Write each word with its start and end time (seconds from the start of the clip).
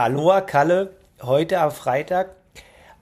Aloha 0.00 0.42
Kalle, 0.42 0.90
heute 1.22 1.58
am 1.58 1.72
Freitag 1.72 2.36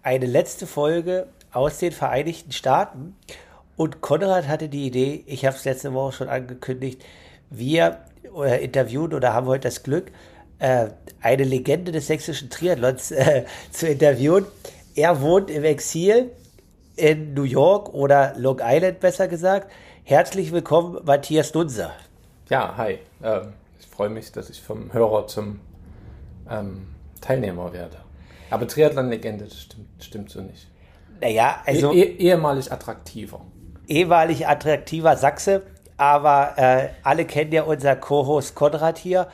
eine 0.02 0.24
letzte 0.24 0.66
Folge 0.66 1.26
aus 1.52 1.76
den 1.76 1.92
Vereinigten 1.92 2.52
Staaten. 2.52 3.14
Und 3.76 4.00
Konrad 4.00 4.48
hatte 4.48 4.70
die 4.70 4.86
Idee, 4.86 5.22
ich 5.26 5.44
habe 5.44 5.54
es 5.54 5.66
letzte 5.66 5.92
Woche 5.92 6.12
schon 6.12 6.30
angekündigt, 6.30 7.04
wir 7.50 7.98
äh, 8.34 8.64
interviewen 8.64 9.12
oder 9.12 9.34
haben 9.34 9.46
heute 9.46 9.68
das 9.68 9.82
Glück, 9.82 10.10
äh, 10.58 10.86
eine 11.20 11.44
Legende 11.44 11.92
des 11.92 12.06
sächsischen 12.06 12.48
Triathlons 12.48 13.10
äh, 13.10 13.44
zu 13.70 13.86
interviewen. 13.88 14.46
Er 14.94 15.20
wohnt 15.20 15.50
im 15.50 15.64
Exil 15.64 16.30
in 16.96 17.34
New 17.34 17.42
York 17.42 17.92
oder 17.92 18.32
Long 18.38 18.62
Island 18.64 19.00
besser 19.00 19.28
gesagt. 19.28 19.70
Herzlich 20.02 20.50
willkommen, 20.50 20.98
Matthias 21.04 21.52
Dunser. 21.52 21.92
Ja, 22.48 22.74
hi. 22.78 23.00
Ähm, 23.22 23.52
ich 23.78 23.86
freue 23.86 24.08
mich, 24.08 24.32
dass 24.32 24.48
ich 24.48 24.62
vom 24.62 24.94
Hörer 24.94 25.26
zum 25.26 25.60
ähm, 26.50 26.88
Teilnehmer 27.20 27.72
werde. 27.72 27.96
Aber 28.50 28.66
Triathlon-Legende, 28.66 29.44
das 29.44 29.60
stimmt, 29.60 29.88
stimmt 30.00 30.30
so 30.30 30.40
nicht. 30.40 30.68
Naja, 31.20 31.62
also. 31.66 31.92
Eh, 31.92 32.02
eh, 32.02 32.28
ehemalig 32.28 32.70
attraktiver. 32.70 33.40
Ehemalig 33.88 34.46
attraktiver 34.46 35.16
Sachse, 35.16 35.62
aber 35.96 36.54
äh, 36.56 36.88
alle 37.02 37.24
kennen 37.24 37.52
ja 37.52 37.62
unser 37.62 37.96
Co-Host 37.96 38.54
Konrad 38.54 38.98
hier 38.98 39.28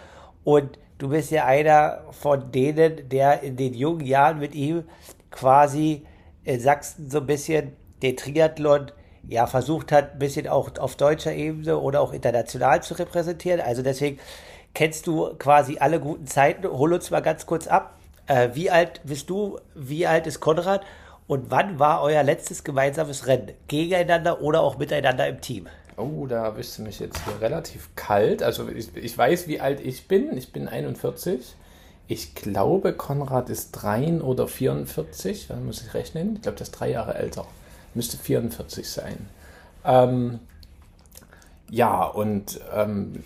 und 0.44 0.78
du 0.98 1.08
bist 1.08 1.30
ja 1.30 1.46
einer 1.46 2.04
von 2.10 2.52
denen, 2.52 3.08
der 3.08 3.42
in 3.42 3.56
den 3.56 3.74
jungen 3.74 4.06
Jahren 4.06 4.38
mit 4.38 4.54
ihm 4.54 4.84
quasi 5.30 6.06
in 6.44 6.60
Sachsen 6.60 7.10
so 7.10 7.18
ein 7.18 7.26
bisschen 7.26 7.72
den 8.02 8.16
Triathlon 8.16 8.92
ja 9.28 9.46
versucht 9.46 9.92
hat, 9.92 10.12
ein 10.12 10.18
bisschen 10.18 10.48
auch 10.48 10.76
auf 10.78 10.96
deutscher 10.96 11.32
Ebene 11.32 11.78
oder 11.78 12.00
auch 12.00 12.12
international 12.12 12.82
zu 12.82 12.94
repräsentieren. 12.94 13.60
Also 13.60 13.82
deswegen 13.82 14.18
kennst 14.74 15.06
du 15.06 15.34
quasi 15.38 15.78
alle 15.78 16.00
guten 16.00 16.26
Zeiten. 16.26 16.66
Hol 16.66 16.92
uns 16.92 17.10
mal 17.10 17.20
ganz 17.20 17.46
kurz 17.46 17.66
ab. 17.66 17.98
Äh, 18.26 18.50
wie 18.54 18.70
alt 18.70 19.00
bist 19.04 19.30
du? 19.30 19.58
Wie 19.74 20.06
alt 20.06 20.26
ist 20.26 20.40
Konrad? 20.40 20.82
Und 21.26 21.50
wann 21.50 21.78
war 21.78 22.02
euer 22.02 22.22
letztes 22.22 22.64
gemeinsames 22.64 23.26
Rennen? 23.26 23.52
Gegeneinander 23.68 24.40
oder 24.42 24.60
auch 24.60 24.78
miteinander 24.78 25.28
im 25.28 25.40
Team? 25.40 25.66
Oh, 25.96 26.26
da 26.26 26.50
bist 26.50 26.78
du 26.78 26.82
mich 26.82 27.00
jetzt 27.00 27.22
hier 27.24 27.40
relativ 27.40 27.90
kalt. 27.96 28.42
Also 28.42 28.68
ich, 28.68 28.96
ich 28.96 29.16
weiß, 29.16 29.46
wie 29.46 29.60
alt 29.60 29.80
ich 29.80 30.08
bin. 30.08 30.36
Ich 30.36 30.52
bin 30.52 30.68
41. 30.68 31.54
Ich 32.08 32.34
glaube, 32.34 32.92
Konrad 32.92 33.50
ist 33.50 33.72
3 33.72 34.20
oder 34.20 34.48
44. 34.48 35.48
Wann 35.50 35.66
muss 35.66 35.82
ich 35.82 35.94
rechnen? 35.94 36.36
Ich 36.36 36.42
glaube, 36.42 36.56
der 36.56 36.66
ist 36.66 36.72
drei 36.72 36.90
Jahre 36.90 37.14
älter. 37.14 37.46
Müsste 37.94 38.16
44 38.16 38.88
sein. 38.88 39.28
Ähm, 39.84 40.40
ja, 41.72 42.04
und 42.04 42.60
ähm, 42.74 43.24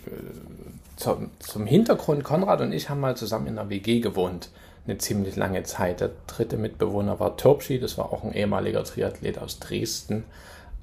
zum, 0.95 1.31
zum 1.39 1.65
Hintergrund, 1.65 2.23
Konrad 2.23 2.61
und 2.61 2.71
ich 2.71 2.89
haben 2.89 3.01
mal 3.01 3.17
zusammen 3.17 3.47
in 3.47 3.59
einer 3.59 3.69
WG 3.69 3.99
gewohnt, 3.99 4.51
eine 4.85 4.97
ziemlich 4.97 5.35
lange 5.35 5.63
Zeit. 5.63 5.99
Der 5.99 6.11
dritte 6.27 6.55
Mitbewohner 6.55 7.19
war 7.19 7.35
Turpschi, 7.35 7.77
das 7.77 7.97
war 7.97 8.13
auch 8.13 8.23
ein 8.23 8.31
ehemaliger 8.31 8.85
Triathlet 8.85 9.37
aus 9.37 9.59
Dresden. 9.59 10.23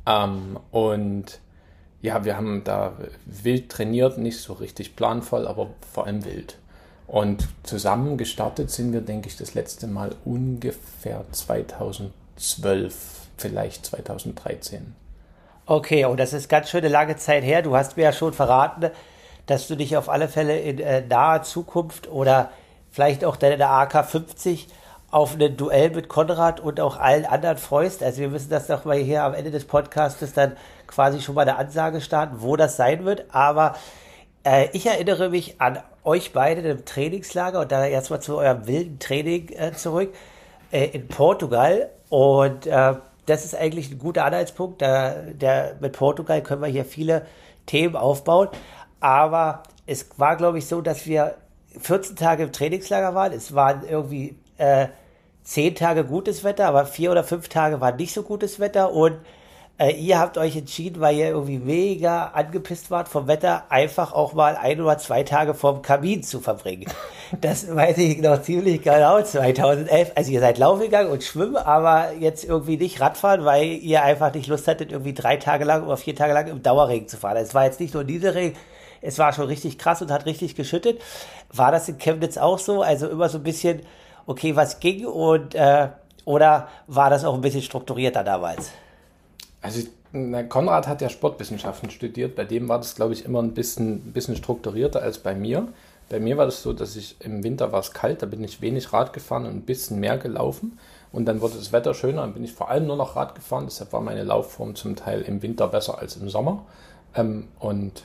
Ähm, 0.04 0.58
und 0.72 1.40
ja, 2.02 2.26
wir 2.26 2.36
haben 2.36 2.64
da 2.64 2.92
wild 3.24 3.70
trainiert, 3.70 4.18
nicht 4.18 4.40
so 4.40 4.52
richtig 4.52 4.94
planvoll, 4.94 5.48
aber 5.48 5.70
vor 5.90 6.04
allem 6.04 6.26
wild. 6.26 6.58
Und 7.06 7.48
zusammen 7.62 8.18
gestartet 8.18 8.70
sind 8.70 8.92
wir, 8.92 9.00
denke 9.00 9.28
ich, 9.28 9.38
das 9.38 9.54
letzte 9.54 9.86
Mal 9.86 10.14
ungefähr 10.26 11.24
2012, 11.32 13.22
vielleicht 13.38 13.86
2013. 13.86 14.94
Okay, 15.66 16.04
und 16.04 16.20
das 16.20 16.34
ist 16.34 16.50
ganz 16.50 16.68
schön 16.68 16.80
eine 16.80 16.90
lange 16.90 17.16
Zeit 17.16 17.42
her. 17.42 17.62
Du 17.62 17.74
hast 17.74 17.96
mir 17.96 18.02
ja 18.02 18.12
schon 18.12 18.34
verraten, 18.34 18.90
dass 19.46 19.66
du 19.66 19.76
dich 19.76 19.96
auf 19.96 20.10
alle 20.10 20.28
Fälle 20.28 20.58
in 20.58 20.78
äh, 20.78 21.00
naher 21.00 21.42
Zukunft 21.42 22.06
oder 22.10 22.50
vielleicht 22.90 23.24
auch 23.24 23.36
deine 23.36 23.66
AK 23.66 24.04
50 24.04 24.68
auf 25.10 25.40
ein 25.40 25.56
Duell 25.56 25.88
mit 25.88 26.08
Konrad 26.08 26.60
und 26.60 26.80
auch 26.80 26.98
allen 26.98 27.24
anderen 27.24 27.56
freust. 27.56 28.02
Also 28.02 28.20
wir 28.20 28.28
müssen 28.28 28.50
das 28.50 28.66
doch 28.66 28.84
mal 28.84 28.98
hier 28.98 29.22
am 29.22 29.32
Ende 29.32 29.50
des 29.50 29.64
Podcastes 29.64 30.34
dann 30.34 30.54
quasi 30.86 31.22
schon 31.22 31.34
mal 31.34 31.42
eine 31.42 31.56
Ansage 31.56 32.02
starten, 32.02 32.42
wo 32.42 32.56
das 32.56 32.76
sein 32.76 33.06
wird. 33.06 33.24
Aber 33.30 33.74
äh, 34.44 34.68
ich 34.74 34.84
erinnere 34.84 35.30
mich 35.30 35.62
an 35.62 35.78
euch 36.04 36.34
beide 36.34 36.60
im 36.60 36.84
Trainingslager 36.84 37.60
und 37.60 37.72
da 37.72 37.86
erstmal 37.86 38.20
zu 38.20 38.36
eurem 38.36 38.66
wilden 38.66 38.98
Training 38.98 39.48
äh, 39.48 39.72
zurück 39.72 40.12
äh, 40.72 40.88
in 40.88 41.08
Portugal. 41.08 41.88
Und 42.10 42.66
äh, 42.66 42.94
das 43.26 43.44
ist 43.44 43.54
eigentlich 43.54 43.90
ein 43.90 43.98
guter 43.98 44.24
Anhaltspunkt. 44.24 44.82
Da, 44.82 45.14
der, 45.32 45.76
mit 45.80 45.92
Portugal 45.92 46.42
können 46.42 46.62
wir 46.62 46.68
hier 46.68 46.84
viele 46.84 47.26
Themen 47.66 47.96
aufbauen. 47.96 48.48
Aber 49.00 49.62
es 49.86 50.06
war, 50.18 50.36
glaube 50.36 50.58
ich, 50.58 50.66
so, 50.66 50.80
dass 50.80 51.06
wir 51.06 51.36
14 51.80 52.16
Tage 52.16 52.44
im 52.44 52.52
Trainingslager 52.52 53.14
waren. 53.14 53.32
Es 53.32 53.54
waren 53.54 53.82
irgendwie 53.86 54.36
äh, 54.58 54.88
10 55.44 55.74
Tage 55.74 56.04
gutes 56.04 56.44
Wetter, 56.44 56.66
aber 56.66 56.86
vier 56.86 57.10
oder 57.10 57.24
fünf 57.24 57.48
Tage 57.48 57.80
war 57.80 57.92
nicht 57.92 58.14
so 58.14 58.22
gutes 58.22 58.60
Wetter. 58.60 58.92
Und 58.92 59.18
äh, 59.76 59.92
ihr 59.92 60.18
habt 60.18 60.38
euch 60.38 60.56
entschieden, 60.56 61.00
weil 61.00 61.16
ihr 61.16 61.28
irgendwie 61.28 61.58
mega 61.58 62.28
angepisst 62.28 62.90
wart 62.90 63.08
vom 63.08 63.26
Wetter, 63.26 63.64
einfach 63.70 64.12
auch 64.12 64.32
mal 64.32 64.56
ein 64.56 64.80
oder 64.80 64.98
zwei 64.98 65.22
Tage 65.24 65.52
vorm 65.54 65.82
Kamin 65.82 66.22
zu 66.22 66.40
verbringen. 66.40 66.90
Das 67.40 67.74
weiß 67.74 67.98
ich 67.98 68.18
noch 68.20 68.42
ziemlich 68.42 68.82
genau, 68.82 69.22
2011. 69.22 70.12
Also 70.14 70.30
ihr 70.30 70.40
seid 70.40 70.58
laufen 70.58 70.82
gegangen 70.82 71.10
und 71.10 71.22
schwimmen, 71.22 71.56
aber 71.56 72.12
jetzt 72.12 72.44
irgendwie 72.44 72.76
nicht 72.76 73.00
Radfahren, 73.00 73.44
weil 73.44 73.64
ihr 73.64 74.02
einfach 74.02 74.32
nicht 74.34 74.46
Lust 74.46 74.68
hattet, 74.68 74.92
irgendwie 74.92 75.14
drei 75.14 75.36
Tage 75.36 75.64
lang 75.64 75.86
oder 75.86 75.96
vier 75.96 76.14
Tage 76.14 76.32
lang 76.32 76.48
im 76.48 76.62
Dauerregen 76.62 77.08
zu 77.08 77.16
fahren. 77.16 77.36
Es 77.38 77.54
war 77.54 77.64
jetzt 77.64 77.80
nicht 77.80 77.94
nur 77.94 78.04
dieser 78.04 78.34
Regen, 78.34 78.56
es 79.00 79.18
war 79.18 79.32
schon 79.32 79.46
richtig 79.46 79.78
krass 79.78 80.02
und 80.02 80.10
hat 80.10 80.26
richtig 80.26 80.54
geschüttet. 80.54 81.00
War 81.52 81.72
das 81.72 81.88
in 81.88 81.98
Chemnitz 81.98 82.36
auch 82.36 82.58
so? 82.58 82.82
Also 82.82 83.08
immer 83.08 83.28
so 83.28 83.38
ein 83.38 83.44
bisschen, 83.44 83.80
okay, 84.26 84.56
was 84.56 84.80
ging 84.80 85.06
und 85.06 85.54
äh, 85.54 85.88
oder 86.24 86.68
war 86.86 87.10
das 87.10 87.24
auch 87.24 87.34
ein 87.34 87.40
bisschen 87.40 87.62
strukturierter 87.62 88.24
damals? 88.24 88.70
Also 89.60 89.80
Konrad 90.48 90.86
hat 90.86 91.02
ja 91.02 91.08
Sportwissenschaften 91.08 91.90
studiert. 91.90 92.36
Bei 92.36 92.44
dem 92.44 92.68
war 92.68 92.78
das, 92.78 92.94
glaube 92.94 93.12
ich, 93.12 93.24
immer 93.24 93.42
ein 93.42 93.52
bisschen, 93.52 93.94
ein 93.94 94.12
bisschen 94.12 94.36
strukturierter 94.36 95.02
als 95.02 95.18
bei 95.18 95.34
mir. 95.34 95.68
Bei 96.08 96.20
mir 96.20 96.36
war 96.36 96.44
das 96.44 96.62
so, 96.62 96.72
dass 96.72 96.96
ich 96.96 97.16
im 97.20 97.42
Winter 97.42 97.72
war 97.72 97.80
es 97.80 97.92
kalt, 97.92 98.22
da 98.22 98.26
bin 98.26 98.44
ich 98.44 98.60
wenig 98.60 98.92
Rad 98.92 99.12
gefahren 99.12 99.46
und 99.46 99.54
ein 99.54 99.62
bisschen 99.62 100.00
mehr 100.00 100.18
gelaufen. 100.18 100.78
Und 101.12 101.26
dann 101.26 101.40
wurde 101.40 101.54
das 101.56 101.72
Wetter 101.72 101.94
schöner, 101.94 102.22
dann 102.22 102.34
bin 102.34 102.44
ich 102.44 102.52
vor 102.52 102.70
allem 102.70 102.86
nur 102.86 102.96
noch 102.96 103.16
Rad 103.16 103.34
gefahren. 103.34 103.64
Deshalb 103.66 103.92
war 103.92 104.00
meine 104.00 104.24
Laufform 104.24 104.74
zum 104.74 104.96
Teil 104.96 105.22
im 105.22 105.42
Winter 105.42 105.68
besser 105.68 105.98
als 105.98 106.16
im 106.16 106.28
Sommer. 106.28 106.66
Ähm, 107.14 107.48
und 107.58 108.04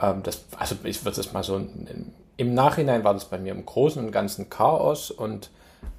ähm, 0.00 0.22
das, 0.22 0.44
also 0.58 0.76
ich 0.84 1.04
würde 1.04 1.20
es 1.20 1.32
mal 1.32 1.42
so, 1.42 1.60
im 2.36 2.54
Nachhinein 2.54 3.04
war 3.04 3.14
das 3.14 3.26
bei 3.26 3.38
mir 3.38 3.52
im 3.52 3.64
Großen 3.64 4.04
und 4.04 4.12
Ganzen 4.12 4.50
Chaos 4.50 5.10
und 5.10 5.50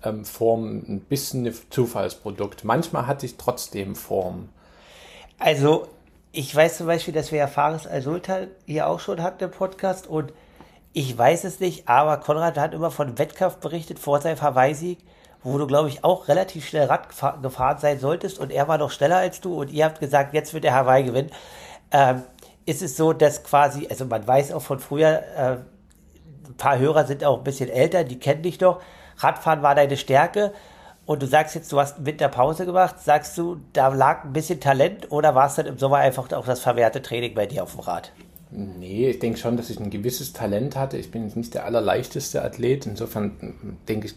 ähm, 0.03 0.25
Form 0.25 0.83
ein 0.87 0.99
bisschen 1.01 1.45
ein 1.45 1.55
Zufallsprodukt. 1.69 2.63
Manchmal 2.63 3.07
hatte 3.07 3.25
ich 3.25 3.37
trotzdem 3.37 3.95
Form. 3.95 4.49
Also, 5.39 5.87
ich 6.31 6.55
weiß 6.55 6.77
zum 6.77 6.87
Beispiel, 6.87 7.13
dass 7.13 7.31
wir 7.31 7.39
ja 7.39 7.47
Fares 7.47 7.87
Al-Sultan 7.87 8.47
hier 8.65 8.87
auch 8.87 8.99
schon 8.99 9.21
hatten 9.21 9.43
im 9.43 9.51
Podcast 9.51 10.07
und 10.07 10.33
ich 10.93 11.17
weiß 11.17 11.45
es 11.45 11.59
nicht, 11.59 11.87
aber 11.87 12.17
Konrad 12.17 12.57
hat 12.57 12.73
immer 12.73 12.91
von 12.91 13.17
Wettkampf 13.17 13.57
berichtet 13.57 13.99
vor 13.99 14.19
seinem 14.19 14.41
Hawaii-Sieg, 14.41 14.99
wo 15.43 15.57
du, 15.57 15.65
glaube 15.65 15.89
ich, 15.89 16.03
auch 16.03 16.27
relativ 16.27 16.67
schnell 16.67 16.87
Rad 16.87 17.07
gefahren 17.41 17.77
sein 17.79 17.99
solltest 17.99 18.39
und 18.39 18.51
er 18.51 18.67
war 18.67 18.77
noch 18.77 18.91
schneller 18.91 19.17
als 19.17 19.41
du 19.41 19.59
und 19.59 19.71
ihr 19.71 19.85
habt 19.85 19.99
gesagt, 19.99 20.33
jetzt 20.33 20.53
wird 20.53 20.63
der 20.63 20.75
Hawaii 20.75 21.03
gewinnen. 21.03 21.31
Ähm, 21.91 22.23
ist 22.65 22.81
es 22.81 22.95
so, 22.95 23.13
dass 23.13 23.43
quasi, 23.43 23.87
also 23.89 24.05
man 24.05 24.27
weiß 24.27 24.51
auch 24.51 24.61
von 24.61 24.79
früher, 24.79 25.23
äh, 25.35 25.57
ein 26.47 26.57
paar 26.57 26.77
Hörer 26.77 27.05
sind 27.05 27.23
auch 27.23 27.37
ein 27.37 27.43
bisschen 27.43 27.69
älter, 27.69 28.03
die 28.03 28.19
kennen 28.19 28.43
dich 28.43 28.57
doch. 28.57 28.81
Radfahren 29.17 29.61
war 29.61 29.75
deine 29.75 29.97
Stärke. 29.97 30.53
Und 31.05 31.21
du 31.21 31.27
sagst 31.27 31.55
jetzt, 31.55 31.71
du 31.71 31.79
hast 31.79 32.05
Winterpause 32.05 32.65
gemacht. 32.65 32.99
Sagst 32.99 33.37
du, 33.37 33.59
da 33.73 33.87
lag 33.87 34.23
ein 34.23 34.33
bisschen 34.33 34.59
Talent 34.59 35.11
oder 35.11 35.33
war 35.33 35.47
es 35.47 35.55
dann 35.55 35.65
im 35.65 35.77
Sommer 35.77 35.97
einfach 35.97 36.31
auch 36.31 36.45
das 36.45 36.59
verwehrte 36.59 37.01
Training 37.01 37.33
bei 37.33 37.47
dir 37.47 37.63
auf 37.63 37.71
dem 37.71 37.81
Rad? 37.81 38.11
Nee, 38.53 39.09
ich 39.09 39.19
denke 39.19 39.37
schon, 39.39 39.55
dass 39.55 39.69
ich 39.69 39.79
ein 39.79 39.89
gewisses 39.89 40.33
Talent 40.33 40.75
hatte. 40.75 40.97
Ich 40.97 41.09
bin 41.09 41.31
nicht 41.35 41.53
der 41.53 41.65
allerleichteste 41.65 42.43
Athlet. 42.43 42.85
Insofern 42.85 43.53
denke 43.87 44.07
ich, 44.07 44.15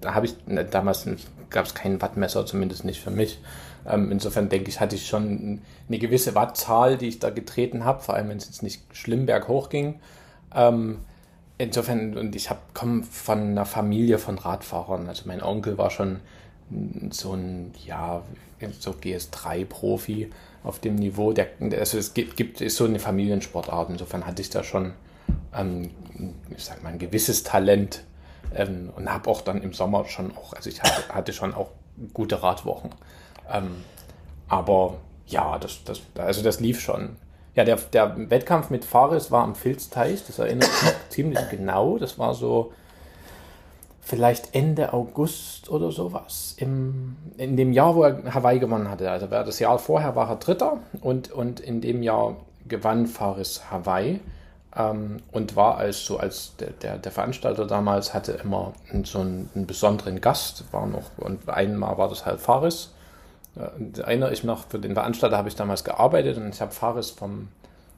da 0.00 0.14
habe 0.14 0.26
ich, 0.26 0.34
damals 0.72 1.06
gab 1.50 1.66
es 1.66 1.74
kein 1.74 2.02
Wattmesser, 2.02 2.44
zumindest 2.44 2.84
nicht 2.84 3.00
für 3.00 3.12
mich. 3.12 3.38
Ähm, 3.86 4.10
insofern 4.10 4.48
denke 4.48 4.70
ich, 4.70 4.80
hatte 4.80 4.96
ich 4.96 5.06
schon 5.06 5.60
eine 5.88 5.98
gewisse 6.00 6.34
Wattzahl, 6.34 6.98
die 6.98 7.06
ich 7.06 7.20
da 7.20 7.30
getreten 7.30 7.84
habe, 7.84 8.02
vor 8.02 8.16
allem 8.16 8.28
wenn 8.28 8.38
es 8.38 8.46
jetzt 8.46 8.64
nicht 8.64 8.82
schlimm 8.92 9.24
berghoch 9.24 9.68
ging. 9.68 10.00
Ähm, 10.52 10.98
insofern, 11.56 12.18
und 12.18 12.34
ich 12.34 12.50
komme 12.74 13.04
von 13.04 13.38
einer 13.38 13.66
Familie 13.66 14.18
von 14.18 14.38
Radfahrern. 14.38 15.08
Also 15.08 15.22
mein 15.26 15.42
Onkel 15.42 15.78
war 15.78 15.90
schon 15.90 16.18
so 17.10 17.34
ein, 17.34 17.72
ja, 17.84 18.22
so 18.80 18.90
GS3-Profi 18.90 20.30
auf 20.66 20.80
dem 20.80 20.96
Niveau. 20.96 21.32
Der, 21.32 21.48
also 21.78 21.98
es 21.98 22.12
gibt, 22.14 22.36
gibt 22.36 22.60
ist 22.60 22.76
so 22.76 22.84
eine 22.84 22.98
Familiensportart. 22.98 23.90
Insofern 23.90 24.26
hatte 24.26 24.42
ich 24.42 24.50
da 24.50 24.62
schon, 24.62 24.92
ähm, 25.54 25.90
ich 26.54 26.64
sag 26.64 26.82
mal, 26.82 26.92
ein 26.92 26.98
gewisses 26.98 27.42
Talent 27.42 28.02
ähm, 28.54 28.90
und 28.96 29.10
habe 29.10 29.30
auch 29.30 29.40
dann 29.40 29.62
im 29.62 29.72
Sommer 29.72 30.04
schon 30.06 30.36
auch, 30.36 30.52
also 30.52 30.68
ich 30.68 30.82
hatte, 30.82 31.08
hatte 31.08 31.32
schon 31.32 31.54
auch 31.54 31.70
gute 32.12 32.42
Radwochen. 32.42 32.90
Ähm, 33.50 33.76
aber 34.48 34.96
ja, 35.26 35.58
das, 35.58 35.84
das, 35.84 36.00
also 36.16 36.42
das 36.42 36.60
lief 36.60 36.80
schon. 36.80 37.16
Ja, 37.54 37.64
der, 37.64 37.76
der 37.76 38.30
Wettkampf 38.30 38.70
mit 38.70 38.84
Fares 38.84 39.30
war 39.30 39.42
am 39.42 39.54
Filzteich, 39.54 40.24
das 40.26 40.38
erinnert 40.38 40.68
mich 40.68 40.92
ziemlich 41.08 41.40
genau. 41.50 41.96
Das 41.98 42.18
war 42.18 42.34
so 42.34 42.72
vielleicht 44.06 44.54
Ende 44.54 44.92
August 44.92 45.68
oder 45.68 45.90
sowas, 45.90 46.54
im, 46.58 47.16
in 47.38 47.56
dem 47.56 47.72
Jahr, 47.72 47.96
wo 47.96 48.04
er 48.04 48.32
Hawaii 48.32 48.60
gewonnen 48.60 48.88
hatte. 48.88 49.10
Also 49.10 49.26
das 49.26 49.58
Jahr 49.58 49.80
vorher 49.80 50.14
war 50.14 50.30
er 50.30 50.36
Dritter 50.36 50.78
und, 51.00 51.32
und 51.32 51.58
in 51.58 51.80
dem 51.80 52.04
Jahr 52.04 52.36
gewann 52.68 53.08
Faris 53.08 53.62
Hawaii 53.68 54.20
ähm, 54.76 55.16
und 55.32 55.56
war 55.56 55.78
als 55.78 56.04
so 56.04 56.18
als 56.18 56.54
der, 56.60 56.70
der, 56.70 56.98
der, 56.98 57.10
Veranstalter 57.10 57.66
damals 57.66 58.14
hatte 58.14 58.32
immer 58.32 58.74
so 59.02 59.18
einen, 59.18 59.50
einen, 59.56 59.66
besonderen 59.66 60.20
Gast, 60.20 60.72
war 60.72 60.86
noch 60.86 61.10
und 61.16 61.48
einmal 61.48 61.98
war 61.98 62.08
das 62.08 62.24
halt 62.24 62.38
Faris. 62.38 62.92
Äh, 63.56 63.98
erinnere 64.02 64.32
ich 64.32 64.44
noch, 64.44 64.68
für 64.68 64.78
den 64.78 64.94
Veranstalter 64.94 65.36
habe 65.36 65.48
ich 65.48 65.56
damals 65.56 65.82
gearbeitet 65.82 66.36
und 66.36 66.54
ich 66.54 66.60
habe 66.60 66.70
Faris 66.70 67.10
vom, 67.10 67.48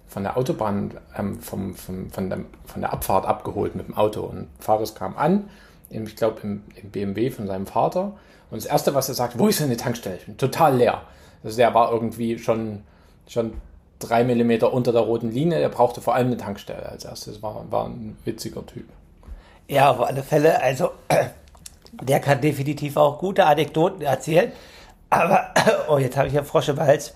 von 0.06 0.22
der 0.22 0.38
Autobahn, 0.38 0.92
ähm, 1.18 1.38
vom, 1.38 1.74
vom, 1.74 2.10
von, 2.10 2.30
der, 2.30 2.38
von 2.64 2.80
der 2.80 2.94
Abfahrt 2.94 3.26
abgeholt 3.26 3.74
mit 3.74 3.88
dem 3.88 3.94
Auto. 3.94 4.22
Und 4.22 4.48
Faris 4.58 4.94
kam 4.94 5.14
an, 5.18 5.50
ich 5.90 6.16
glaube 6.16 6.40
im, 6.42 6.64
im 6.80 6.90
BMW 6.90 7.30
von 7.30 7.46
seinem 7.46 7.66
Vater. 7.66 8.16
Und 8.50 8.62
das 8.62 8.66
Erste, 8.66 8.94
was 8.94 9.08
er 9.08 9.14
sagt, 9.14 9.38
wo 9.38 9.48
ist 9.48 9.60
denn 9.60 9.70
die 9.70 9.76
Tankstelle? 9.76 10.16
Ich 10.16 10.26
bin 10.26 10.36
total 10.36 10.76
leer. 10.76 11.02
Also 11.44 11.56
der 11.56 11.74
war 11.74 11.92
irgendwie 11.92 12.38
schon, 12.38 12.82
schon 13.26 13.54
drei 13.98 14.24
Millimeter 14.24 14.72
unter 14.72 14.92
der 14.92 15.02
roten 15.02 15.30
Linie. 15.30 15.58
Er 15.58 15.68
brauchte 15.68 16.00
vor 16.00 16.14
allem 16.14 16.28
eine 16.28 16.36
Tankstelle 16.36 16.88
als 16.88 17.04
erstes. 17.04 17.42
War, 17.42 17.64
war 17.70 17.86
ein 17.86 18.16
witziger 18.24 18.64
Typ. 18.66 18.88
Ja, 19.68 19.90
auf 19.90 20.00
alle 20.00 20.22
Fälle. 20.22 20.62
Also, 20.62 20.90
der 21.92 22.20
kann 22.20 22.40
definitiv 22.40 22.96
auch 22.96 23.18
gute 23.18 23.44
Anekdoten 23.44 24.02
erzählen. 24.02 24.52
Aber, 25.10 25.52
oh, 25.88 25.98
jetzt 25.98 26.16
habe 26.16 26.28
ich 26.28 26.34
ja 26.34 26.42
Frosch 26.42 26.68
im 26.68 26.80
Hals. 26.80 27.14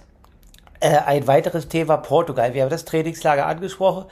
Äh, 0.80 0.98
ein 0.98 1.26
weiteres 1.26 1.68
Thema 1.68 1.96
Portugal. 1.96 2.54
Wir 2.54 2.62
haben 2.62 2.70
das 2.70 2.84
Trainingslager 2.84 3.46
angesprochen. 3.46 4.04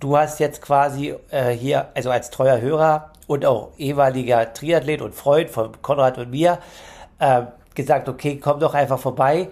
Du 0.00 0.16
hast 0.16 0.40
jetzt 0.40 0.62
quasi 0.62 1.14
äh, 1.30 1.50
hier, 1.50 1.88
also 1.94 2.10
als 2.10 2.30
treuer 2.30 2.60
Hörer 2.60 3.12
und 3.26 3.44
auch 3.44 3.70
ehemaliger 3.76 4.52
Triathlet 4.52 5.02
und 5.02 5.14
Freund 5.14 5.50
von 5.50 5.80
Konrad 5.82 6.18
und 6.18 6.30
mir, 6.30 6.58
äh, 7.18 7.42
gesagt, 7.74 8.08
okay, 8.08 8.40
komm 8.42 8.60
doch 8.60 8.74
einfach 8.74 8.98
vorbei 8.98 9.48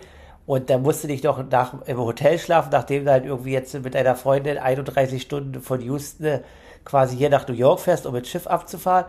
und 0.48 0.70
dann 0.70 0.80
musst 0.80 1.04
du 1.04 1.08
dich 1.08 1.20
doch 1.20 1.42
nach, 1.50 1.74
im 1.86 1.98
Hotel 1.98 2.38
schlafen, 2.38 2.70
nachdem 2.72 3.04
du 3.04 3.10
halt 3.10 3.26
irgendwie 3.26 3.52
jetzt 3.52 3.74
mit 3.74 3.94
deiner 3.94 4.16
Freundin 4.16 4.56
31 4.56 5.20
Stunden 5.20 5.60
von 5.60 5.82
Houston 5.82 6.24
äh, 6.24 6.40
quasi 6.86 7.18
hier 7.18 7.28
nach 7.28 7.46
New 7.46 7.54
York 7.54 7.80
fährst, 7.80 8.06
um 8.06 8.14
mit 8.14 8.26
Schiff 8.26 8.46
abzufahren. 8.46 9.04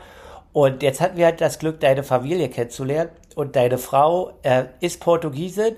Und 0.51 0.83
jetzt 0.83 0.99
hatten 0.99 1.15
wir 1.15 1.27
halt 1.27 1.39
das 1.39 1.57
Glück, 1.57 1.79
deine 1.79 2.03
Familie 2.03 2.49
kennenzulernen. 2.49 3.11
Und 3.35 3.55
deine 3.55 3.77
Frau 3.77 4.33
äh, 4.43 4.65
ist 4.81 4.99
Portugiesin. 4.99 5.77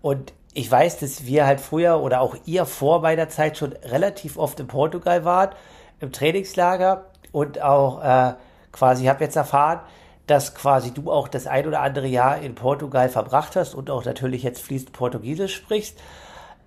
Und 0.00 0.32
ich 0.54 0.70
weiß, 0.70 1.00
dass 1.00 1.26
wir 1.26 1.46
halt 1.46 1.60
früher 1.60 2.00
oder 2.00 2.20
auch 2.20 2.36
ihr 2.46 2.64
vor 2.64 3.00
meiner 3.00 3.28
Zeit 3.28 3.58
schon 3.58 3.72
relativ 3.72 4.38
oft 4.38 4.58
in 4.60 4.68
Portugal 4.68 5.24
wart, 5.24 5.56
im 6.00 6.12
Trainingslager. 6.12 7.06
Und 7.32 7.60
auch 7.60 8.02
äh, 8.02 8.34
quasi, 8.70 9.02
ich 9.02 9.08
habe 9.08 9.24
jetzt 9.24 9.34
erfahren, 9.34 9.80
dass 10.28 10.54
quasi 10.54 10.92
du 10.92 11.10
auch 11.10 11.26
das 11.26 11.48
ein 11.48 11.66
oder 11.66 11.80
andere 11.80 12.06
Jahr 12.06 12.38
in 12.38 12.54
Portugal 12.54 13.08
verbracht 13.08 13.56
hast 13.56 13.74
und 13.74 13.90
auch 13.90 14.04
natürlich 14.04 14.44
jetzt 14.44 14.62
fließend 14.62 14.92
Portugiesisch 14.92 15.56
sprichst. 15.56 15.98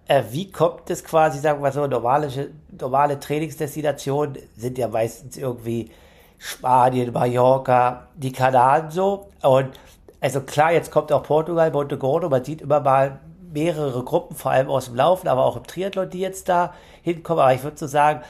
Äh, 0.10 0.24
wie 0.32 0.52
kommt 0.52 0.90
es 0.90 1.06
quasi, 1.06 1.40
sagen 1.40 1.64
wir 1.64 1.72
so, 1.72 1.88
normale, 1.88 2.30
normale 2.78 3.20
Trainingsdestinationen 3.20 4.38
sind 4.58 4.78
ja 4.78 4.90
meistens 4.90 5.38
irgendwie 5.38 5.92
Spanien, 6.38 7.14
Mallorca, 7.14 8.08
die 8.16 8.34
Kanaren 8.34 8.92
so. 8.92 9.30
Und 9.42 9.80
also 10.20 10.42
klar, 10.42 10.74
jetzt 10.74 10.92
kommt 10.92 11.12
auch 11.14 11.24
Portugal, 11.24 11.72
Monte 11.72 11.98
Gordo, 11.98 12.28
man 12.28 12.44
sieht 12.44 12.62
immer 12.62 12.82
mal 12.82 13.20
mehrere 13.58 14.04
Gruppen, 14.04 14.36
vor 14.36 14.52
allem 14.52 14.70
aus 14.70 14.86
dem 14.86 14.96
Laufen, 14.96 15.28
aber 15.28 15.46
auch 15.46 15.58
im 15.58 15.66
Triathlon, 15.66 16.10
die 16.10 16.20
jetzt 16.20 16.48
da 16.48 16.74
hinkommen. 17.02 17.42
Aber 17.42 17.54
ich 17.54 17.64
würde 17.64 17.78
so 17.78 17.88
sagen, 17.88 18.22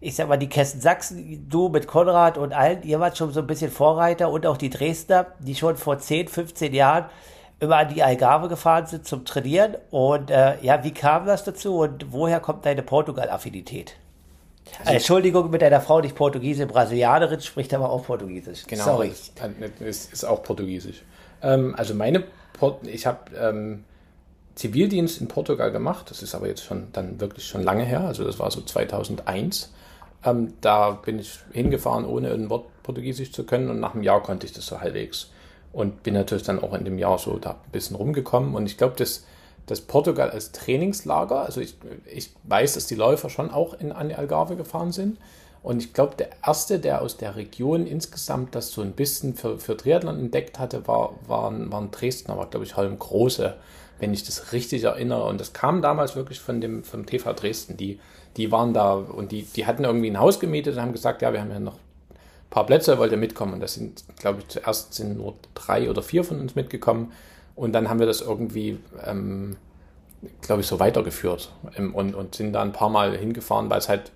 ich 0.00 0.16
sag 0.16 0.28
mal, 0.28 0.36
die 0.36 0.48
Kessen 0.48 0.80
Sachsen, 0.80 1.46
du 1.48 1.68
mit 1.68 1.86
Konrad 1.86 2.36
und 2.36 2.52
allen, 2.52 2.82
ihr 2.82 3.00
wart 3.00 3.16
schon 3.16 3.32
so 3.32 3.40
ein 3.40 3.46
bisschen 3.46 3.70
Vorreiter 3.70 4.30
und 4.30 4.46
auch 4.46 4.56
die 4.56 4.70
Dresdner, 4.70 5.26
die 5.38 5.54
schon 5.54 5.76
vor 5.76 5.98
10, 5.98 6.28
15 6.28 6.74
Jahren 6.74 7.06
immer 7.60 7.76
an 7.76 7.94
die 7.94 8.02
Algarve 8.02 8.48
gefahren 8.48 8.86
sind 8.86 9.06
zum 9.06 9.24
Trainieren. 9.24 9.76
Und 9.90 10.30
äh, 10.30 10.60
ja, 10.60 10.82
wie 10.84 10.92
kam 10.92 11.24
das 11.24 11.44
dazu 11.44 11.78
und 11.78 12.12
woher 12.12 12.40
kommt 12.40 12.66
deine 12.66 12.82
Portugal-Affinität? 12.82 13.94
Also, 14.80 14.92
Entschuldigung, 14.92 15.50
mit 15.50 15.62
deiner 15.62 15.80
Frau 15.80 16.00
nicht 16.00 16.16
Portugiesin, 16.16 16.66
Brasilianerin, 16.68 17.40
spricht 17.40 17.72
aber 17.74 17.90
auch 17.90 18.04
Portugiesisch. 18.04 18.64
Genau, 18.66 18.84
Sorry. 18.84 19.12
Ist, 19.80 20.12
ist 20.12 20.24
auch 20.24 20.42
Portugiesisch. 20.42 21.02
Ähm, 21.42 21.74
also 21.76 21.94
meine, 21.94 22.24
Port 22.58 22.86
ich 22.86 23.06
habe 23.06 23.34
ähm, 23.36 23.84
Zivildienst 24.54 25.20
in 25.20 25.28
Portugal 25.28 25.72
gemacht, 25.72 26.10
das 26.10 26.22
ist 26.22 26.34
aber 26.34 26.46
jetzt 26.46 26.62
schon 26.64 26.88
dann 26.92 27.20
wirklich 27.20 27.46
schon 27.46 27.62
lange 27.62 27.84
her, 27.84 28.00
also 28.00 28.24
das 28.24 28.38
war 28.38 28.50
so 28.50 28.60
2001. 28.60 29.72
Ähm, 30.24 30.54
da 30.60 30.92
bin 30.92 31.18
ich 31.18 31.40
hingefahren, 31.52 32.04
ohne 32.04 32.32
ein 32.32 32.50
Wort 32.50 32.66
Portugiesisch 32.82 33.32
zu 33.32 33.44
können 33.44 33.68
und 33.70 33.80
nach 33.80 33.94
einem 33.94 34.02
Jahr 34.02 34.22
konnte 34.22 34.46
ich 34.46 34.52
das 34.52 34.66
so 34.66 34.80
halbwegs. 34.80 35.30
Und 35.72 36.04
bin 36.04 36.14
natürlich 36.14 36.44
dann 36.44 36.60
auch 36.62 36.72
in 36.72 36.84
dem 36.84 36.98
Jahr 36.98 37.18
so 37.18 37.36
da 37.38 37.50
ein 37.50 37.72
bisschen 37.72 37.96
rumgekommen. 37.96 38.54
Und 38.54 38.66
ich 38.66 38.78
glaube, 38.78 38.94
dass, 38.96 39.24
dass 39.66 39.80
Portugal 39.80 40.30
als 40.30 40.52
Trainingslager, 40.52 41.44
also 41.44 41.60
ich, 41.60 41.76
ich 42.06 42.30
weiß, 42.44 42.74
dass 42.74 42.86
die 42.86 42.94
Läufer 42.94 43.28
schon 43.28 43.50
auch 43.50 43.74
in, 43.74 43.90
an 43.90 44.08
die 44.08 44.14
Algarve 44.14 44.54
gefahren 44.54 44.92
sind. 44.92 45.18
Und 45.64 45.82
ich 45.82 45.92
glaube, 45.94 46.14
der 46.16 46.28
erste, 46.46 46.78
der 46.78 47.02
aus 47.02 47.16
der 47.16 47.36
Region 47.36 47.86
insgesamt 47.86 48.54
das 48.54 48.70
so 48.70 48.82
ein 48.82 48.92
bisschen 48.92 49.34
für, 49.34 49.58
für 49.58 49.76
Triathlon 49.76 50.20
entdeckt 50.20 50.58
hatte, 50.58 50.86
war, 50.86 51.14
waren, 51.26 51.72
waren 51.72 51.90
Dresdner, 51.90 52.36
war, 52.36 52.46
glaube 52.50 52.66
ich, 52.66 52.76
Holm 52.76 52.98
Große, 52.98 53.56
wenn 54.04 54.14
ich 54.14 54.24
das 54.24 54.52
richtig 54.52 54.84
erinnere. 54.84 55.24
Und 55.24 55.40
das 55.40 55.52
kam 55.52 55.82
damals 55.82 56.14
wirklich 56.14 56.40
von 56.40 56.60
dem, 56.60 56.84
vom 56.84 57.06
TV 57.06 57.32
Dresden, 57.32 57.76
die 57.76 57.98
die 58.36 58.50
waren 58.50 58.74
da 58.74 58.94
und 58.94 59.32
die, 59.32 59.42
die 59.42 59.66
hatten 59.66 59.84
irgendwie 59.84 60.10
ein 60.10 60.18
Haus 60.18 60.40
gemietet 60.40 60.74
und 60.74 60.82
haben 60.82 60.92
gesagt, 60.92 61.22
ja, 61.22 61.32
wir 61.32 61.40
haben 61.40 61.50
ja 61.50 61.60
noch 61.60 61.74
ein 61.74 62.50
paar 62.50 62.66
Plätze, 62.66 62.98
wollt 62.98 63.12
ihr 63.12 63.18
mitkommen? 63.18 63.54
Und 63.54 63.60
das 63.60 63.74
sind, 63.74 64.04
glaube 64.18 64.40
ich, 64.40 64.48
zuerst 64.48 64.94
sind 64.94 65.16
nur 65.16 65.34
drei 65.54 65.88
oder 65.88 66.02
vier 66.02 66.24
von 66.24 66.40
uns 66.40 66.54
mitgekommen 66.54 67.12
und 67.54 67.72
dann 67.72 67.88
haben 67.88 68.00
wir 68.00 68.06
das 68.06 68.20
irgendwie, 68.20 68.78
ähm, 69.04 69.56
glaube 70.40 70.62
ich, 70.62 70.66
so 70.66 70.80
weitergeführt 70.80 71.52
ähm, 71.76 71.94
und, 71.94 72.14
und 72.14 72.34
sind 72.34 72.52
da 72.52 72.62
ein 72.62 72.72
paar 72.72 72.90
Mal 72.90 73.16
hingefahren, 73.16 73.70
weil 73.70 73.78
es 73.78 73.88
halt, 73.88 74.10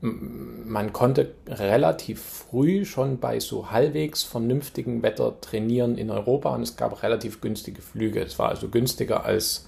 man 0.00 0.92
konnte 0.92 1.34
relativ 1.46 2.22
früh 2.22 2.84
schon 2.84 3.18
bei 3.18 3.40
so 3.40 3.70
halbwegs 3.70 4.22
vernünftigem 4.22 5.02
Wetter 5.02 5.40
trainieren 5.40 5.96
in 5.96 6.10
Europa 6.10 6.54
und 6.54 6.62
es 6.62 6.76
gab 6.76 7.02
relativ 7.02 7.40
günstige 7.40 7.80
Flüge. 7.80 8.20
Es 8.20 8.38
war 8.38 8.50
also 8.50 8.68
günstiger 8.68 9.24
als 9.24 9.66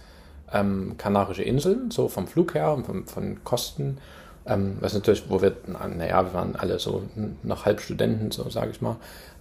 ähm, 0.52 0.94
Kanarische 0.98 1.42
Inseln, 1.42 1.90
so 1.90 2.08
vom 2.08 2.26
Flug 2.26 2.54
her, 2.54 2.78
von, 2.84 3.06
von 3.06 3.44
Kosten. 3.44 3.98
Ähm, 4.46 4.76
was 4.80 4.94
natürlich, 4.94 5.28
wo 5.28 5.40
wir, 5.40 5.56
naja, 5.66 6.24
wir 6.24 6.34
waren 6.34 6.54
alle 6.54 6.78
so 6.78 7.02
noch 7.42 7.64
halb 7.64 7.80
Studenten, 7.80 8.30
so 8.30 8.48
sage 8.50 8.70
ich 8.70 8.80
mal, 8.80 8.96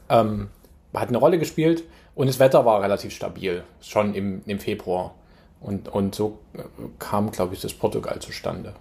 ähm, 0.10 0.48
hat 0.94 1.10
eine 1.10 1.18
Rolle 1.18 1.38
gespielt 1.38 1.84
und 2.16 2.28
das 2.28 2.40
Wetter 2.40 2.66
war 2.66 2.82
relativ 2.82 3.14
stabil, 3.14 3.64
schon 3.82 4.16
im, 4.16 4.42
im 4.46 4.60
Februar. 4.60 5.14
Und, 5.62 5.90
und 5.90 6.16
so 6.16 6.40
äh, 6.54 6.62
kam, 7.00 7.32
glaube 7.32 7.54
ich, 7.54 7.62
das 7.62 7.74
Portugal 7.74 8.20
zustande. 8.20 8.74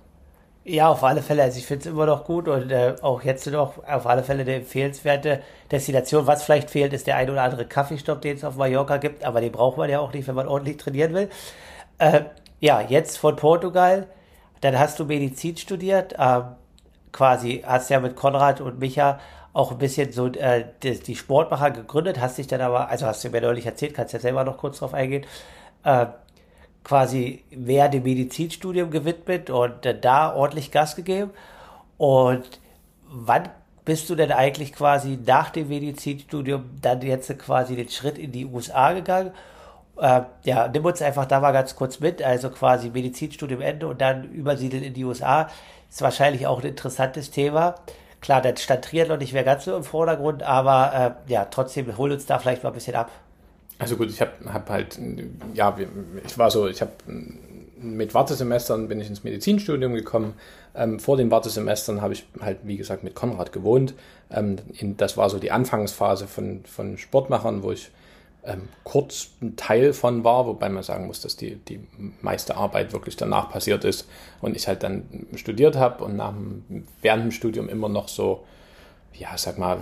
Ja, 0.66 0.88
auf 0.88 1.04
alle 1.04 1.20
Fälle. 1.22 1.42
Also 1.42 1.58
ich 1.58 1.66
finde 1.66 1.80
es 1.82 1.86
immer 1.86 2.06
noch 2.06 2.24
gut 2.24 2.48
und 2.48 2.70
äh, 2.70 2.96
auch 3.02 3.22
jetzt 3.22 3.46
noch 3.46 3.86
auf 3.86 4.06
alle 4.06 4.22
Fälle 4.24 4.42
eine 4.42 4.54
empfehlenswerte 4.56 5.42
Destination. 5.70 6.26
Was 6.26 6.42
vielleicht 6.42 6.70
fehlt, 6.70 6.94
ist 6.94 7.06
der 7.06 7.16
ein 7.16 7.28
oder 7.28 7.42
andere 7.42 7.66
Kaffeestopp, 7.66 8.22
den 8.22 8.36
es 8.36 8.44
auf 8.44 8.56
Mallorca 8.56 8.96
gibt, 8.96 9.24
aber 9.24 9.42
den 9.42 9.52
braucht 9.52 9.76
man 9.76 9.90
ja 9.90 10.00
auch 10.00 10.12
nicht, 10.12 10.26
wenn 10.26 10.34
man 10.34 10.48
ordentlich 10.48 10.78
trainieren 10.78 11.12
will. 11.12 11.28
Äh, 11.98 12.22
ja, 12.60 12.80
jetzt 12.80 13.18
von 13.18 13.36
Portugal. 13.36 14.06
Dann 14.62 14.78
hast 14.78 14.98
du 14.98 15.04
Medizin 15.04 15.56
studiert. 15.58 16.14
Äh, 16.14 16.42
quasi 17.12 17.62
hast 17.66 17.90
ja 17.90 18.00
mit 18.00 18.16
Konrad 18.16 18.60
und 18.60 18.78
Micha 18.78 19.20
auch 19.52 19.70
ein 19.70 19.78
bisschen 19.78 20.12
so 20.12 20.26
äh, 20.28 20.64
die, 20.82 20.98
die, 20.98 21.14
Sportmacher 21.14 21.70
gegründet, 21.70 22.20
hast 22.20 22.38
dich 22.38 22.48
dann 22.48 22.60
aber, 22.60 22.88
also 22.88 23.06
hast 23.06 23.22
du 23.22 23.30
mir 23.30 23.40
neulich 23.40 23.66
erzählt, 23.66 23.94
kannst 23.94 24.12
ja 24.12 24.18
selber 24.18 24.44
noch 24.44 24.58
kurz 24.58 24.80
drauf 24.80 24.94
eingehen, 24.94 25.24
äh, 25.84 26.06
quasi 26.84 27.42
mehr 27.50 27.88
dem 27.88 28.02
Medizinstudium 28.02 28.90
gewidmet 28.90 29.50
und 29.50 29.74
da 30.02 30.34
ordentlich 30.34 30.70
Gas 30.70 30.94
gegeben. 30.94 31.30
Und 31.96 32.60
wann 33.08 33.48
bist 33.84 34.08
du 34.10 34.14
denn 34.14 34.32
eigentlich 34.32 34.72
quasi 34.72 35.18
nach 35.24 35.50
dem 35.50 35.68
Medizinstudium 35.68 36.70
dann 36.80 37.02
jetzt 37.02 37.36
quasi 37.38 37.76
den 37.76 37.88
Schritt 37.88 38.18
in 38.18 38.32
die 38.32 38.46
USA 38.46 38.92
gegangen? 38.92 39.32
Äh, 39.96 40.22
ja, 40.44 40.68
nimm 40.68 40.84
uns 40.84 41.00
einfach 41.02 41.26
da 41.26 41.40
mal 41.40 41.52
ganz 41.52 41.76
kurz 41.76 42.00
mit, 42.00 42.22
also 42.22 42.50
quasi 42.50 42.90
Medizinstudium 42.90 43.60
Ende 43.60 43.86
und 43.86 44.00
dann 44.00 44.24
übersiedeln 44.24 44.82
in 44.82 44.94
die 44.94 45.04
USA. 45.04 45.48
Ist 45.88 46.02
wahrscheinlich 46.02 46.46
auch 46.46 46.60
ein 46.60 46.66
interessantes 46.66 47.30
Thema. 47.30 47.76
Klar, 48.20 48.40
das 48.40 48.62
stand 48.62 48.84
Triathlon 48.84 49.18
nicht 49.18 49.32
mehr 49.32 49.44
ganz 49.44 49.64
so 49.64 49.76
im 49.76 49.84
Vordergrund, 49.84 50.42
aber 50.42 51.16
äh, 51.28 51.32
ja, 51.32 51.44
trotzdem 51.44 51.96
hol 51.96 52.10
uns 52.10 52.26
da 52.26 52.38
vielleicht 52.38 52.62
mal 52.62 52.70
ein 52.70 52.74
bisschen 52.74 52.96
ab. 52.96 53.10
Also 53.78 53.96
gut, 53.96 54.10
ich 54.10 54.20
habe 54.20 54.32
hab 54.52 54.70
halt, 54.70 54.98
ja, 55.54 55.76
ich 56.24 56.38
war 56.38 56.50
so, 56.50 56.68
ich 56.68 56.80
habe 56.80 56.92
mit 57.84 58.14
Wartesemestern 58.14 58.88
bin 58.88 59.00
ich 59.00 59.08
ins 59.08 59.24
Medizinstudium 59.24 59.94
gekommen. 59.94 60.34
Ähm, 60.74 60.98
vor 60.98 61.16
den 61.16 61.30
Wartesemestern 61.30 62.00
habe 62.00 62.14
ich 62.14 62.24
halt, 62.40 62.58
wie 62.62 62.76
gesagt, 62.76 63.04
mit 63.04 63.14
Konrad 63.14 63.52
gewohnt. 63.52 63.94
Ähm, 64.30 64.56
in, 64.78 64.96
das 64.96 65.16
war 65.16 65.30
so 65.30 65.38
die 65.38 65.52
Anfangsphase 65.52 66.26
von, 66.26 66.64
von 66.64 66.98
Sportmachern, 66.98 67.62
wo 67.62 67.72
ich 67.72 67.90
ähm, 68.44 68.68
kurz 68.82 69.30
ein 69.40 69.56
Teil 69.56 69.92
von 69.92 70.24
war, 70.24 70.46
wobei 70.46 70.68
man 70.68 70.82
sagen 70.82 71.06
muss, 71.06 71.20
dass 71.20 71.36
die, 71.36 71.56
die 71.56 71.80
meiste 72.20 72.56
Arbeit 72.56 72.92
wirklich 72.92 73.16
danach 73.16 73.50
passiert 73.50 73.84
ist 73.84 74.08
und 74.40 74.56
ich 74.56 74.68
halt 74.68 74.82
dann 74.82 75.26
studiert 75.36 75.76
habe 75.76 76.04
und 76.04 76.16
nach, 76.16 76.34
während 77.00 77.24
dem 77.24 77.32
Studium 77.32 77.68
immer 77.68 77.88
noch 77.88 78.08
so 78.08 78.44
ja, 79.16 79.36
sag 79.36 79.58
mal, 79.58 79.78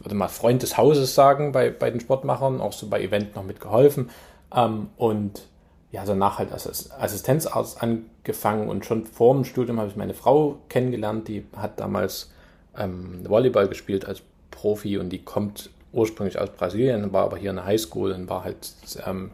würde 0.00 0.14
mal 0.14 0.28
Freund 0.28 0.62
des 0.62 0.76
Hauses 0.76 1.14
sagen 1.14 1.52
bei, 1.52 1.70
bei 1.70 1.90
den 1.90 2.00
Sportmachern, 2.00 2.60
auch 2.60 2.72
so 2.72 2.88
bei 2.88 3.00
Event 3.00 3.36
noch 3.36 3.44
mitgeholfen. 3.44 4.10
Ähm, 4.54 4.88
und 4.96 5.46
ja, 5.92 6.04
danach 6.04 6.38
halt 6.38 6.52
als 6.52 6.90
Assistenzarzt 6.90 7.82
angefangen 7.82 8.68
und 8.68 8.84
schon 8.84 9.04
vor 9.04 9.34
dem 9.34 9.44
Studium 9.44 9.78
habe 9.78 9.90
ich 9.90 9.96
meine 9.96 10.14
Frau 10.14 10.58
kennengelernt, 10.68 11.28
die 11.28 11.46
hat 11.56 11.78
damals 11.78 12.32
ähm, 12.76 13.20
Volleyball 13.28 13.68
gespielt 13.68 14.06
als 14.06 14.22
Profi 14.50 14.98
und 14.98 15.10
die 15.10 15.22
kommt 15.22 15.70
ursprünglich 15.92 16.38
aus 16.38 16.48
Brasilien, 16.50 17.12
war 17.12 17.24
aber 17.24 17.36
hier 17.36 17.50
in 17.50 17.56
der 17.56 17.66
Highschool 17.66 18.12
und 18.12 18.28
war 18.30 18.44
halt 18.44 18.72
ähm, 19.06 19.32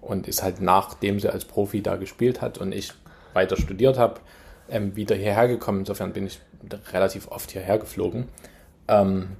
und 0.00 0.26
ist 0.26 0.42
halt 0.42 0.60
nachdem 0.60 1.20
sie 1.20 1.28
als 1.28 1.44
Profi 1.44 1.82
da 1.82 1.96
gespielt 1.96 2.40
hat 2.40 2.58
und 2.58 2.72
ich 2.72 2.94
weiter 3.34 3.56
studiert 3.56 3.98
habe, 3.98 4.20
ähm, 4.70 4.96
wieder 4.96 5.14
hierher 5.14 5.48
gekommen. 5.48 5.80
Insofern 5.80 6.12
bin 6.12 6.26
ich 6.26 6.40
relativ 6.92 7.28
oft 7.28 7.50
hierher 7.50 7.78
geflogen. 7.78 8.28
Ähm, 8.88 9.36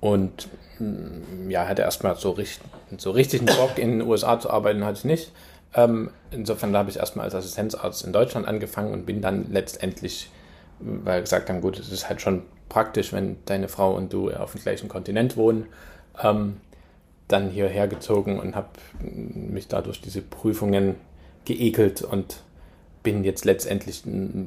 und 0.00 0.48
mm, 0.78 1.50
ja, 1.50 1.66
hatte 1.68 1.82
erstmal 1.82 2.16
so, 2.16 2.30
richtig, 2.30 2.60
so 2.98 3.10
richtigen 3.12 3.46
Bock 3.46 3.78
in 3.78 3.98
den 3.98 4.08
USA 4.08 4.38
zu 4.38 4.50
arbeiten, 4.50 4.84
hatte 4.84 4.98
ich 4.98 5.04
nicht. 5.04 5.32
Ähm, 5.74 6.10
insofern 6.30 6.76
habe 6.76 6.90
ich 6.90 6.96
erstmal 6.96 7.24
als 7.24 7.34
Assistenzarzt 7.34 8.04
in 8.04 8.12
Deutschland 8.12 8.46
angefangen 8.46 8.92
und 8.92 9.06
bin 9.06 9.22
dann 9.22 9.50
letztendlich, 9.50 10.30
weil 10.80 11.20
gesagt 11.22 11.48
haben, 11.48 11.60
gut, 11.60 11.78
es 11.78 11.90
ist 11.90 12.08
halt 12.08 12.20
schon 12.20 12.42
praktisch, 12.68 13.12
wenn 13.12 13.36
deine 13.46 13.68
Frau 13.68 13.94
und 13.94 14.12
du 14.12 14.30
auf 14.30 14.52
dem 14.52 14.62
gleichen 14.62 14.88
Kontinent 14.88 15.36
wohnen, 15.36 15.66
ähm, 16.22 16.56
dann 17.28 17.48
hierher 17.48 17.88
gezogen 17.88 18.38
und 18.38 18.54
habe 18.54 18.68
mich 19.00 19.68
dadurch 19.68 20.00
diese 20.00 20.20
Prüfungen 20.20 20.96
geekelt 21.44 22.02
und 22.02 22.42
bin 23.02 23.24
jetzt 23.24 23.44
letztendlich, 23.44 24.02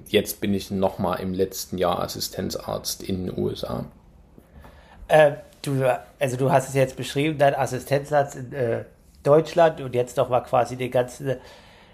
jetzt 0.07 0.41
bin 0.41 0.53
ich 0.53 0.71
nochmal 0.71 1.19
im 1.19 1.33
letzten 1.33 1.77
Jahr 1.77 1.99
Assistenzarzt 1.99 3.03
in 3.03 3.27
den 3.27 3.37
USA. 3.37 3.85
Äh, 5.07 5.33
du, 5.61 5.83
also 6.19 6.37
du 6.37 6.51
hast 6.51 6.69
es 6.69 6.75
jetzt 6.75 6.95
beschrieben, 6.95 7.37
dein 7.37 7.55
Assistenzarzt 7.55 8.35
in 8.35 8.53
äh, 8.53 8.85
Deutschland 9.23 9.81
und 9.81 9.95
jetzt 9.95 10.17
noch 10.17 10.29
mal 10.29 10.41
quasi 10.41 10.75
den 10.75 10.91
ganzen, 10.91 11.35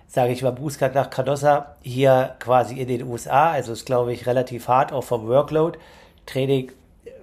sage 0.08 0.34
ich 0.34 0.44
mal, 0.44 0.51
Bußgang 0.51 0.94
nach 0.94 1.10
Canossa 1.10 1.75
hier 1.82 2.36
quasi 2.39 2.80
in 2.80 2.88
den 2.88 3.03
USA. 3.03 3.51
Also 3.51 3.74
ist, 3.74 3.86
glaube 3.86 4.13
ich, 4.13 4.27
relativ 4.27 4.68
hart, 4.68 4.91
auch 4.91 5.03
vom 5.03 5.27
Workload. 5.27 5.80
Training 6.25 6.72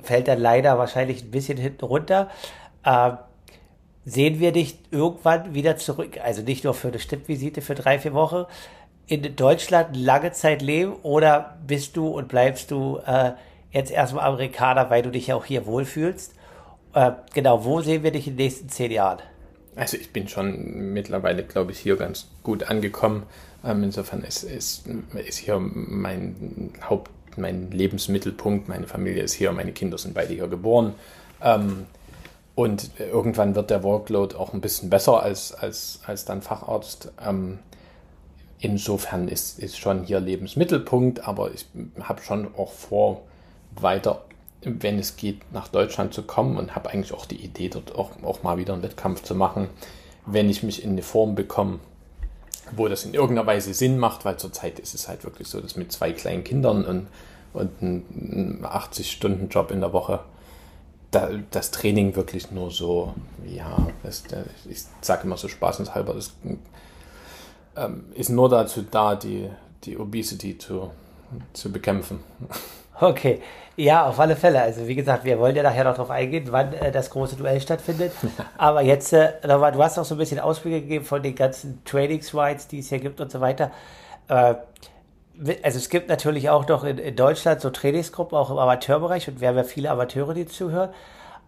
fällt 0.02 0.28
dann 0.28 0.40
leider 0.40 0.78
wahrscheinlich 0.78 1.22
ein 1.22 1.30
bisschen 1.30 1.58
hinten 1.58 1.84
runter. 1.84 2.30
Äh, 2.84 3.12
sehen 4.04 4.40
wir 4.40 4.52
dich 4.52 4.78
irgendwann 4.90 5.54
wieder 5.54 5.76
zurück, 5.76 6.18
also 6.22 6.40
nicht 6.40 6.64
nur 6.64 6.72
für 6.72 6.88
eine 6.88 6.98
Stippvisite 6.98 7.60
für 7.60 7.74
drei, 7.74 7.98
vier 7.98 8.14
Wochen, 8.14 8.46
in 9.08 9.34
Deutschland 9.36 9.96
lange 9.96 10.32
Zeit 10.32 10.62
leben 10.62 10.92
oder 11.02 11.58
bist 11.66 11.96
du 11.96 12.08
und 12.08 12.28
bleibst 12.28 12.70
du 12.70 12.98
äh, 13.06 13.32
jetzt 13.72 13.90
erstmal 13.90 14.26
Amerikaner, 14.26 14.90
weil 14.90 15.02
du 15.02 15.10
dich 15.10 15.28
ja 15.28 15.34
auch 15.34 15.46
hier 15.46 15.66
wohlfühlst? 15.66 16.34
Äh, 16.92 17.12
genau, 17.34 17.64
wo 17.64 17.80
sehen 17.80 18.02
wir 18.02 18.10
dich 18.10 18.28
in 18.28 18.36
den 18.36 18.44
nächsten 18.44 18.68
zehn 18.68 18.90
Jahren? 18.90 19.20
Also 19.76 19.96
ich 19.96 20.12
bin 20.12 20.28
schon 20.28 20.92
mittlerweile, 20.92 21.42
glaube 21.42 21.72
ich, 21.72 21.78
hier 21.78 21.96
ganz 21.96 22.26
gut 22.42 22.64
angekommen. 22.64 23.22
Ähm, 23.64 23.82
insofern 23.82 24.22
ist, 24.22 24.42
ist, 24.42 24.84
ist 25.14 25.38
hier 25.38 25.58
mein 25.58 26.72
Haupt, 26.88 27.10
mein 27.36 27.70
Lebensmittelpunkt. 27.70 28.68
Meine 28.68 28.86
Familie 28.86 29.22
ist 29.22 29.32
hier, 29.32 29.52
meine 29.52 29.72
Kinder 29.72 29.96
sind 29.96 30.14
beide 30.14 30.34
hier 30.34 30.48
geboren. 30.48 30.94
Ähm, 31.42 31.86
und 32.54 32.90
irgendwann 32.98 33.54
wird 33.54 33.70
der 33.70 33.84
Workload 33.84 34.34
auch 34.34 34.52
ein 34.52 34.60
bisschen 34.60 34.90
besser 34.90 35.22
als, 35.22 35.54
als, 35.54 36.00
als 36.04 36.24
dann 36.24 36.42
Facharzt. 36.42 37.12
Ähm, 37.24 37.60
insofern 38.60 39.28
ist, 39.28 39.58
ist 39.58 39.78
schon 39.78 40.04
hier 40.04 40.20
Lebensmittelpunkt, 40.20 41.26
aber 41.26 41.52
ich 41.52 41.66
habe 42.00 42.22
schon 42.22 42.48
auch 42.56 42.72
vor, 42.72 43.22
weiter, 43.76 44.24
wenn 44.62 44.98
es 44.98 45.16
geht, 45.16 45.52
nach 45.52 45.68
Deutschland 45.68 46.12
zu 46.12 46.22
kommen 46.22 46.56
und 46.56 46.74
habe 46.74 46.90
eigentlich 46.90 47.12
auch 47.12 47.26
die 47.26 47.36
Idee, 47.36 47.68
dort 47.68 47.94
auch, 47.94 48.10
auch 48.22 48.42
mal 48.42 48.58
wieder 48.58 48.72
einen 48.72 48.82
Wettkampf 48.82 49.22
zu 49.22 49.34
machen, 49.34 49.68
wenn 50.26 50.50
ich 50.50 50.62
mich 50.62 50.82
in 50.82 50.90
eine 50.90 51.02
Form 51.02 51.34
bekomme, 51.34 51.78
wo 52.72 52.88
das 52.88 53.04
in 53.04 53.14
irgendeiner 53.14 53.46
Weise 53.46 53.72
Sinn 53.72 53.98
macht, 53.98 54.24
weil 54.24 54.36
zurzeit 54.36 54.78
ist 54.78 54.94
es 54.94 55.08
halt 55.08 55.24
wirklich 55.24 55.48
so, 55.48 55.60
dass 55.60 55.76
mit 55.76 55.92
zwei 55.92 56.12
kleinen 56.12 56.44
Kindern 56.44 56.84
und, 56.84 57.06
und 57.52 57.70
einem 57.80 58.64
80-Stunden-Job 58.64 59.70
in 59.70 59.80
der 59.80 59.92
Woche 59.92 60.20
da, 61.10 61.30
das 61.50 61.70
Training 61.70 62.16
wirklich 62.16 62.50
nur 62.50 62.70
so, 62.70 63.14
ja, 63.46 63.88
das, 64.02 64.24
ich 64.68 64.82
sage 65.00 65.22
immer 65.22 65.38
so 65.38 65.48
spaßenshalber, 65.48 66.12
das 66.12 66.34
ähm, 67.78 68.04
ist 68.14 68.28
nur 68.28 68.48
dazu 68.48 68.82
da, 68.82 69.14
die, 69.14 69.48
die 69.84 69.96
Obesity 69.98 70.58
zu, 70.58 70.90
zu 71.52 71.72
bekämpfen. 71.72 72.20
Okay, 73.00 73.40
ja, 73.76 74.06
auf 74.06 74.18
alle 74.18 74.34
Fälle. 74.34 74.60
Also 74.60 74.88
wie 74.88 74.96
gesagt, 74.96 75.24
wir 75.24 75.38
wollen 75.38 75.54
ja 75.54 75.62
nachher 75.62 75.84
noch 75.84 75.94
darauf 75.94 76.10
eingehen, 76.10 76.48
wann 76.50 76.72
äh, 76.72 76.90
das 76.90 77.10
große 77.10 77.36
Duell 77.36 77.60
stattfindet. 77.60 78.12
Aber 78.58 78.82
jetzt, 78.82 79.12
äh, 79.12 79.34
du 79.42 79.82
hast 79.82 79.98
auch 79.98 80.04
so 80.04 80.16
ein 80.16 80.18
bisschen 80.18 80.40
Ausblicke 80.40 80.80
gegeben 80.80 81.04
von 81.04 81.22
den 81.22 81.36
ganzen 81.36 81.84
Trainingsrights, 81.84 82.66
die 82.66 82.80
es 82.80 82.88
hier 82.88 82.98
gibt 82.98 83.20
und 83.20 83.30
so 83.30 83.40
weiter. 83.40 83.70
Äh, 84.26 84.54
also 85.62 85.78
es 85.78 85.88
gibt 85.88 86.08
natürlich 86.08 86.50
auch 86.50 86.66
noch 86.66 86.82
in, 86.82 86.98
in, 86.98 87.14
Deutschland 87.14 87.60
so 87.60 87.70
Trainingsgruppen, 87.70 88.36
auch 88.36 88.50
im 88.50 88.58
Amateurbereich 88.58 89.28
und 89.28 89.40
wir 89.40 89.46
haben 89.46 89.56
ja 89.56 89.62
viele 89.62 89.90
Amateure, 89.90 90.34
die 90.34 90.46
zuhören. 90.46 90.90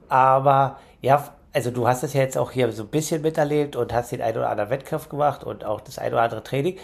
Aber 0.09 0.79
ja, 1.03 1.35
also 1.53 1.71
du 1.71 1.87
hast 1.89 2.03
es 2.03 2.13
ja 2.13 2.21
jetzt 2.21 2.39
auch 2.39 2.53
hier 2.53 2.71
so 2.73 2.85
ein 2.85 2.89
bisschen 2.89 3.23
miterlebt 3.23 3.77
und 3.77 3.93
hast 3.93 4.13
den 4.13 4.23
ein 4.23 4.37
oder 4.37 4.51
anderen 4.51 4.71
Wettkampf 4.71 5.09
gemacht 5.09 5.45
und 5.45 5.65
auch 5.65 5.81
das 5.81 5.99
ein 5.99 6.13
oder 6.13 6.23
andere 6.23 6.43
Training. 6.43 6.79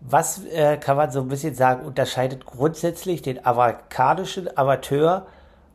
Was 0.00 0.44
äh, 0.46 0.76
kann 0.78 0.96
man 0.96 1.10
so 1.10 1.20
ein 1.20 1.28
bisschen 1.28 1.54
sagen, 1.54 1.84
unterscheidet 1.86 2.44
grundsätzlich 2.44 3.22
den 3.22 3.44
amerikanischen 3.44 4.56
Amateur 4.56 5.26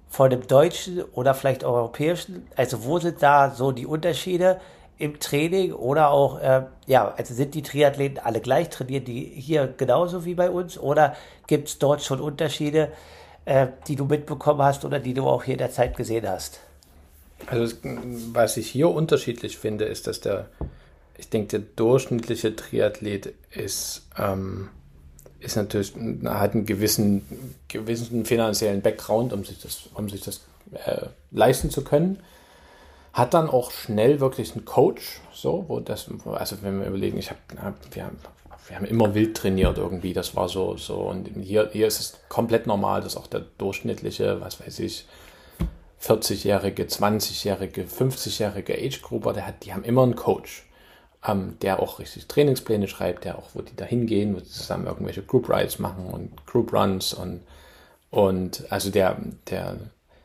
von 0.09 0.29
dem 0.29 0.47
deutschen 0.47 1.01
oder 1.13 1.33
vielleicht 1.33 1.63
europäischen? 1.63 2.47
Also 2.55 2.83
wo 2.85 2.99
sind 2.99 3.21
da 3.23 3.51
so 3.51 3.71
die 3.71 3.85
Unterschiede 3.85 4.59
im 4.97 5.19
Training 5.19 5.73
oder 5.73 6.09
auch, 6.09 6.39
äh, 6.39 6.63
ja, 6.87 7.13
also 7.17 7.33
sind 7.33 7.53
die 7.53 7.61
Triathleten 7.61 8.19
alle 8.19 8.41
gleich, 8.41 8.69
trainieren 8.69 9.05
die 9.05 9.23
hier 9.23 9.67
genauso 9.67 10.25
wie 10.25 10.33
bei 10.33 10.49
uns 10.49 10.77
oder 10.77 11.15
gibt 11.45 11.67
es 11.67 11.79
dort 11.79 12.01
schon 12.01 12.19
Unterschiede, 12.19 12.91
äh, 13.45 13.67
die 13.87 13.95
du 13.95 14.05
mitbekommen 14.05 14.61
hast 14.61 14.85
oder 14.85 14.99
die 14.99 15.13
du 15.13 15.27
auch 15.27 15.43
hier 15.43 15.53
in 15.53 15.59
der 15.59 15.71
Zeit 15.71 15.95
gesehen 15.95 16.27
hast? 16.27 16.59
Also 17.45 17.75
was 18.33 18.57
ich 18.57 18.69
hier 18.69 18.89
unterschiedlich 18.89 19.57
finde, 19.57 19.85
ist, 19.85 20.07
dass 20.07 20.19
der, 20.19 20.47
ich 21.17 21.29
denke, 21.29 21.59
der 21.59 21.67
durchschnittliche 21.75 22.55
Triathlet 22.55 23.33
ist, 23.51 24.07
ähm, 24.17 24.69
ist 25.39 25.55
natürlich, 25.55 25.93
hat 26.25 26.53
einen 26.53 26.65
gewissen, 26.65 27.53
gewissen 27.67 28.25
finanziellen 28.25 28.81
Background, 28.81 29.33
um 29.33 29.45
sich 29.45 29.61
das, 29.61 29.89
um 29.93 30.09
sich 30.09 30.21
das 30.21 30.41
äh, 30.85 31.07
leisten 31.31 31.69
zu 31.69 31.83
können. 31.83 32.19
Hat 33.13 33.33
dann 33.33 33.49
auch 33.49 33.71
schnell 33.71 34.19
wirklich 34.19 34.53
einen 34.53 34.65
Coach, 34.65 35.21
so, 35.33 35.65
wo 35.67 35.79
das, 35.79 36.09
also 36.25 36.57
wenn 36.61 36.79
wir 36.79 36.87
überlegen, 36.87 37.17
ich 37.17 37.29
habe, 37.29 37.39
wir 37.91 38.03
haben, 38.03 38.17
wir 38.67 38.75
haben 38.75 38.85
immer 38.85 39.13
wild 39.15 39.37
trainiert 39.37 39.77
irgendwie, 39.77 40.13
das 40.13 40.35
war 40.35 40.49
so, 40.49 40.75
so, 40.77 40.95
und 40.95 41.29
hier, 41.41 41.69
hier 41.71 41.87
ist 41.87 41.99
es 41.99 42.19
komplett 42.29 42.67
normal, 42.67 43.01
dass 43.01 43.15
auch 43.15 43.27
der 43.27 43.45
durchschnittliche, 43.57 44.41
was 44.41 44.59
weiß 44.59 44.79
ich, 44.79 45.07
40-jährige, 46.01 46.83
20-jährige, 46.83 47.83
50-jährige 47.83 48.73
Age-Grupper, 48.73 49.33
der 49.33 49.47
hat, 49.47 49.65
die 49.65 49.73
haben 49.73 49.83
immer 49.83 50.03
einen 50.03 50.15
Coach, 50.15 50.67
ähm, 51.27 51.57
der 51.61 51.81
auch 51.81 51.99
richtig 51.99 52.27
Trainingspläne 52.27 52.87
schreibt, 52.87 53.25
der 53.25 53.37
auch, 53.37 53.49
wo 53.53 53.61
die 53.61 53.75
da 53.75 53.85
hingehen, 53.85 54.35
wo 54.35 54.39
sie 54.39 54.49
zusammen 54.51 54.87
irgendwelche 54.87 55.23
Group 55.23 55.49
Rides 55.49 55.79
machen 55.79 56.05
und 56.05 56.45
Group 56.45 56.73
Runs 56.73 57.13
und, 57.13 57.41
und 58.11 58.65
also 58.69 58.89
der, 58.89 59.17
der, 59.49 59.77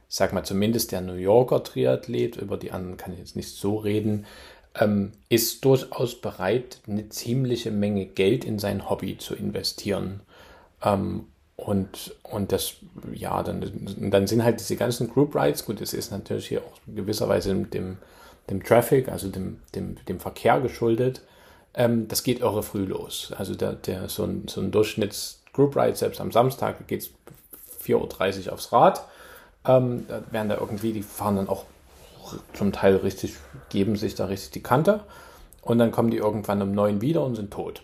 sag 0.09 0.33
mal 0.33 0.45
zumindest 0.45 0.93
der 0.93 1.01
New 1.01 1.15
Yorker 1.15 1.65
Triathlet, 1.65 2.37
über 2.37 2.57
die 2.57 2.73
anderen 2.73 2.99
kann 2.99 3.13
ich 3.13 3.19
jetzt 3.19 3.37
nicht 3.37 3.55
so 3.57 3.77
reden, 3.77 4.27
ähm, 4.79 5.13
ist 5.29 5.65
durchaus 5.65 6.21
bereit, 6.21 6.81
eine 6.87 7.09
ziemliche 7.09 7.71
Menge 7.71 8.07
Geld 8.07 8.45
in 8.45 8.59
sein 8.59 8.89
Hobby 8.89 9.19
zu 9.19 9.35
investieren. 9.35 10.21
Ähm, 10.83 11.27
und, 11.57 12.15
und 12.23 12.51
das, 12.51 12.75
ja, 13.13 13.43
dann, 13.43 14.11
dann 14.11 14.27
sind 14.27 14.43
halt 14.43 14.61
diese 14.61 14.77
ganzen 14.77 15.09
Group 15.09 15.35
Rides, 15.37 15.65
gut, 15.65 15.81
das 15.81 15.93
ist 15.95 16.11
natürlich 16.11 16.49
hier 16.49 16.63
auch 16.63 16.79
gewisserweise 16.87 17.55
dem, 17.55 17.99
dem 18.51 18.63
Traffic, 18.63 19.09
also 19.09 19.29
dem, 19.29 19.61
dem, 19.75 19.97
dem 20.07 20.19
Verkehr 20.19 20.61
geschuldet. 20.61 21.23
Ähm, 21.75 22.09
das 22.09 22.23
geht 22.23 22.41
irre 22.41 22.63
früh 22.63 22.85
los. 22.85 23.33
Also 23.37 23.55
der, 23.55 23.75
der, 23.75 24.09
so 24.09 24.25
ein, 24.25 24.49
so 24.49 24.61
ein 24.61 24.71
Durchschnitts-Group 24.71 25.77
Ride, 25.77 25.97
selbst 25.97 26.21
am 26.21 26.33
Samstag 26.33 26.87
geht 26.89 27.03
es 27.03 27.11
4.30 27.87 28.47
Uhr 28.47 28.53
aufs 28.53 28.73
Rad. 28.73 29.05
Ähm, 29.67 30.07
da 30.09 30.23
werden 30.31 30.49
da 30.49 30.59
irgendwie, 30.59 30.93
die 30.93 31.03
fahren 31.03 31.37
dann 31.37 31.49
auch 31.49 31.65
zum 32.55 32.73
Teil 32.73 32.97
richtig, 32.97 33.37
geben 33.69 33.97
sich 33.97 34.15
da 34.15 34.27
richtig 34.27 34.51
die 34.51 34.63
Kante. 34.63 35.01
Und 35.63 35.79
dann 35.79 35.93
kommen 35.93 36.11
die 36.11 36.17
irgendwann 36.17 36.61
um 36.63 36.73
neun 36.73 37.01
wieder 37.01 37.25
und 37.25 37.37
sind 37.37 37.53
tot. 37.53 37.83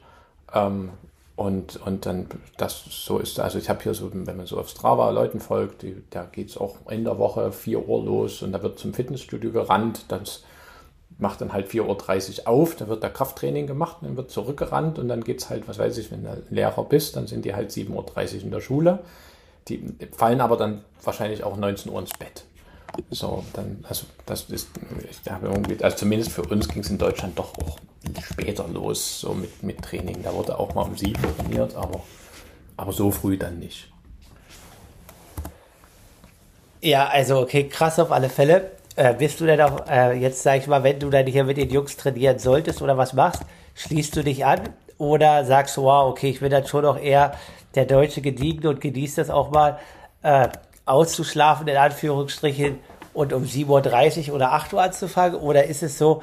Ähm, 0.53 0.91
und, 1.39 1.77
und 1.87 2.05
dann, 2.05 2.27
das 2.57 2.83
so 2.91 3.21
ist, 3.21 3.39
also 3.39 3.59
ich 3.59 3.69
habe 3.69 3.81
hier 3.81 3.95
so, 3.95 4.11
wenn 4.13 4.37
man 4.37 4.47
so 4.47 4.59
auf 4.59 4.69
Strava 4.69 5.09
Leuten 5.11 5.39
folgt, 5.39 5.83
die, 5.83 6.03
da 6.11 6.25
geht 6.25 6.49
es 6.49 6.59
auch 6.59 6.75
in 6.91 7.05
der 7.05 7.17
Woche 7.19 7.53
4 7.53 7.89
Uhr 7.89 8.05
los 8.05 8.43
und 8.43 8.51
da 8.51 8.61
wird 8.61 8.81
zum 8.81 8.93
Fitnessstudio 8.93 9.53
gerannt, 9.53 10.07
das 10.09 10.43
macht 11.17 11.41
dann 11.41 11.53
halt 11.53 11.69
4.30 11.69 12.41
Uhr 12.41 12.49
auf, 12.49 12.75
da 12.75 12.89
wird 12.89 13.05
da 13.05 13.09
Krafttraining 13.09 13.69
gemacht, 13.69 13.99
dann 14.01 14.17
wird 14.17 14.33
zurückgerannt 14.33 14.99
und 14.99 15.07
dann 15.07 15.23
geht 15.23 15.41
es 15.41 15.49
halt, 15.49 15.69
was 15.69 15.79
weiß 15.79 15.97
ich, 15.99 16.11
wenn 16.11 16.25
du 16.25 16.43
Lehrer 16.51 16.83
bist, 16.83 17.15
dann 17.15 17.29
sind 17.29 17.45
die 17.45 17.55
halt 17.55 17.71
7.30 17.71 18.39
Uhr 18.39 18.43
in 18.43 18.51
der 18.51 18.61
Schule. 18.61 18.99
die 19.69 19.95
fallen 20.17 20.41
aber 20.41 20.57
dann 20.57 20.83
wahrscheinlich 21.05 21.45
auch 21.45 21.57
19 21.57 21.93
Uhr 21.93 22.01
ins 22.01 22.19
Bett. 22.19 22.47
So, 23.11 23.45
dann, 23.53 23.85
also 23.89 24.07
das 24.27 24.45
ist, 24.45 24.69
ich 25.11 25.31
habe 25.31 25.49
irgendwie, 25.49 25.83
also 25.83 25.97
zumindest 25.97 26.33
für 26.33 26.43
uns 26.43 26.69
ging 26.69 26.83
es 26.83 26.91
in 26.91 26.99
Deutschland 26.99 27.39
doch 27.39 27.53
auch 27.59 27.79
später 28.23 28.67
los, 28.69 29.21
so 29.21 29.35
mit, 29.35 29.63
mit 29.63 29.83
Training. 29.83 30.23
Da 30.23 30.33
wurde 30.33 30.59
auch 30.59 30.75
mal 30.75 30.83
um 30.83 30.97
sieben 30.97 31.23
trainiert, 31.37 31.75
aber, 31.75 32.03
aber 32.77 32.93
so 32.93 33.11
früh 33.11 33.37
dann 33.37 33.59
nicht. 33.59 33.91
Ja, 36.81 37.09
also 37.09 37.41
okay, 37.41 37.69
krass 37.69 37.99
auf 37.99 38.13
alle 38.13 38.29
Fälle. 38.29 38.73
Äh, 38.95 39.15
bist 39.15 39.41
du 39.41 39.47
denn 39.47 39.61
auch, 39.61 39.87
äh, 39.89 40.19
jetzt 40.19 40.43
sag 40.43 40.59
ich 40.59 40.67
mal, 40.67 40.83
wenn 40.83 40.99
du 40.99 41.11
dann 41.11 41.27
hier 41.27 41.45
mit 41.45 41.57
den 41.57 41.71
Jungs 41.71 41.97
trainieren 41.97 42.39
solltest 42.39 42.83
oder 42.83 42.97
was 42.97 43.13
machst, 43.13 43.43
schließt 43.75 44.17
du 44.17 44.23
dich 44.23 44.45
an 44.45 44.61
oder 44.97 45.45
sagst 45.45 45.79
wow, 45.79 46.11
okay, 46.11 46.31
ich 46.31 46.41
bin 46.41 46.51
dann 46.51 46.67
schon 46.67 46.83
noch 46.83 47.01
eher 47.01 47.35
der 47.75 47.87
deutsche 47.87 48.21
Gediegene 48.21 48.71
und 48.71 48.81
genießt 48.81 49.19
das 49.19 49.31
auch 49.31 49.51
mal 49.51 49.79
äh, 50.23 50.49
auszuschlafen, 50.89 51.69
in 51.69 51.77
Anführungsstrichen, 51.77 52.79
und 53.15 53.33
um 53.33 53.45
7.30 53.45 54.29
Uhr 54.29 54.37
oder 54.37 54.53
8 54.53 54.73
Uhr 54.73 54.83
anzufangen? 54.83 55.41
Oder 55.41 55.65
ist 55.65 55.83
es 55.83 55.99
so, 55.99 56.23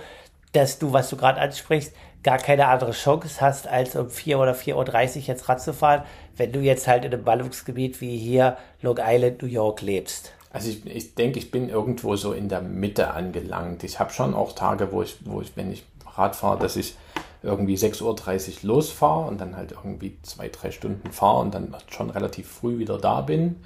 dass 0.54 0.80
du, 0.80 0.94
was 0.94 1.10
du 1.10 1.18
gerade 1.18 1.42
ansprichst, 1.42 1.94
gar 2.24 2.38
keine 2.38 2.68
andere 2.68 2.92
Chance 2.92 3.40
hast, 3.40 3.68
als 3.68 3.96
um 3.96 4.10
4 4.10 4.40
oder 4.40 4.54
4.30 4.54 5.18
Uhr 5.18 5.22
jetzt 5.24 5.50
Rad 5.50 5.62
zu 5.62 5.74
fahren, 5.74 6.04
wenn 6.38 6.52
du 6.52 6.60
jetzt 6.60 6.88
halt 6.88 7.06
in 7.06 7.14
einem 7.14 7.24
Ballungsgebiet 7.24 8.02
wie 8.02 8.18
hier 8.18 8.58
Long 8.82 8.98
Island, 9.00 9.42
New 9.42 9.48
York 9.48 9.82
lebst? 9.82 10.32
Also 10.52 10.70
ich, 10.70 10.86
ich 10.86 11.16
denke, 11.16 11.38
ich 11.38 11.52
bin 11.52 11.70
irgendwo 11.70 12.16
so 12.16 12.32
in 12.32 12.48
der 12.48 12.62
Mitte 12.62 13.12
angelangt. 13.12 13.84
Ich 13.84 14.00
habe 14.00 14.14
schon 14.14 14.34
auch 14.34 14.54
Tage, 14.54 14.92
wo 14.92 15.02
ich, 15.02 15.18
wo 15.26 15.42
ich, 15.42 15.56
wenn 15.56 15.72
ich 15.72 15.84
Rad 16.16 16.36
fahre, 16.36 16.60
dass 16.60 16.78
ich 16.78 16.96
irgendwie 17.44 17.76
6.30 17.76 18.02
Uhr 18.04 18.56
losfahre 18.64 19.28
und 19.28 19.40
dann 19.40 19.56
halt 19.56 19.74
irgendwie 19.74 20.18
zwei, 20.24 20.48
drei 20.48 20.72
Stunden 20.72 21.12
fahre 21.12 21.42
und 21.42 21.54
dann 21.54 21.76
schon 21.90 22.10
relativ 22.10 22.48
früh 22.48 22.80
wieder 22.80 22.98
da 22.98 23.22
bin. 23.22 23.58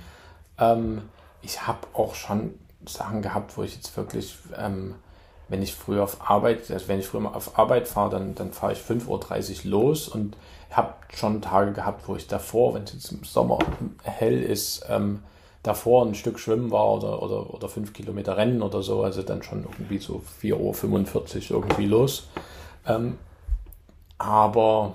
Ähm, 0.59 1.03
ich 1.41 1.67
habe 1.67 1.79
auch 1.93 2.15
schon 2.15 2.53
Sachen 2.85 3.21
gehabt, 3.21 3.57
wo 3.57 3.63
ich 3.63 3.75
jetzt 3.75 3.95
wirklich, 3.95 4.37
ähm, 4.57 4.95
wenn 5.47 5.61
ich 5.61 5.73
früh 5.73 5.99
auf 5.99 6.29
Arbeit, 6.29 6.69
also 6.71 6.87
wenn 6.87 6.99
ich 6.99 7.07
früher 7.07 7.21
mal 7.21 7.33
auf 7.33 7.57
Arbeit 7.57 7.87
fahre, 7.87 8.11
dann, 8.11 8.35
dann 8.35 8.51
fahre 8.51 8.73
ich 8.73 8.79
5.30 8.79 9.65
Uhr 9.65 9.71
los 9.71 10.07
und 10.07 10.35
habe 10.71 10.93
schon 11.15 11.41
Tage 11.41 11.73
gehabt, 11.73 12.07
wo 12.07 12.15
ich 12.15 12.27
davor, 12.27 12.73
wenn 12.75 12.83
es 12.83 12.93
jetzt 12.93 13.11
im 13.11 13.23
Sommer 13.23 13.59
hell 14.03 14.41
ist, 14.41 14.85
ähm, 14.89 15.23
davor 15.63 16.05
ein 16.05 16.15
Stück 16.15 16.39
schwimmen 16.39 16.71
war 16.71 16.93
oder, 16.93 17.21
oder, 17.21 17.53
oder 17.53 17.67
fünf 17.67 17.93
Kilometer 17.93 18.37
rennen 18.37 18.61
oder 18.61 18.81
so, 18.81 19.03
also 19.03 19.23
dann 19.23 19.43
schon 19.43 19.63
irgendwie 19.63 19.97
so 19.97 20.21
4.45 20.41 21.51
Uhr 21.51 21.63
irgendwie 21.63 21.87
los. 21.87 22.27
Ähm, 22.85 23.17
aber 24.17 24.93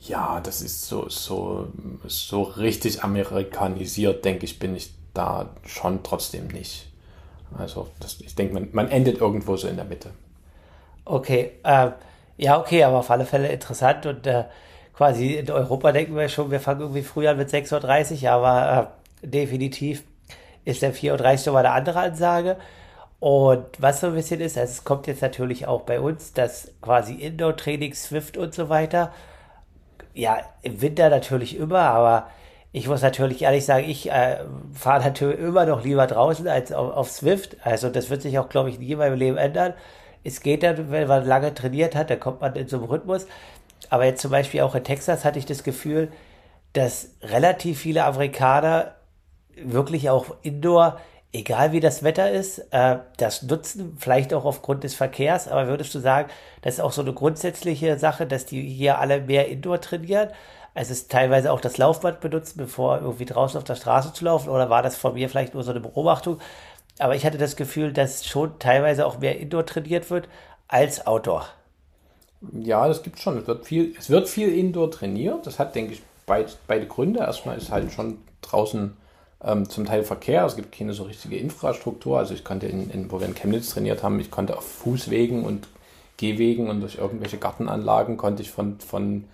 ja, 0.00 0.40
das 0.40 0.60
ist 0.60 0.86
so, 0.86 1.08
so, 1.08 1.68
so 2.06 2.42
richtig 2.42 3.02
amerikanisiert, 3.02 4.24
denke 4.24 4.44
ich, 4.44 4.58
bin 4.58 4.76
ich 4.76 4.90
da 5.14 5.50
schon 5.64 6.02
trotzdem 6.02 6.48
nicht. 6.48 6.88
Also 7.56 7.88
das, 8.00 8.20
ich 8.20 8.34
denke, 8.34 8.54
man, 8.54 8.68
man 8.72 8.88
endet 8.88 9.20
irgendwo 9.20 9.56
so 9.56 9.68
in 9.68 9.76
der 9.76 9.84
Mitte. 9.84 10.10
Okay, 11.04 11.52
äh, 11.62 11.90
ja, 12.36 12.60
okay, 12.60 12.84
aber 12.84 12.98
auf 12.98 13.10
alle 13.10 13.24
Fälle 13.24 13.48
interessant 13.48 14.04
und 14.06 14.26
äh, 14.26 14.44
quasi 14.94 15.34
in 15.34 15.50
Europa 15.50 15.92
denken 15.92 16.16
wir 16.16 16.28
schon, 16.28 16.50
wir 16.50 16.60
fangen 16.60 16.80
irgendwie 16.80 17.02
früher 17.02 17.30
an 17.30 17.36
mit 17.38 17.48
6.30 17.48 18.24
Uhr, 18.24 18.30
aber 18.30 18.90
äh, 19.22 19.26
definitiv 19.26 20.02
ist 20.64 20.82
der 20.82 20.94
4.30 20.94 21.46
Uhr 21.46 21.52
mal 21.54 21.60
eine 21.60 21.72
andere 21.74 22.00
Ansage. 22.00 22.56
Und 23.18 23.64
was 23.78 24.00
so 24.00 24.08
ein 24.08 24.14
bisschen 24.14 24.40
ist, 24.40 24.58
also 24.58 24.70
es 24.70 24.84
kommt 24.84 25.06
jetzt 25.06 25.22
natürlich 25.22 25.66
auch 25.66 25.82
bei 25.82 26.00
uns, 26.00 26.34
dass 26.34 26.72
quasi 26.82 27.14
Indoor-Training, 27.14 27.94
Swift 27.94 28.36
und 28.36 28.52
so 28.52 28.68
weiter, 28.68 29.12
ja, 30.16 30.38
im 30.62 30.80
Winter 30.80 31.10
natürlich 31.10 31.56
immer, 31.56 31.80
aber 31.80 32.28
ich 32.72 32.88
muss 32.88 33.02
natürlich 33.02 33.42
ehrlich 33.42 33.64
sagen, 33.64 33.88
ich 33.88 34.10
äh, 34.10 34.38
fahre 34.72 35.04
natürlich 35.04 35.38
immer 35.38 35.66
noch 35.66 35.84
lieber 35.84 36.06
draußen 36.06 36.48
als 36.48 36.72
auf, 36.72 36.94
auf 36.94 37.10
Swift. 37.10 37.56
Also 37.62 37.90
das 37.90 38.10
wird 38.10 38.22
sich 38.22 38.38
auch, 38.38 38.48
glaube 38.48 38.70
ich, 38.70 38.78
nie 38.78 38.92
in 38.92 38.98
meinem 38.98 39.18
Leben 39.18 39.36
ändern. 39.36 39.74
Es 40.24 40.40
geht 40.40 40.62
dann, 40.62 40.90
wenn 40.90 41.06
man 41.06 41.24
lange 41.24 41.54
trainiert 41.54 41.94
hat, 41.94 42.10
dann 42.10 42.18
kommt 42.20 42.40
man 42.40 42.54
in 42.56 42.66
so 42.66 42.78
einem 42.78 42.86
Rhythmus. 42.86 43.26
Aber 43.90 44.04
jetzt 44.04 44.22
zum 44.22 44.30
Beispiel 44.30 44.62
auch 44.62 44.74
in 44.74 44.84
Texas 44.84 45.24
hatte 45.24 45.38
ich 45.38 45.46
das 45.46 45.62
Gefühl, 45.62 46.10
dass 46.72 47.10
relativ 47.22 47.78
viele 47.78 48.04
Amerikaner 48.04 48.94
wirklich 49.56 50.10
auch 50.10 50.34
indoor, 50.42 51.00
egal 51.32 51.72
wie 51.72 51.80
das 51.80 52.02
Wetter 52.02 52.30
ist, 52.30 52.58
äh, 52.70 52.98
das 53.16 53.42
nutzen, 53.42 53.96
vielleicht 53.98 54.32
auch 54.34 54.44
aufgrund 54.44 54.84
des 54.84 54.94
Verkehrs. 54.94 55.48
Aber 55.48 55.68
würdest 55.68 55.94
du 55.94 55.98
sagen, 55.98 56.28
das 56.62 56.74
ist 56.74 56.80
auch 56.80 56.92
so 56.92 57.02
eine 57.02 57.12
grundsätzliche 57.12 57.98
Sache, 57.98 58.26
dass 58.26 58.46
die 58.46 58.62
hier 58.62 58.98
alle 58.98 59.20
mehr 59.20 59.48
indoor 59.48 59.80
trainieren? 59.80 60.30
es 60.78 60.90
ist 60.90 61.10
teilweise 61.10 61.52
auch 61.52 61.60
das 61.62 61.78
Laufband 61.78 62.20
benutzt, 62.20 62.58
bevor 62.58 63.00
irgendwie 63.00 63.24
draußen 63.24 63.56
auf 63.56 63.64
der 63.64 63.76
Straße 63.76 64.12
zu 64.12 64.26
laufen, 64.26 64.50
oder 64.50 64.68
war 64.68 64.82
das 64.82 64.94
von 64.94 65.14
mir 65.14 65.30
vielleicht 65.30 65.54
nur 65.54 65.62
so 65.62 65.70
eine 65.70 65.80
Beobachtung? 65.80 66.38
Aber 66.98 67.16
ich 67.16 67.24
hatte 67.24 67.38
das 67.38 67.56
Gefühl, 67.56 67.94
dass 67.94 68.26
schon 68.26 68.58
teilweise 68.58 69.06
auch 69.06 69.18
mehr 69.18 69.38
Indoor 69.38 69.64
trainiert 69.64 70.10
wird 70.10 70.28
als 70.68 71.06
Outdoor. 71.06 71.46
Ja, 72.52 72.86
das 72.86 73.02
gibt 73.02 73.18
schon. 73.18 73.38
Es 73.38 73.46
wird 73.46 73.64
viel, 73.64 73.94
es 73.98 74.10
wird 74.10 74.28
viel 74.28 74.54
Indoor 74.54 74.90
trainiert. 74.90 75.46
Das 75.46 75.58
hat, 75.58 75.74
denke 75.74 75.94
ich, 75.94 76.02
beid, 76.26 76.58
beide 76.66 76.86
Gründe. 76.86 77.20
Erstmal 77.20 77.56
ist 77.56 77.70
halt 77.70 77.90
schon 77.92 78.18
draußen 78.42 78.94
ähm, 79.42 79.68
zum 79.68 79.84
Teil 79.84 80.02
Verkehr. 80.02 80.44
Es 80.44 80.56
gibt 80.56 80.72
keine 80.72 80.92
so 80.92 81.04
richtige 81.04 81.36
Infrastruktur. 81.36 82.18
Also 82.18 82.34
ich 82.34 82.44
konnte, 82.44 82.66
in, 82.66 82.90
in, 82.90 83.10
wo 83.10 83.20
wir 83.20 83.26
in 83.26 83.34
Chemnitz 83.34 83.70
trainiert 83.70 84.02
haben, 84.02 84.18
ich 84.20 84.30
konnte 84.30 84.56
auf 84.56 84.66
Fußwegen 84.66 85.44
und 85.44 85.68
Gehwegen 86.16 86.70
und 86.70 86.80
durch 86.80 86.96
irgendwelche 86.96 87.38
Gartenanlagen 87.38 88.16
konnte 88.16 88.42
ich 88.42 88.50
von, 88.50 88.80
von 88.80 89.24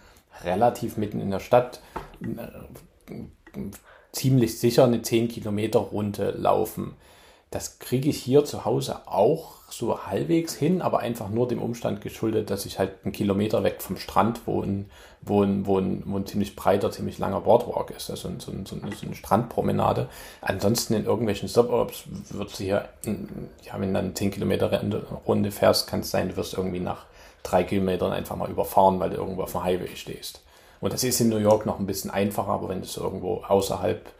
relativ 0.44 0.96
mitten 0.96 1.20
in 1.20 1.30
der 1.30 1.40
Stadt 1.40 1.80
äh, 2.22 3.14
ziemlich 4.10 4.58
sicher 4.58 4.84
eine 4.84 5.02
10 5.02 5.28
Kilometer 5.28 5.78
Runde 5.78 6.32
laufen. 6.32 6.94
Das 7.52 7.78
kriege 7.78 8.08
ich 8.08 8.16
hier 8.16 8.46
zu 8.46 8.64
Hause 8.64 9.02
auch 9.06 9.56
so 9.68 10.06
halbwegs 10.06 10.54
hin, 10.54 10.80
aber 10.80 11.00
einfach 11.00 11.28
nur 11.28 11.46
dem 11.46 11.60
Umstand 11.60 12.00
geschuldet, 12.00 12.48
dass 12.48 12.64
ich 12.64 12.78
halt 12.78 12.92
einen 13.04 13.12
Kilometer 13.12 13.62
weg 13.62 13.82
vom 13.82 13.98
Strand 13.98 14.46
wohne, 14.46 14.86
wo 15.20 15.42
ein, 15.42 15.66
wo 15.66 15.78
ein, 15.78 16.02
wo 16.06 16.16
ein 16.16 16.26
ziemlich 16.26 16.56
breiter, 16.56 16.90
ziemlich 16.90 17.18
langer 17.18 17.42
Boardwalk 17.42 17.90
ist, 17.90 18.10
also 18.10 18.30
so, 18.38 18.52
so, 18.64 18.76
so 18.76 18.76
eine 18.82 19.14
Strandpromenade. 19.14 20.08
Ansonsten 20.40 20.94
in 20.94 21.04
irgendwelchen 21.04 21.46
Suburbs 21.46 22.04
wird 22.30 22.50
sie 22.50 22.64
hier, 22.64 22.88
ja, 23.04 23.78
wenn 23.78 23.92
du 23.92 24.00
dann 24.00 24.14
10 24.14 24.30
Kilometer 24.30 24.82
Runde 25.26 25.50
fährst, 25.50 25.86
kann 25.86 26.00
es 26.00 26.10
sein, 26.10 26.30
du 26.30 26.36
wirst 26.36 26.54
irgendwie 26.54 26.80
nach 26.80 27.04
drei 27.42 27.64
Kilometern 27.64 28.12
einfach 28.12 28.36
mal 28.36 28.50
überfahren, 28.50 28.98
weil 28.98 29.10
du 29.10 29.16
irgendwo 29.16 29.42
auf 29.42 29.52
dem 29.52 29.62
Highway 29.62 29.94
stehst. 29.94 30.40
Und 30.80 30.94
das 30.94 31.04
ist 31.04 31.20
in 31.20 31.28
New 31.28 31.36
York 31.36 31.66
noch 31.66 31.78
ein 31.78 31.86
bisschen 31.86 32.10
einfacher, 32.10 32.52
aber 32.52 32.70
wenn 32.70 32.80
du 32.80 32.86
so 32.86 33.02
irgendwo 33.02 33.42
außerhalb 33.46 34.10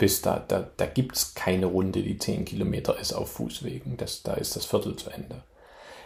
bist, 0.00 0.26
da, 0.26 0.42
da, 0.46 0.66
da 0.76 0.86
gibt 0.86 1.16
es 1.16 1.34
keine 1.34 1.66
Runde, 1.66 2.02
die 2.02 2.18
10 2.18 2.44
Kilometer 2.44 2.98
ist 2.98 3.12
auf 3.12 3.30
Fußwegen. 3.32 3.96
Das, 3.96 4.24
da 4.24 4.34
ist 4.34 4.56
das 4.56 4.64
Viertel 4.66 4.96
zu 4.96 5.10
Ende. 5.10 5.42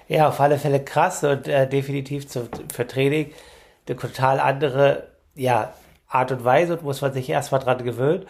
Ja, 0.06 0.28
auf 0.28 0.38
alle 0.40 0.58
Fälle 0.58 0.84
krass 0.84 1.24
und 1.24 1.48
äh, 1.48 1.66
definitiv 1.66 2.28
zu, 2.28 2.48
für 2.72 2.86
Training 2.86 3.32
eine 3.88 3.96
total 3.96 4.38
andere 4.38 5.08
ja, 5.34 5.72
Art 6.08 6.30
und 6.30 6.44
Weise 6.44 6.74
und 6.74 6.82
muss 6.82 7.00
man 7.00 7.14
sich 7.14 7.30
erstmal 7.30 7.62
dran 7.62 7.82
gewöhnen. 7.82 8.26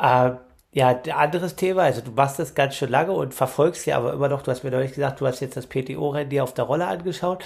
Äh, 0.00 0.30
ja, 0.70 0.88
ein 0.88 1.10
anderes 1.10 1.56
Thema, 1.56 1.82
also 1.82 2.02
du 2.02 2.12
machst 2.12 2.38
das 2.38 2.54
ganz 2.54 2.76
schön 2.76 2.90
lange 2.90 3.10
und 3.10 3.34
verfolgst 3.34 3.86
ja 3.86 3.96
aber 3.96 4.12
immer 4.12 4.28
noch, 4.28 4.42
du 4.42 4.52
hast 4.52 4.62
mir 4.62 4.70
neulich 4.70 4.92
gesagt, 4.92 5.20
du 5.20 5.26
hast 5.26 5.40
jetzt 5.40 5.56
das 5.56 5.66
PTO-Rennen 5.66 6.30
dir 6.30 6.44
auf 6.44 6.54
der 6.54 6.66
Rolle 6.66 6.86
angeschaut 6.86 7.42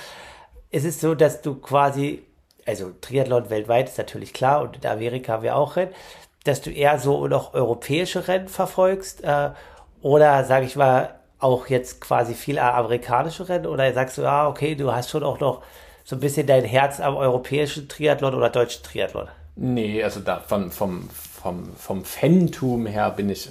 es 0.72 0.84
ist 0.84 1.00
so, 1.00 1.14
dass 1.14 1.42
du 1.42 1.54
quasi, 1.54 2.24
also 2.66 2.90
Triathlon 3.00 3.50
weltweit 3.50 3.88
ist 3.88 3.98
natürlich 3.98 4.32
klar 4.32 4.62
und 4.62 4.76
in 4.82 4.86
Amerika 4.86 5.34
haben 5.34 5.42
wir 5.42 5.54
auch 5.54 5.76
Rennen, 5.76 5.92
dass 6.44 6.60
du 6.60 6.70
eher 6.70 6.98
so 6.98 7.26
noch 7.26 7.54
europäische 7.54 8.26
Rennen 8.28 8.48
verfolgst 8.48 9.22
äh, 9.24 9.50
oder 10.00 10.44
sage 10.44 10.66
ich 10.66 10.76
mal 10.76 11.14
auch 11.38 11.68
jetzt 11.68 12.00
quasi 12.00 12.34
viel 12.34 12.58
amerikanische 12.58 13.48
Rennen 13.48 13.66
oder 13.66 13.92
sagst 13.92 14.18
du, 14.18 14.26
ah 14.26 14.48
okay, 14.48 14.74
du 14.74 14.92
hast 14.92 15.10
schon 15.10 15.24
auch 15.24 15.40
noch 15.40 15.62
so 16.04 16.16
ein 16.16 16.20
bisschen 16.20 16.46
dein 16.46 16.64
Herz 16.64 17.00
am 17.00 17.16
europäischen 17.16 17.88
Triathlon 17.88 18.34
oder 18.34 18.50
deutschen 18.50 18.82
Triathlon? 18.82 19.28
Nee, 19.56 20.02
also 20.02 20.20
da 20.20 20.40
von, 20.40 20.70
vom, 20.70 21.08
vom, 21.10 21.74
vom 21.76 22.04
Fantum 22.04 22.86
her 22.86 23.10
bin 23.10 23.28
ich 23.28 23.50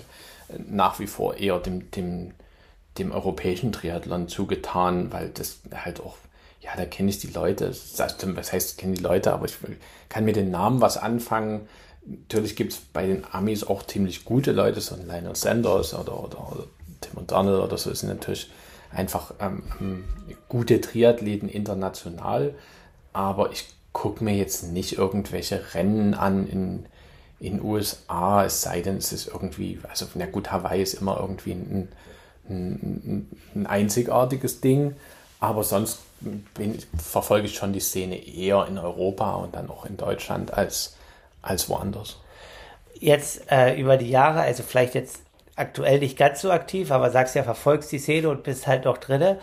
nach 0.57 0.99
wie 0.99 1.07
vor 1.07 1.35
eher 1.35 1.59
dem, 1.59 1.91
dem, 1.91 2.33
dem 2.97 3.11
europäischen 3.11 3.71
Triathlon 3.71 4.27
zugetan, 4.27 5.11
weil 5.11 5.29
das 5.29 5.59
halt 5.73 5.99
auch 6.01 6.15
ja, 6.61 6.69
da 6.77 6.85
kenne 6.85 7.09
ich 7.09 7.17
die 7.19 7.31
Leute. 7.31 7.71
Was 7.71 8.53
heißt, 8.53 8.77
kenne 8.77 8.93
die 8.93 9.01
Leute, 9.01 9.33
aber 9.33 9.45
ich 9.45 9.57
kann 10.09 10.25
mit 10.25 10.35
den 10.35 10.51
Namen 10.51 10.79
was 10.79 10.97
anfangen. 10.97 11.67
Natürlich 12.05 12.55
gibt 12.55 12.73
es 12.73 12.79
bei 12.79 13.05
den 13.05 13.23
Amis 13.31 13.63
auch 13.63 13.85
ziemlich 13.85 14.25
gute 14.25 14.51
Leute, 14.51 14.81
so 14.81 14.95
ein 14.95 15.07
Lionel 15.07 15.35
Sanders 15.35 15.93
oder, 15.93 16.23
oder, 16.23 16.51
oder 16.51 16.63
Tim 17.01 17.27
Donald 17.27 17.61
oder 17.61 17.77
so, 17.77 17.93
sind 17.93 18.09
natürlich 18.09 18.49
einfach 18.91 19.33
ähm, 19.39 19.63
ähm, 19.79 20.03
gute 20.49 20.81
Triathleten 20.81 21.47
international. 21.47 22.55
Aber 23.13 23.51
ich 23.51 23.67
gucke 23.93 24.23
mir 24.23 24.35
jetzt 24.35 24.71
nicht 24.71 24.97
irgendwelche 24.97 25.73
Rennen 25.73 26.13
an 26.13 26.47
in 26.47 26.85
in 27.41 27.61
USA, 27.61 28.45
es 28.45 28.61
sei 28.61 28.81
denn, 28.81 28.97
es 28.97 29.11
ist 29.11 29.27
irgendwie, 29.27 29.79
also 29.89 30.05
na 30.13 30.27
gut, 30.27 30.51
Hawaii 30.51 30.81
ist 30.83 30.93
immer 30.93 31.19
irgendwie 31.19 31.53
ein, 31.53 31.89
ein, 32.47 33.27
ein 33.55 33.65
einzigartiges 33.65 34.61
Ding, 34.61 34.95
aber 35.39 35.63
sonst 35.63 35.99
bin, 36.53 36.77
verfolge 36.95 37.47
ich 37.47 37.55
schon 37.55 37.73
die 37.73 37.79
Szene 37.79 38.15
eher 38.15 38.67
in 38.67 38.77
Europa 38.77 39.33
und 39.33 39.55
dann 39.55 39.71
auch 39.71 39.85
in 39.85 39.97
Deutschland 39.97 40.53
als, 40.53 40.95
als 41.41 41.69
woanders. 41.69 42.19
jetzt 42.99 43.51
äh, 43.51 43.79
über 43.79 43.97
die 43.97 44.09
Jahre, 44.09 44.41
also 44.41 44.63
vielleicht 44.63 44.95
jetzt 44.95 45.21
aktuell 45.55 45.99
nicht 45.99 46.17
ganz 46.17 46.41
so 46.41 46.51
aktiv, 46.51 46.91
aber 46.91 47.09
sagst 47.09 47.35
ja, 47.35 47.43
verfolgst 47.43 47.91
die 47.91 47.99
Szene 47.99 48.29
und 48.29 48.43
bist 48.43 48.67
halt 48.67 48.85
noch 48.85 48.97
drinne. 48.97 49.39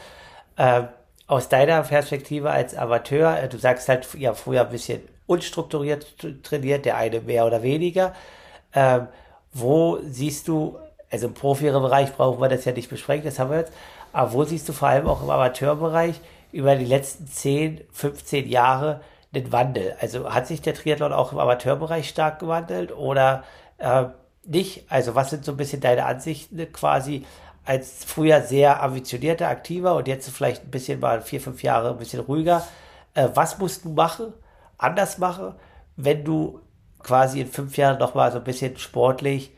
Äh, 0.56 0.82
aus 1.26 1.48
deiner 1.48 1.82
Perspektive 1.82 2.50
als 2.50 2.74
Amateur, 2.74 3.38
äh, 3.38 3.48
du 3.48 3.58
sagst 3.58 3.88
halt, 3.88 4.08
ja, 4.14 4.32
früher 4.32 4.62
ein 4.62 4.70
bisschen 4.70 5.02
unstrukturiert 5.26 6.16
trainiert, 6.42 6.84
der 6.84 6.96
eine 6.96 7.20
mehr 7.20 7.46
oder 7.46 7.62
weniger. 7.62 8.14
Ähm, 8.74 9.08
wo 9.52 9.98
siehst 10.02 10.48
du, 10.48 10.78
also 11.10 11.26
im 11.26 11.34
Profi-Bereich 11.34 12.14
brauchen 12.14 12.40
wir 12.40 12.48
das 12.48 12.64
ja 12.64 12.72
nicht 12.72 12.90
besprechen, 12.90 13.24
das 13.24 13.38
haben 13.38 13.50
wir 13.50 13.58
jetzt, 13.58 13.72
aber 14.12 14.32
wo 14.32 14.44
siehst 14.44 14.68
du 14.68 14.72
vor 14.72 14.88
allem 14.88 15.06
auch 15.06 15.22
im 15.22 15.30
Amateurbereich 15.30 16.20
über 16.52 16.76
die 16.76 16.84
letzten 16.86 17.26
10, 17.26 17.82
15 17.92 18.48
Jahre 18.48 19.00
den 19.32 19.52
Wandel? 19.52 19.94
Also 20.00 20.32
hat 20.32 20.46
sich 20.46 20.62
der 20.62 20.74
Triathlon 20.74 21.12
auch 21.12 21.32
im 21.32 21.38
Amateurbereich 21.38 22.08
stark 22.08 22.38
gewandelt 22.38 22.92
oder 22.96 23.44
äh, 23.78 24.04
nicht? 24.44 24.84
Also 24.88 25.14
was 25.14 25.30
sind 25.30 25.44
so 25.44 25.52
ein 25.52 25.56
bisschen 25.56 25.80
deine 25.80 26.06
Ansichten 26.06 26.72
quasi 26.72 27.24
als 27.64 28.04
früher 28.04 28.40
sehr 28.42 28.82
ambitionierter, 28.82 29.48
aktiver 29.48 29.94
und 29.94 30.08
jetzt 30.08 30.30
vielleicht 30.30 30.64
ein 30.64 30.70
bisschen 30.70 31.00
mal 31.00 31.20
vier, 31.20 31.40
fünf 31.40 31.62
Jahre 31.62 31.90
ein 31.90 31.98
bisschen 31.98 32.20
ruhiger? 32.20 32.66
Äh, 33.14 33.28
was 33.34 33.58
musst 33.58 33.84
du 33.84 33.90
machen, 33.90 34.32
anders 34.78 35.18
machen, 35.18 35.54
wenn 35.96 36.24
du 36.24 36.60
quasi 37.00 37.40
in 37.40 37.46
fünf 37.46 37.76
Jahren 37.76 37.98
noch 37.98 38.14
mal 38.14 38.32
so 38.32 38.38
ein 38.38 38.44
bisschen 38.44 38.76
sportlich 38.78 39.52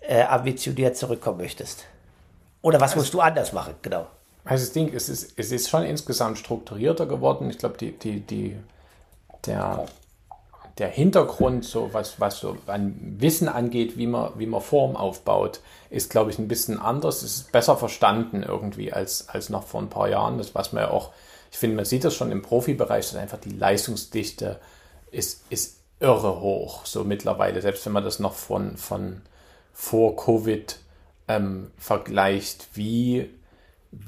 äh, 0.00 0.22
ambitioniert 0.22 0.96
zurückkommen 0.96 1.38
möchtest? 1.38 1.84
Oder 2.62 2.80
was 2.80 2.92
also, 2.92 3.00
musst 3.00 3.14
du 3.14 3.20
anders 3.20 3.52
machen, 3.52 3.74
genau? 3.82 4.06
Also 4.44 4.64
das 4.64 4.72
Ding, 4.72 4.92
es 4.94 5.08
ist, 5.08 5.32
es 5.36 5.52
ist 5.52 5.70
schon 5.70 5.84
insgesamt 5.84 6.38
strukturierter 6.38 7.06
geworden. 7.06 7.48
Ich 7.50 7.58
glaube, 7.58 7.78
die, 7.78 7.92
die, 7.92 8.20
die, 8.20 8.56
der, 9.46 9.86
der 10.78 10.88
Hintergrund, 10.88 11.64
so 11.64 11.92
was, 11.92 12.20
was 12.20 12.38
so 12.40 12.56
an 12.66 13.16
Wissen 13.18 13.48
angeht, 13.48 13.96
wie 13.96 14.06
man, 14.06 14.32
wie 14.38 14.46
man 14.46 14.60
Form 14.60 14.96
aufbaut, 14.96 15.60
ist, 15.90 16.10
glaube 16.10 16.30
ich, 16.30 16.38
ein 16.38 16.48
bisschen 16.48 16.78
anders. 16.78 17.22
Es 17.22 17.36
ist 17.36 17.52
besser 17.52 17.76
verstanden 17.76 18.42
irgendwie 18.42 18.92
als, 18.92 19.28
als 19.28 19.48
noch 19.48 19.64
vor 19.64 19.80
ein 19.80 19.90
paar 19.90 20.08
Jahren. 20.08 20.38
Das, 20.38 20.54
was 20.54 20.72
man 20.72 20.84
ja 20.84 20.90
auch, 20.90 21.12
ich 21.50 21.58
finde, 21.58 21.76
man 21.76 21.84
sieht 21.84 22.04
das 22.04 22.14
schon 22.14 22.32
im 22.32 22.42
Profibereich, 22.42 23.06
dass 23.06 23.16
einfach 23.16 23.38
die 23.38 23.56
Leistungsdichte 23.56 24.60
ist, 25.10 25.44
ist 25.50 25.78
irre 26.00 26.40
hoch, 26.40 26.84
so 26.86 27.04
mittlerweile. 27.04 27.62
Selbst 27.62 27.86
wenn 27.86 27.92
man 27.92 28.04
das 28.04 28.18
noch 28.18 28.34
von, 28.34 28.76
von 28.76 29.22
vor 29.72 30.16
Covid 30.16 30.78
ähm, 31.28 31.70
vergleicht, 31.78 32.68
wie 32.74 33.30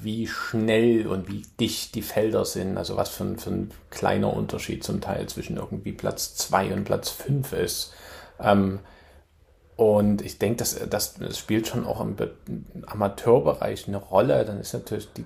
wie 0.00 0.26
schnell 0.26 1.06
und 1.06 1.28
wie 1.28 1.42
dicht 1.60 1.94
die 1.94 2.02
Felder 2.02 2.44
sind, 2.44 2.78
also 2.78 2.96
was 2.96 3.10
für 3.10 3.24
ein, 3.24 3.38
für 3.38 3.50
ein 3.50 3.70
kleiner 3.90 4.32
Unterschied 4.32 4.82
zum 4.84 5.00
Teil 5.00 5.26
zwischen 5.28 5.56
irgendwie 5.56 5.92
Platz 5.92 6.34
2 6.36 6.72
und 6.72 6.84
Platz 6.84 7.10
5 7.10 7.52
ist. 7.52 7.92
Ähm, 8.40 8.80
und 9.76 10.22
ich 10.22 10.38
denke, 10.38 10.56
das, 10.56 10.78
das, 10.88 11.14
das, 11.14 11.38
spielt 11.38 11.68
schon 11.68 11.86
auch 11.86 12.00
im, 12.00 12.16
Amateurbereich 12.86 13.86
eine 13.88 13.98
Rolle. 13.98 14.44
Dann 14.44 14.58
ist 14.58 14.72
natürlich 14.72 15.12
die, 15.12 15.24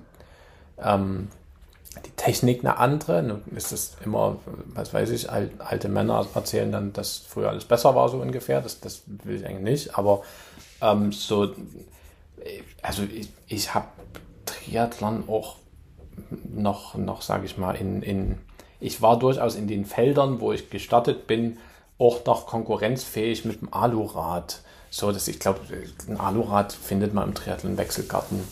ähm, 0.77 1.29
die 2.05 2.11
Technik 2.11 2.59
eine 2.59 2.77
andere. 2.77 3.23
Nun 3.23 3.41
ist 3.55 3.71
es 3.71 3.95
immer, 4.03 4.39
was 4.73 4.93
weiß 4.93 5.09
ich, 5.11 5.29
alte 5.29 5.87
Männer 5.87 6.27
erzählen 6.35 6.71
dann, 6.71 6.91
dass 6.91 7.17
früher 7.17 7.49
alles 7.49 7.63
besser 7.63 7.95
war, 7.95 8.09
so 8.09 8.17
ungefähr. 8.17 8.59
Das, 8.59 8.81
das 8.81 9.03
will 9.05 9.37
ich 9.37 9.45
eigentlich 9.45 9.85
nicht. 9.85 9.97
Aber 9.97 10.23
ähm, 10.81 11.13
so, 11.13 11.53
also 12.81 13.03
ich, 13.03 13.29
ich 13.47 13.73
habe 13.73 13.87
Triathlon 14.63 15.23
auch 15.27 15.55
noch, 16.53 16.95
noch 16.95 17.21
sage 17.21 17.45
ich 17.45 17.57
mal, 17.57 17.75
in, 17.75 18.01
in, 18.01 18.37
ich 18.79 19.01
war 19.01 19.17
durchaus 19.17 19.55
in 19.55 19.67
den 19.67 19.85
Feldern, 19.85 20.39
wo 20.39 20.51
ich 20.51 20.69
gestartet 20.69 21.27
bin, 21.27 21.57
auch 21.97 22.25
noch 22.25 22.47
konkurrenzfähig 22.47 23.45
mit 23.45 23.61
dem 23.61 23.73
Alurad. 23.73 24.61
So, 24.89 25.11
dass 25.11 25.27
ich 25.27 25.39
glaube, 25.39 25.61
ein 26.07 26.19
Alurad 26.19 26.73
findet 26.73 27.13
man 27.13 27.29
im 27.29 27.35
Triathlon-Wechselgarten 27.35 28.43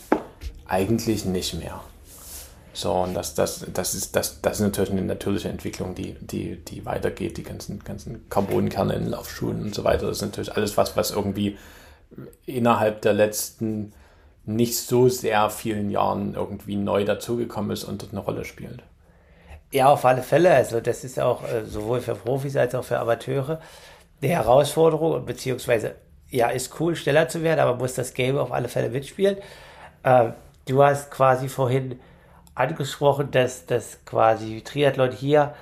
eigentlich 0.66 1.24
nicht 1.24 1.54
mehr. 1.54 1.80
So, 2.72 2.92
und 2.92 3.14
das, 3.14 3.34
das, 3.34 3.66
das, 3.74 3.94
ist, 3.94 4.14
das, 4.16 4.40
das 4.40 4.54
ist 4.54 4.60
natürlich 4.60 4.92
eine 4.92 5.02
natürliche 5.02 5.48
Entwicklung, 5.48 5.94
die, 5.94 6.14
die, 6.20 6.56
die 6.64 6.86
weitergeht. 6.86 7.36
Die 7.36 7.42
ganzen, 7.42 7.80
ganzen 7.80 8.28
Carbonkerne 8.30 8.94
in 8.94 9.08
Laufschuhen 9.08 9.60
und 9.60 9.74
so 9.74 9.84
weiter. 9.84 10.06
Das 10.06 10.18
ist 10.18 10.22
natürlich 10.22 10.54
alles 10.54 10.76
was, 10.76 10.96
was 10.96 11.10
irgendwie 11.10 11.58
innerhalb 12.46 13.02
der 13.02 13.12
letzten 13.12 13.92
nicht 14.54 14.76
so 14.78 15.08
sehr 15.08 15.50
vielen 15.50 15.90
Jahren 15.90 16.34
irgendwie 16.34 16.76
neu 16.76 17.04
dazugekommen 17.04 17.70
ist 17.70 17.84
und 17.84 18.02
dort 18.02 18.12
eine 18.12 18.20
Rolle 18.20 18.44
spielt. 18.44 18.82
Ja, 19.72 19.88
auf 19.88 20.04
alle 20.04 20.22
Fälle. 20.22 20.52
Also 20.52 20.80
das 20.80 21.04
ist 21.04 21.20
auch 21.20 21.44
äh, 21.44 21.64
sowohl 21.64 22.00
für 22.00 22.14
Profis 22.14 22.56
als 22.56 22.74
auch 22.74 22.84
für 22.84 22.98
Amateure 22.98 23.60
eine 24.22 24.32
Herausforderung 24.32 25.24
beziehungsweise 25.24 25.94
ja, 26.28 26.48
ist 26.48 26.78
cool, 26.80 26.94
schneller 26.94 27.28
zu 27.28 27.42
werden, 27.42 27.60
aber 27.60 27.76
muss 27.76 27.94
das 27.94 28.14
Game 28.14 28.38
auf 28.38 28.52
alle 28.52 28.68
Fälle 28.68 28.88
mitspielen. 28.88 29.36
Äh, 30.02 30.30
du 30.66 30.82
hast 30.82 31.10
quasi 31.10 31.48
vorhin 31.48 31.98
angesprochen, 32.54 33.30
dass 33.30 33.66
das 33.66 33.98
quasi 34.04 34.62
Triathlon 34.62 35.12
hier, 35.12 35.54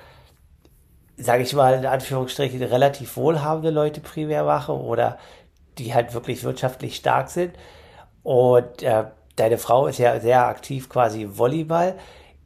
sage 1.17 1.43
ich 1.43 1.53
mal 1.53 1.75
in 1.75 1.85
Anführungsstrichen, 1.85 2.61
relativ 2.61 3.17
wohlhabende 3.17 3.71
Leute 3.71 4.01
primär 4.01 4.43
machen 4.43 4.75
oder 4.75 5.17
die 5.77 5.93
halt 5.93 6.13
wirklich 6.13 6.43
wirtschaftlich 6.43 6.95
stark 6.95 7.29
sind. 7.29 7.55
Und 8.23 8.83
äh, 8.83 9.05
deine 9.35 9.57
Frau 9.57 9.87
ist 9.87 9.99
ja 9.99 10.19
sehr 10.19 10.45
aktiv 10.47 10.89
quasi 10.89 11.23
im 11.23 11.37
Volleyball. 11.37 11.95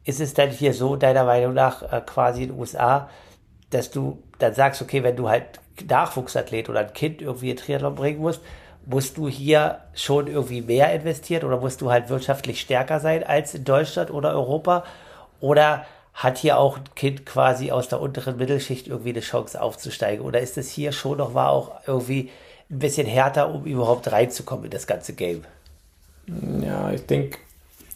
Ist 0.04 0.20
es 0.20 0.34
dann 0.34 0.50
hier 0.50 0.74
so, 0.74 0.96
deiner 0.96 1.24
Meinung 1.24 1.54
nach, 1.54 1.82
äh, 1.82 2.00
quasi 2.00 2.44
in 2.44 2.50
den 2.50 2.58
USA, 2.58 3.08
dass 3.70 3.90
du 3.90 4.22
dann 4.38 4.54
sagst, 4.54 4.82
okay, 4.82 5.02
wenn 5.02 5.16
du 5.16 5.28
halt 5.28 5.60
Nachwuchsathlet 5.88 6.68
oder 6.68 6.80
ein 6.80 6.92
Kind 6.92 7.20
irgendwie 7.20 7.50
in 7.50 7.56
Triathlon 7.56 7.94
bringen 7.94 8.20
musst, 8.20 8.40
musst 8.86 9.16
du 9.16 9.28
hier 9.28 9.80
schon 9.94 10.26
irgendwie 10.26 10.62
mehr 10.62 10.92
investieren 10.92 11.44
oder 11.44 11.58
musst 11.58 11.80
du 11.80 11.90
halt 11.90 12.08
wirtschaftlich 12.08 12.60
stärker 12.60 13.00
sein 13.00 13.24
als 13.24 13.54
in 13.54 13.64
Deutschland 13.64 14.10
oder 14.10 14.32
Europa? 14.32 14.84
Oder 15.40 15.86
hat 16.12 16.38
hier 16.38 16.58
auch 16.58 16.76
ein 16.76 16.94
Kind 16.94 17.26
quasi 17.26 17.72
aus 17.72 17.88
der 17.88 18.00
unteren 18.00 18.36
Mittelschicht 18.36 18.86
irgendwie 18.86 19.10
eine 19.10 19.20
Chance 19.20 19.60
aufzusteigen? 19.60 20.24
Oder 20.24 20.40
ist 20.40 20.56
es 20.58 20.70
hier 20.70 20.92
schon 20.92 21.18
noch 21.18 21.34
war 21.34 21.50
auch 21.50 21.72
irgendwie 21.86 22.30
ein 22.70 22.78
bisschen 22.78 23.06
härter, 23.06 23.52
um 23.52 23.64
überhaupt 23.64 24.10
reinzukommen 24.10 24.66
in 24.66 24.70
das 24.70 24.86
ganze 24.86 25.14
Game? 25.14 25.44
Ja, 26.62 26.92
ich 26.92 27.06
denke, 27.06 27.38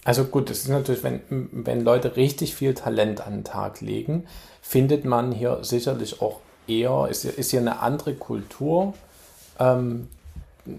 also 0.05 0.25
gut, 0.25 0.51
das 0.51 0.61
ist 0.61 0.69
natürlich, 0.69 1.03
wenn, 1.03 1.21
wenn 1.29 1.83
Leute 1.83 2.17
richtig 2.17 2.55
viel 2.55 2.75
Talent 2.75 3.27
an 3.27 3.35
den 3.35 3.45
Tag 3.45 3.81
legen, 3.81 4.27
findet 4.63 5.05
man 5.05 5.33
hier 5.33 5.59
sicherlich 5.63 6.21
auch 6.23 6.41
eher, 6.67 7.09
ist, 7.11 7.25
ist 7.25 7.51
hier 7.51 7.61
eine 7.61 7.81
andere 7.81 8.15
Kultur, 8.15 8.95
ähm, 9.59 10.09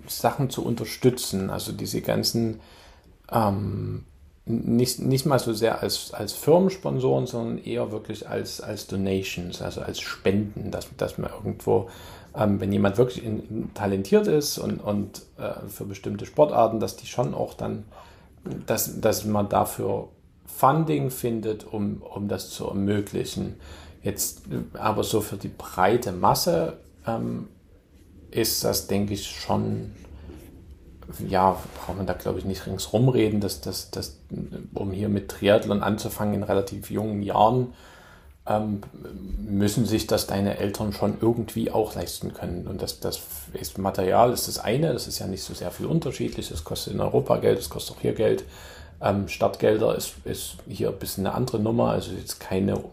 Sachen 0.08 0.50
zu 0.50 0.64
unterstützen. 0.64 1.50
Also 1.50 1.72
diese 1.72 2.02
ganzen, 2.02 2.60
ähm, 3.32 4.06
nicht, 4.46 5.00
nicht 5.00 5.26
mal 5.26 5.40
so 5.40 5.54
sehr 5.54 5.82
als, 5.82 6.14
als 6.14 6.34
Firmensponsoren, 6.34 7.28
sondern 7.28 7.64
eher 7.64 7.92
wirklich 7.92 8.28
als, 8.28 8.62
als 8.62 8.88
Donations, 8.88 9.62
also 9.62 9.82
als 9.82 10.00
Spenden, 10.00 10.72
dass, 10.72 10.88
dass 10.98 11.18
man 11.18 11.32
irgendwo 11.32 11.90
ähm, 12.36 12.60
wenn 12.60 12.72
jemand 12.72 12.98
wirklich 12.98 13.24
in, 13.24 13.48
in, 13.50 13.74
talentiert 13.74 14.28
ist 14.28 14.58
und, 14.58 14.80
und 14.80 15.24
äh, 15.38 15.68
für 15.68 15.86
bestimmte 15.86 16.26
Sportarten, 16.26 16.80
dass 16.80 16.96
die 16.96 17.08
schon 17.08 17.34
auch 17.34 17.54
dann, 17.54 17.86
dass, 18.66 19.02
dass 19.02 19.26
man 19.26 19.50
dafür 19.50 20.10
Funding 20.46 21.10
findet, 21.10 21.66
um, 21.66 22.02
um 22.02 22.28
das 22.28 22.50
zu 22.50 22.68
ermöglichen. 22.68 23.56
Jetzt 24.02 24.44
aber 24.74 25.04
so 25.04 25.22
für 25.22 25.38
die 25.38 25.50
breite 25.50 26.12
Masse 26.12 26.78
ähm, 27.06 27.48
ist 28.32 28.64
das, 28.64 28.88
denke 28.88 29.14
ich, 29.14 29.28
schon, 29.30 29.92
ja, 31.28 31.58
braucht 31.76 31.98
man 31.98 32.06
da, 32.06 32.14
glaube 32.14 32.40
ich, 32.40 32.46
nicht 32.46 32.66
ringsrum 32.68 33.10
reden, 33.10 33.40
dass 33.42 33.62
das, 33.62 33.90
dass, 33.92 34.20
um 34.74 34.92
hier 34.92 35.10
mit 35.10 35.30
Triathlon 35.30 35.82
anzufangen 35.82 36.36
in 36.36 36.44
relativ 36.44 36.92
jungen 36.92 37.24
Jahren, 37.24 37.74
ähm, 38.50 38.82
müssen 39.38 39.86
sich 39.86 40.08
das 40.08 40.28
deine 40.28 40.58
Eltern 40.58 40.92
schon 40.92 41.18
irgendwie 41.22 41.72
auch 41.72 41.96
leisten 41.96 42.34
können. 42.34 42.68
Und 42.68 42.82
das, 42.82 43.00
das 43.00 43.22
ist 43.54 43.78
Material 43.78 44.34
ist 44.34 44.48
das 44.48 44.60
eine, 44.60 44.92
das 44.92 45.08
ist 45.08 45.20
ja 45.20 45.28
nicht 45.28 45.44
so 45.44 45.54
sehr 45.54 45.72
viel 45.72 45.86
unterschiedlich. 45.86 46.50
Das 46.50 46.64
kostet 46.64 46.94
in 46.94 47.02
Europa 47.02 47.38
Geld, 47.38 47.60
das 47.60 47.70
kostet 47.70 47.96
auch 47.96 48.02
hier 48.02 48.14
Geld. 48.14 48.44
Ähm, 49.02 49.28
Stadtgelder 49.28 49.96
ist, 49.96 50.16
ist 50.26 50.58
hier 50.68 50.90
ein 50.90 51.00
bisschen 51.00 51.26
eine 51.26 51.36
andere 51.36 51.60
Nummer, 51.60 51.92
also 51.92 52.12
jetzt 52.12 52.40
keine, 52.40 52.84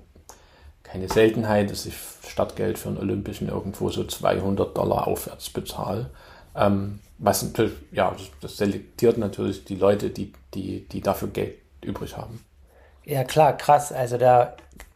keine 0.82 1.08
Seltenheit, 1.08 1.70
dass 1.70 1.86
ich 1.86 1.94
Stadtgeld 2.28 2.78
für 2.78 2.90
einen 2.90 2.98
Olympischen 2.98 3.48
irgendwo 3.48 3.90
so 3.90 4.04
200 4.04 4.76
Dollar 4.76 5.08
aufwärts 5.08 5.50
bezahle. 5.50 6.10
Ähm, 6.54 7.00
was 7.18 7.42
natürlich, 7.42 7.72
ja, 7.92 8.14
das, 8.40 8.58
selektiert 8.58 9.16
natürlich 9.16 9.64
die 9.64 9.76
Leute, 9.76 10.10
die, 10.10 10.32
die, 10.54 10.86
die 10.88 11.00
dafür 11.00 11.28
Geld 11.28 11.56
übrig 11.82 12.16
haben. 12.16 12.44
Ja, 13.04 13.24
klar, 13.24 13.56
krass. 13.56 13.92
Also 13.92 14.18
da 14.18 14.54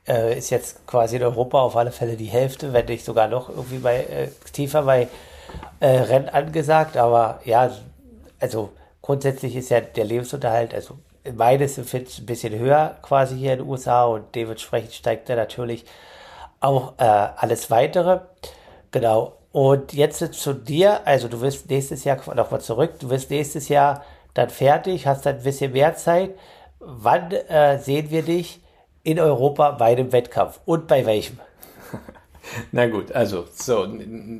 äh, 0.09 0.39
ist 0.39 0.51
jetzt 0.51 0.87
quasi 0.87 1.17
in 1.17 1.23
Europa 1.23 1.61
auf 1.61 1.77
alle 1.77 1.93
Fälle 1.93 2.17
die 2.17 2.27
Hälfte, 2.27 2.73
wenn 2.73 2.87
nicht 2.87 3.05
sogar 3.05 3.29
noch 3.29 3.49
irgendwie 3.49 3.79
bei 3.79 3.97
äh, 4.05 4.29
tiefer 4.53 4.83
bei 4.83 5.09
äh, 5.81 5.87
Rennen 5.87 6.29
angesagt. 6.29 6.97
Aber 6.97 7.41
ja, 7.45 7.71
also 8.39 8.71
grundsätzlich 9.03 9.57
ist 9.57 9.71
ja 9.71 9.81
der 9.81 10.05
Lebensunterhalt, 10.05 10.75
also 10.75 10.99
meines 11.35 11.79
Empfindens 11.79 12.19
ein 12.19 12.27
bisschen 12.27 12.59
höher 12.59 12.97
quasi 13.03 13.37
hier 13.37 13.53
in 13.53 13.59
den 13.61 13.69
USA 13.69 14.05
und 14.05 14.35
dementsprechend 14.35 14.93
steigt 14.93 15.29
da 15.29 15.37
natürlich 15.37 15.85
auch 16.61 16.95
äh, 16.99 17.05
alles 17.05 17.71
weitere. 17.71 18.21
Genau. 18.91 19.37
Und 19.53 19.93
jetzt 19.93 20.35
zu 20.35 20.53
dir, 20.53 21.07
also 21.07 21.29
du 21.29 21.41
wirst 21.41 21.69
nächstes 21.69 22.05
Jahr 22.05 22.19
nochmal 22.35 22.61
zurück, 22.61 23.01
du 23.01 23.11
wirst 23.11 23.31
nächstes 23.31 23.69
Jahr 23.69 24.05
dann 24.35 24.49
fertig, 24.49 25.07
hast 25.07 25.27
dann 25.27 25.37
ein 25.37 25.43
bisschen 25.43 25.73
mehr 25.73 25.97
Zeit. 25.97 26.31
Wann 26.79 27.33
äh, 27.33 27.79
sehen 27.79 28.11
wir 28.11 28.23
dich 28.23 28.60
in 29.03 29.19
Europa 29.19 29.73
bei 29.73 29.87
einem 29.87 30.13
Wettkampf 30.13 30.61
und 30.65 30.87
bei 30.87 31.07
welchem? 31.07 31.39
Na 32.73 32.87
gut, 32.87 33.13
also 33.13 33.47
so, 33.53 33.87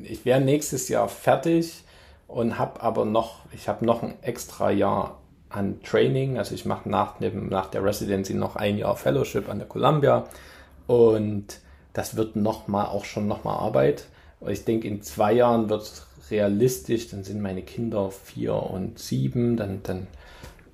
ich 0.05 0.25
wäre 0.25 0.41
nächstes 0.41 0.89
Jahr 0.89 1.09
fertig 1.09 1.85
und 2.29 2.59
habe 2.59 2.83
aber 2.83 3.05
noch, 3.05 3.41
ich 3.53 3.69
habe 3.69 3.85
noch 3.85 4.03
ein 4.03 4.15
extra 4.23 4.71
Jahr 4.71 5.19
an 5.49 5.83
Training, 5.83 6.39
also 6.39 6.55
ich 6.55 6.65
mache 6.65 6.89
nach, 6.89 7.21
nach 7.21 7.67
der 7.67 7.85
Residency 7.85 8.35
noch 8.35 8.57
ein 8.57 8.79
Jahr 8.79 8.97
Fellowship 8.97 9.49
an 9.49 9.59
der 9.59 9.69
Columbia 9.69 10.27
und 10.87 11.61
das 11.93 12.17
wird 12.17 12.37
noch 12.37 12.69
mal 12.69 12.87
auch 12.87 13.05
schon 13.05 13.27
noch 13.27 13.45
mal 13.45 13.57
Arbeit. 13.57 14.07
Und 14.39 14.51
ich 14.53 14.65
denke, 14.65 14.89
in 14.89 15.03
zwei 15.03 15.33
Jahren 15.33 15.69
wird 15.69 15.83
es 15.83 16.07
realistisch, 16.31 17.09
dann 17.09 17.25
sind 17.25 17.43
meine 17.43 17.63
Kinder 17.63 18.11
vier 18.11 18.55
und 18.55 18.99
sieben, 18.99 19.57
dann, 19.57 19.83
dann 19.83 20.07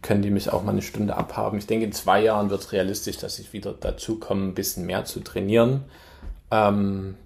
können 0.02 0.22
die 0.22 0.30
mich 0.30 0.52
auch 0.52 0.62
mal 0.62 0.72
eine 0.72 0.82
Stunde 0.82 1.16
abhaben. 1.16 1.59
Ich 1.59 1.66
denke, 1.66 1.85
in 1.85 1.92
zwei 1.92 2.22
Jahren 2.22 2.50
wird 2.50 2.61
es 2.61 2.72
realistisch, 2.72 3.18
dass 3.18 3.38
ich 3.38 3.52
wieder 3.52 3.72
dazu 3.72 4.18
komme, 4.18 4.44
ein 4.46 4.54
bisschen 4.54 4.87
mehr 4.87 5.04
zu 5.04 5.20
trainieren. 5.20 5.85
Ähm, 6.50 7.16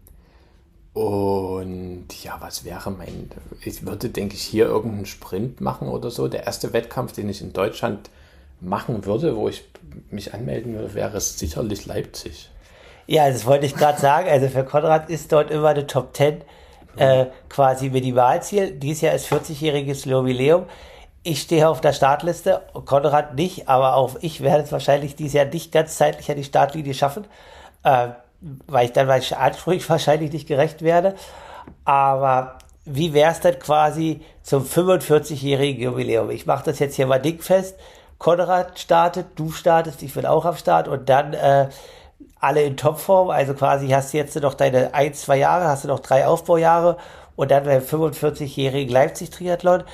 und 0.92 2.06
ja, 2.22 2.37
was 2.40 2.64
wäre 2.64 2.90
mein. 2.90 3.30
Ich 3.64 3.87
würde, 3.87 4.09
denke 4.09 4.35
ich, 4.35 4.42
hier 4.42 4.66
irgendeinen 4.66 5.06
Sprint 5.06 5.61
machen 5.61 5.88
oder 5.88 6.11
so. 6.11 6.28
Der 6.28 6.46
erste 6.46 6.72
Wettkampf, 6.72 7.12
den 7.12 7.28
ich 7.28 7.42
in 7.42 7.52
Deutschland 7.52 8.11
machen 8.61 9.04
würde, 9.04 9.37
wo 9.37 9.48
ich 9.48 9.64
mich 10.11 10.35
anmelden 10.35 10.74
würde, 10.74 10.94
wäre 10.94 11.20
sicherlich 11.20 11.87
Leipzig. 11.87 12.50
Ja, 13.06 13.28
das 13.28 13.46
wollte 13.46 13.66
ich 13.66 13.74
gerade 13.74 14.00
sagen. 14.00 14.28
Also 14.28 14.48
für 14.48 14.64
Konrad 14.64 15.11
ist 15.11 15.33
dort 15.33 15.50
immer 15.50 15.68
eine 15.68 15.87
Top 15.87 16.14
10 16.16 16.42
äh, 16.96 17.26
quasi 17.48 17.90
Minimalziel. 17.90 18.72
Dieses 18.72 19.02
Jahr 19.02 19.14
ist 19.14 19.33
40-jähriges 19.33 20.09
Jubiläum. 20.09 20.66
Ich 21.22 21.42
stehe 21.42 21.68
auf 21.68 21.80
der 21.80 21.92
Startliste, 21.92 22.62
Konrad 22.87 23.35
nicht, 23.35 23.68
aber 23.68 23.94
auch 23.94 24.16
ich 24.20 24.40
werde 24.40 24.64
es 24.64 24.72
wahrscheinlich 24.72 25.16
dieses 25.16 25.35
Jahr 25.35 25.44
nicht 25.44 25.70
ganz 25.70 25.96
zeitlich 25.96 26.30
an 26.30 26.37
die 26.37 26.44
Startlinie 26.44 26.94
schaffen. 26.94 27.26
Äh, 27.83 28.09
weil 28.66 28.87
ich 28.87 28.92
dann 28.92 29.09
Ansprüchen 29.09 29.88
wahrscheinlich 29.88 30.33
nicht 30.33 30.48
gerecht 30.48 30.83
werde. 30.83 31.14
Aber 31.85 32.59
wie 32.85 33.12
wäre 33.12 33.33
es 33.33 33.40
dann 33.40 33.59
quasi 33.59 34.22
zum 34.42 34.64
45-jährigen 34.64 35.83
Jubiläum? 35.83 36.30
Ich 36.30 36.46
mache 36.46 36.64
das 36.64 36.78
jetzt 36.78 36.96
hier 36.96 37.06
mal 37.06 37.20
dingfest. 37.20 37.76
Konrad 38.18 38.78
startet, 38.78 39.26
du 39.37 39.50
startest, 39.50 40.02
ich 40.02 40.14
bin 40.14 40.26
auch 40.26 40.44
am 40.44 40.56
Start 40.56 40.88
und 40.88 41.09
dann 41.09 41.33
äh, 41.33 41.68
alle 42.38 42.62
in 42.62 42.76
Topform. 42.76 43.30
Also 43.30 43.54
quasi 43.54 43.88
hast 43.88 44.12
du 44.12 44.18
jetzt 44.18 44.38
noch 44.40 44.54
deine 44.54 44.94
ein, 44.94 45.14
zwei 45.14 45.38
Jahre, 45.38 45.68
hast 45.68 45.85
du 45.85 45.88
noch 45.88 46.00
drei 46.00 46.26
Aufbaujahre 46.26 46.96
und 47.37 47.50
dann 47.50 47.64
beim 47.64 47.83
45-jährigen 47.83 48.92
Leipzig-Triathlon 48.92 49.85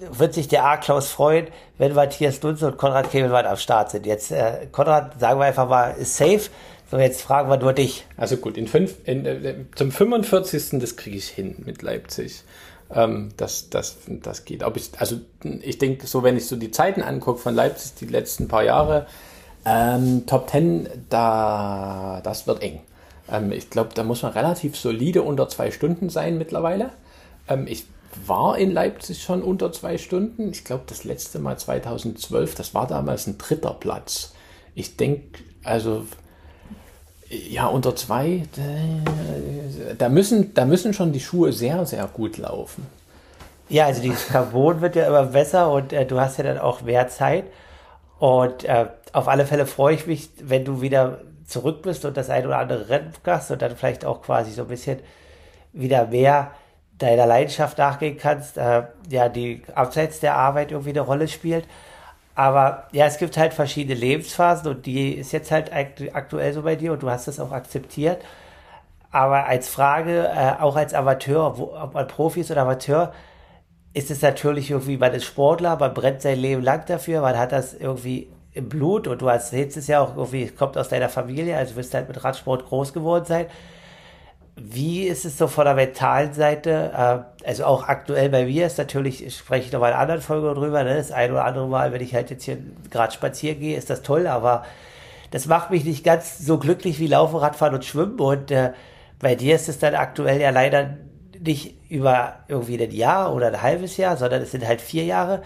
wird 0.00 0.34
sich 0.34 0.48
der 0.48 0.64
A-Klaus 0.64 1.08
freuen, 1.08 1.48
wenn 1.78 1.94
Matthias 1.94 2.40
Dunze 2.40 2.68
und 2.68 2.78
Konrad 2.78 3.10
Kebelmann 3.10 3.46
am 3.46 3.56
Start 3.56 3.90
sind. 3.90 4.06
Jetzt, 4.06 4.32
äh, 4.32 4.66
Konrad, 4.72 5.20
sagen 5.20 5.38
wir 5.40 5.46
einfach 5.46 5.68
mal, 5.68 5.90
ist 5.90 6.16
safe. 6.16 6.50
So, 6.90 6.98
jetzt 6.98 7.22
fragen 7.22 7.48
wir 7.48 7.56
nur 7.56 7.72
dich. 7.72 8.04
Also 8.16 8.36
gut, 8.36 8.56
in 8.56 8.66
fünf, 8.66 8.96
in, 9.04 9.24
äh, 9.24 9.54
zum 9.76 9.92
45. 9.92 10.80
das 10.80 10.96
kriege 10.96 11.16
ich 11.16 11.28
hin 11.28 11.56
mit 11.64 11.82
Leipzig. 11.82 12.42
Ähm, 12.92 13.30
das, 13.36 13.70
das, 13.70 13.98
das 14.08 14.44
geht. 14.44 14.64
Ob 14.64 14.76
ich, 14.76 14.90
also 14.98 15.16
ich 15.60 15.78
denke, 15.78 16.06
so 16.06 16.22
wenn 16.22 16.36
ich 16.36 16.46
so 16.46 16.56
die 16.56 16.70
Zeiten 16.70 17.02
angucke 17.02 17.38
von 17.38 17.54
Leipzig 17.54 17.94
die 17.94 18.06
letzten 18.06 18.48
paar 18.48 18.64
Jahre, 18.64 19.06
ähm, 19.64 20.24
Top 20.26 20.50
10, 20.50 20.88
da, 21.08 22.20
das 22.24 22.46
wird 22.46 22.62
eng. 22.62 22.80
Ähm, 23.30 23.52
ich 23.52 23.70
glaube, 23.70 23.90
da 23.94 24.02
muss 24.02 24.22
man 24.22 24.32
relativ 24.32 24.76
solide 24.76 25.22
unter 25.22 25.48
zwei 25.48 25.70
Stunden 25.70 26.10
sein 26.10 26.38
mittlerweile. 26.38 26.90
Ähm, 27.48 27.66
ich 27.68 27.84
war 28.26 28.58
in 28.58 28.72
Leipzig 28.72 29.22
schon 29.22 29.42
unter 29.42 29.72
zwei 29.72 29.98
Stunden. 29.98 30.50
Ich 30.50 30.64
glaube, 30.64 30.84
das 30.86 31.04
letzte 31.04 31.38
Mal 31.38 31.58
2012, 31.58 32.54
das 32.54 32.74
war 32.74 32.86
damals 32.86 33.26
ein 33.26 33.38
dritter 33.38 33.74
Platz. 33.74 34.34
Ich 34.74 34.96
denke, 34.96 35.40
also 35.64 36.04
ja, 37.28 37.66
unter 37.66 37.94
zwei, 37.94 38.42
da 39.96 40.08
müssen, 40.08 40.52
da 40.54 40.64
müssen 40.64 40.92
schon 40.92 41.12
die 41.12 41.20
Schuhe 41.20 41.52
sehr, 41.52 41.86
sehr 41.86 42.06
gut 42.08 42.38
laufen. 42.38 42.86
Ja, 43.68 43.86
also 43.86 44.02
die 44.02 44.10
Carbon 44.10 44.80
wird 44.80 44.96
ja 44.96 45.06
immer 45.06 45.26
besser 45.26 45.70
und 45.70 45.92
äh, 45.92 46.04
du 46.04 46.20
hast 46.20 46.38
ja 46.38 46.44
dann 46.44 46.58
auch 46.58 46.82
mehr 46.82 47.06
Zeit. 47.06 47.44
Und 48.18 48.64
äh, 48.64 48.86
auf 49.12 49.28
alle 49.28 49.46
Fälle 49.46 49.64
freue 49.64 49.94
ich 49.94 50.06
mich, 50.08 50.28
wenn 50.42 50.64
du 50.64 50.80
wieder 50.80 51.20
zurück 51.46 51.82
bist 51.82 52.04
und 52.04 52.16
das 52.16 52.30
ein 52.30 52.46
oder 52.46 52.58
andere 52.58 52.88
Rennen 52.88 53.12
hast 53.24 53.50
und 53.52 53.62
dann 53.62 53.76
vielleicht 53.76 54.04
auch 54.04 54.22
quasi 54.22 54.50
so 54.50 54.62
ein 54.62 54.68
bisschen 54.68 54.98
wieder 55.72 56.06
mehr 56.06 56.50
deiner 57.00 57.26
Leidenschaft 57.26 57.78
nachgehen 57.78 58.16
kannst, 58.16 58.56
äh, 58.56 58.84
ja, 59.08 59.28
die 59.28 59.62
abseits 59.74 60.20
der 60.20 60.36
Arbeit 60.36 60.70
irgendwie 60.70 60.90
eine 60.90 61.00
Rolle 61.00 61.28
spielt. 61.28 61.66
Aber 62.34 62.84
ja, 62.92 63.06
es 63.06 63.18
gibt 63.18 63.36
halt 63.36 63.52
verschiedene 63.52 63.98
Lebensphasen 63.98 64.70
und 64.70 64.86
die 64.86 65.12
ist 65.14 65.32
jetzt 65.32 65.50
halt 65.50 65.72
aktuell 65.72 66.52
so 66.52 66.62
bei 66.62 66.76
dir 66.76 66.92
und 66.92 67.02
du 67.02 67.10
hast 67.10 67.28
das 67.28 67.40
auch 67.40 67.52
akzeptiert. 67.52 68.22
Aber 69.10 69.46
als 69.46 69.68
Frage, 69.68 70.28
äh, 70.28 70.60
auch 70.60 70.76
als 70.76 70.94
Amateur, 70.94 71.58
wo, 71.58 71.74
ob 71.76 71.94
man 71.94 72.06
Profi 72.06 72.40
ist 72.40 72.50
oder 72.50 72.62
Amateur, 72.62 73.12
ist 73.92 74.10
es 74.10 74.22
natürlich 74.22 74.70
irgendwie, 74.70 74.96
man 74.96 75.12
ist 75.12 75.24
Sportler, 75.24 75.76
man 75.76 75.94
brennt 75.94 76.22
sein 76.22 76.38
Leben 76.38 76.62
lang 76.62 76.84
dafür, 76.86 77.20
man 77.22 77.36
hat 77.36 77.50
das 77.52 77.74
irgendwie 77.74 78.28
im 78.52 78.68
Blut 78.68 79.08
und 79.08 79.20
du 79.22 79.28
hast, 79.28 79.52
es 79.52 79.86
ja 79.86 80.00
auch 80.00 80.16
irgendwie, 80.16 80.48
kommt 80.48 80.78
aus 80.78 80.88
deiner 80.88 81.08
Familie, 81.08 81.56
also 81.56 81.76
wirst 81.76 81.94
halt 81.94 82.08
mit 82.08 82.22
Radsport 82.22 82.66
groß 82.66 82.92
geworden 82.92 83.24
sein. 83.24 83.46
Wie 84.62 85.04
ist 85.04 85.24
es 85.24 85.38
so 85.38 85.46
von 85.46 85.64
der 85.64 85.74
mentalen 85.74 86.34
Seite? 86.34 87.24
Äh, 87.42 87.46
also 87.48 87.64
auch 87.64 87.88
aktuell 87.88 88.28
bei 88.28 88.44
mir 88.44 88.66
ist 88.66 88.78
natürlich, 88.78 89.24
ich 89.24 89.36
spreche 89.36 89.72
noch 89.72 89.80
mal 89.80 89.90
in 89.90 89.96
anderen 89.96 90.20
Folge 90.20 90.52
drüber, 90.54 90.84
ne? 90.84 90.96
das 90.96 91.12
ein 91.12 91.30
oder 91.30 91.44
andere 91.44 91.66
Mal, 91.66 91.92
wenn 91.92 92.02
ich 92.02 92.14
halt 92.14 92.30
jetzt 92.30 92.44
hier 92.44 92.58
gerade 92.90 93.12
spazieren 93.12 93.60
gehe, 93.60 93.76
ist 93.76 93.88
das 93.88 94.02
toll, 94.02 94.26
aber 94.26 94.64
das 95.30 95.46
macht 95.46 95.70
mich 95.70 95.84
nicht 95.84 96.04
ganz 96.04 96.38
so 96.38 96.58
glücklich 96.58 96.98
wie 96.98 97.06
Laufen, 97.06 97.36
Radfahren 97.36 97.74
und 97.74 97.84
Schwimmen 97.84 98.20
und 98.20 98.50
äh, 98.50 98.72
bei 99.18 99.34
dir 99.34 99.54
ist 99.54 99.68
es 99.68 99.78
dann 99.78 99.94
aktuell 99.94 100.40
ja 100.40 100.50
leider 100.50 100.96
nicht 101.38 101.74
über 101.90 102.40
irgendwie 102.48 102.82
ein 102.82 102.90
Jahr 102.90 103.34
oder 103.34 103.48
ein 103.48 103.62
halbes 103.62 103.96
Jahr, 103.96 104.16
sondern 104.16 104.42
es 104.42 104.50
sind 104.50 104.66
halt 104.66 104.80
vier 104.80 105.04
Jahre. 105.04 105.42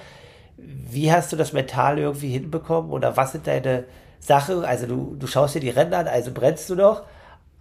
Wie 0.56 1.12
hast 1.12 1.32
du 1.32 1.36
das 1.36 1.52
mental 1.52 1.98
irgendwie 1.98 2.30
hinbekommen 2.30 2.90
oder 2.90 3.16
was 3.16 3.32
sind 3.32 3.46
deine 3.46 3.84
Sachen? 4.20 4.64
Also 4.64 4.86
du, 4.86 5.16
du 5.18 5.26
schaust 5.26 5.54
dir 5.54 5.60
die 5.60 5.70
Rennen 5.70 5.94
an, 5.94 6.08
also 6.08 6.32
brennst 6.32 6.68
du 6.70 6.74
noch, 6.74 7.02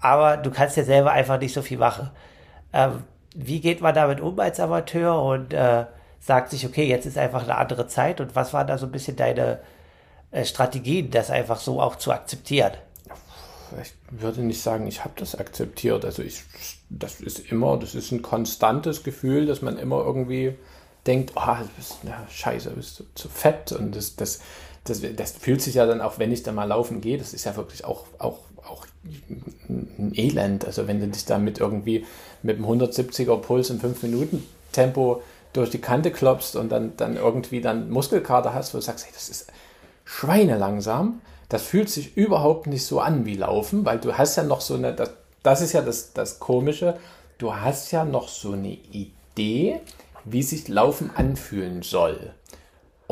aber 0.03 0.35
du 0.35 0.51
kannst 0.51 0.75
ja 0.75 0.83
selber 0.83 1.11
einfach 1.11 1.39
nicht 1.39 1.53
so 1.53 1.61
viel 1.61 1.77
machen. 1.77 2.09
Ähm, 2.73 3.03
wie 3.35 3.61
geht 3.61 3.79
man 3.79 3.95
damit 3.95 4.19
um 4.19 4.37
als 4.37 4.59
Amateur 4.59 5.23
und 5.23 5.53
äh, 5.53 5.85
sagt 6.19 6.51
sich, 6.51 6.65
okay, 6.65 6.85
jetzt 6.85 7.05
ist 7.05 7.17
einfach 7.17 7.43
eine 7.43 7.55
andere 7.55 7.87
Zeit 7.87 8.19
und 8.19 8.35
was 8.35 8.51
waren 8.53 8.67
da 8.67 8.77
so 8.77 8.85
ein 8.85 8.91
bisschen 8.91 9.15
deine 9.15 9.59
äh, 10.31 10.43
Strategien, 10.43 11.09
das 11.09 11.31
einfach 11.31 11.59
so 11.59 11.81
auch 11.81 11.95
zu 11.95 12.11
akzeptieren? 12.11 12.73
Ich 13.81 13.93
würde 14.11 14.41
nicht 14.41 14.61
sagen, 14.61 14.85
ich 14.87 15.05
habe 15.05 15.13
das 15.15 15.35
akzeptiert. 15.35 16.03
Also 16.03 16.21
ich, 16.21 16.43
das 16.89 17.21
ist 17.21 17.39
immer, 17.51 17.77
das 17.77 17.95
ist 17.95 18.11
ein 18.11 18.21
konstantes 18.21 19.03
Gefühl, 19.03 19.45
dass 19.45 19.61
man 19.61 19.79
immer 19.79 20.03
irgendwie 20.03 20.55
denkt, 21.07 21.31
oh, 21.35 21.55
du 21.59 21.69
bist, 21.77 21.97
ja, 22.03 22.27
scheiße, 22.29 22.71
bist 22.71 22.99
du 22.99 23.03
zu 23.15 23.29
fett 23.29 23.71
und 23.71 23.95
das, 23.95 24.17
das, 24.17 24.41
das, 24.83 25.01
das 25.15 25.31
fühlt 25.31 25.61
sich 25.61 25.75
ja 25.75 25.85
dann 25.85 26.01
auch, 26.01 26.19
wenn 26.19 26.31
ich 26.33 26.43
da 26.43 26.51
mal 26.51 26.65
laufen 26.65 26.99
gehe, 26.99 27.17
das 27.17 27.33
ist 27.33 27.45
ja 27.45 27.55
wirklich 27.55 27.85
auch 27.85 28.05
auch 28.19 28.39
ein 29.69 30.13
Elend. 30.15 30.65
Also 30.65 30.87
wenn 30.87 30.99
du 30.99 31.07
dich 31.07 31.25
damit 31.25 31.59
irgendwie 31.59 32.05
mit 32.41 32.57
einem 32.57 32.65
170er 32.65 33.37
Puls 33.37 33.69
im 33.69 33.79
5 33.79 34.03
Minuten 34.03 34.43
Tempo 34.71 35.21
durch 35.53 35.69
die 35.69 35.81
Kante 35.81 36.11
klopfst 36.11 36.55
und 36.55 36.69
dann, 36.69 36.97
dann 36.97 37.15
irgendwie 37.15 37.61
dann 37.61 37.89
Muskelkater 37.89 38.53
hast, 38.53 38.73
wo 38.73 38.77
du 38.77 38.83
sagst, 38.83 39.05
hey, 39.05 39.13
das 39.13 39.29
ist 39.29 39.47
schweinelangsam. 40.05 41.21
Das 41.49 41.63
fühlt 41.63 41.89
sich 41.89 42.17
überhaupt 42.17 42.67
nicht 42.67 42.85
so 42.85 42.99
an 42.99 43.25
wie 43.25 43.35
Laufen, 43.35 43.85
weil 43.85 43.99
du 43.99 44.17
hast 44.17 44.35
ja 44.35 44.43
noch 44.43 44.61
so 44.61 44.73
eine, 44.75 44.93
das, 44.93 45.11
das 45.43 45.61
ist 45.61 45.73
ja 45.73 45.81
das, 45.81 46.13
das 46.13 46.39
Komische, 46.39 46.97
du 47.37 47.55
hast 47.55 47.91
ja 47.91 48.03
noch 48.05 48.27
so 48.27 48.53
eine 48.53 48.77
Idee, 48.91 49.81
wie 50.25 50.41
sich 50.41 50.67
Laufen 50.67 51.11
anfühlen 51.15 51.83
soll. 51.83 52.33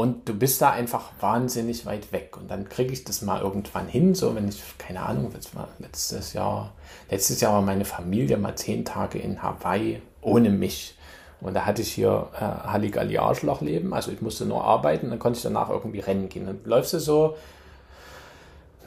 Und 0.01 0.27
du 0.27 0.33
bist 0.33 0.59
da 0.63 0.71
einfach 0.71 1.11
wahnsinnig 1.19 1.85
weit 1.85 2.11
weg. 2.11 2.35
Und 2.35 2.49
dann 2.49 2.67
kriege 2.67 2.91
ich 2.91 3.03
das 3.03 3.21
mal 3.21 3.39
irgendwann 3.39 3.87
hin, 3.87 4.15
so 4.15 4.33
wenn 4.33 4.47
ich, 4.47 4.59
keine 4.79 5.03
Ahnung, 5.03 5.31
letztes 5.77 6.33
Jahr, 6.33 6.71
letztes 7.11 7.39
Jahr 7.39 7.53
war 7.53 7.61
meine 7.61 7.85
Familie 7.85 8.37
mal 8.37 8.55
zehn 8.55 8.83
Tage 8.83 9.19
in 9.19 9.43
Hawaii 9.43 10.01
ohne 10.21 10.49
mich. 10.49 10.97
Und 11.39 11.53
da 11.53 11.67
hatte 11.67 11.83
ich 11.83 11.91
hier 11.91 12.29
äh, 12.33 12.39
Halligalli 12.39 13.19
Arschlochleben, 13.19 13.93
also 13.93 14.11
ich 14.11 14.23
musste 14.23 14.47
nur 14.47 14.63
arbeiten, 14.63 15.11
dann 15.11 15.19
konnte 15.19 15.37
ich 15.37 15.43
danach 15.43 15.69
irgendwie 15.69 15.99
rennen 15.99 16.29
gehen. 16.29 16.47
Dann 16.47 16.61
läufst 16.63 16.93
du 16.93 16.99
so, 16.99 17.35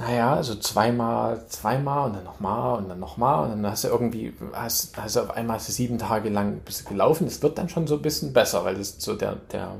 naja, 0.00 0.42
so 0.42 0.56
zweimal, 0.56 1.46
zweimal 1.46 2.08
und 2.08 2.16
dann 2.16 2.24
nochmal 2.24 2.78
und 2.78 2.88
dann 2.88 2.98
nochmal 2.98 3.44
und 3.44 3.50
dann 3.50 3.70
hast 3.70 3.84
du 3.84 3.88
irgendwie, 3.88 4.34
hast, 4.52 4.96
hast 4.96 5.16
auf 5.16 5.30
einmal 5.30 5.60
sieben 5.60 5.96
Tage 5.96 6.28
lang 6.28 6.62
bist 6.64 6.88
gelaufen. 6.88 7.26
Das 7.26 7.40
wird 7.40 7.56
dann 7.56 7.68
schon 7.68 7.86
so 7.86 7.94
ein 7.94 8.02
bisschen 8.02 8.32
besser, 8.32 8.64
weil 8.64 8.74
das 8.74 8.96
so 8.98 9.14
der, 9.14 9.36
der, 9.52 9.76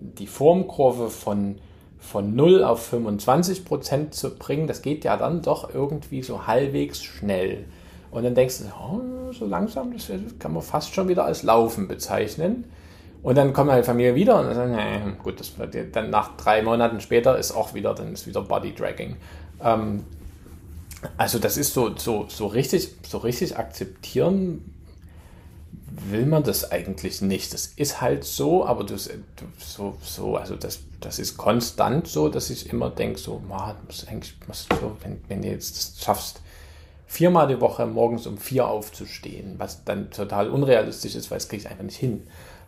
die 0.00 0.26
Formkurve 0.26 1.10
von, 1.10 1.56
von 1.98 2.34
0 2.34 2.64
auf 2.64 2.86
25 2.86 3.64
Prozent 3.64 4.14
zu 4.14 4.36
bringen, 4.36 4.66
das 4.66 4.82
geht 4.82 5.04
ja 5.04 5.16
dann 5.16 5.42
doch 5.42 5.72
irgendwie 5.74 6.22
so 6.22 6.46
halbwegs 6.46 7.02
schnell. 7.02 7.64
Und 8.10 8.24
dann 8.24 8.34
denkst 8.34 8.58
du, 8.60 8.64
oh, 8.66 9.32
so 9.32 9.46
langsam, 9.46 9.92
das 9.92 10.10
kann 10.38 10.52
man 10.52 10.62
fast 10.62 10.94
schon 10.94 11.08
wieder 11.08 11.24
als 11.24 11.42
Laufen 11.42 11.88
bezeichnen. 11.88 12.64
Und 13.22 13.36
dann 13.36 13.52
kommt 13.52 13.68
meine 13.68 13.82
Familie 13.82 14.14
wieder 14.14 14.38
und 14.38 14.54
dann, 14.54 14.72
nee, 14.72 15.12
gut, 15.22 15.40
das, 15.40 15.52
dann 15.92 16.10
nach 16.10 16.36
drei 16.36 16.62
Monaten 16.62 17.00
später 17.00 17.36
ist 17.36 17.52
auch 17.52 17.74
wieder, 17.74 17.92
dann 17.94 18.12
ist 18.12 18.26
wieder 18.26 18.42
Body 18.42 18.72
Dragging. 18.72 19.16
Ähm, 19.62 20.04
also 21.16 21.38
das 21.38 21.56
ist 21.56 21.74
so, 21.74 21.96
so, 21.96 22.26
so 22.28 22.46
richtig, 22.46 22.94
so 23.06 23.18
richtig 23.18 23.56
akzeptieren 23.56 24.75
will 26.10 26.26
man 26.26 26.42
das 26.42 26.70
eigentlich 26.70 27.22
nicht. 27.22 27.52
Das 27.54 27.66
ist 27.76 28.00
halt 28.00 28.24
so, 28.24 28.66
aber 28.66 28.84
du, 28.84 28.96
so, 28.98 29.96
so, 30.02 30.36
also 30.36 30.56
das, 30.56 30.80
das 31.00 31.18
ist 31.18 31.36
konstant 31.36 32.06
so, 32.06 32.28
dass 32.28 32.50
ich 32.50 32.70
immer 32.70 32.90
denke, 32.90 33.18
so, 33.18 33.42
man 33.48 33.76
muss 33.86 34.06
eigentlich, 34.06 34.34
muss 34.46 34.66
so, 34.80 34.96
wenn, 35.02 35.22
wenn 35.28 35.42
du 35.42 35.48
jetzt 35.48 35.76
das 35.76 36.04
schaffst, 36.04 36.40
viermal 37.06 37.48
die 37.48 37.60
Woche 37.60 37.86
morgens 37.86 38.26
um 38.26 38.36
vier 38.36 38.66
aufzustehen, 38.66 39.54
was 39.58 39.84
dann 39.84 40.10
total 40.10 40.50
unrealistisch 40.50 41.14
ist, 41.14 41.30
weil 41.30 41.38
es 41.38 41.48
kriege 41.48 41.62
ich 41.62 41.70
einfach 41.70 41.84
nicht 41.84 41.96
hin. 41.96 42.26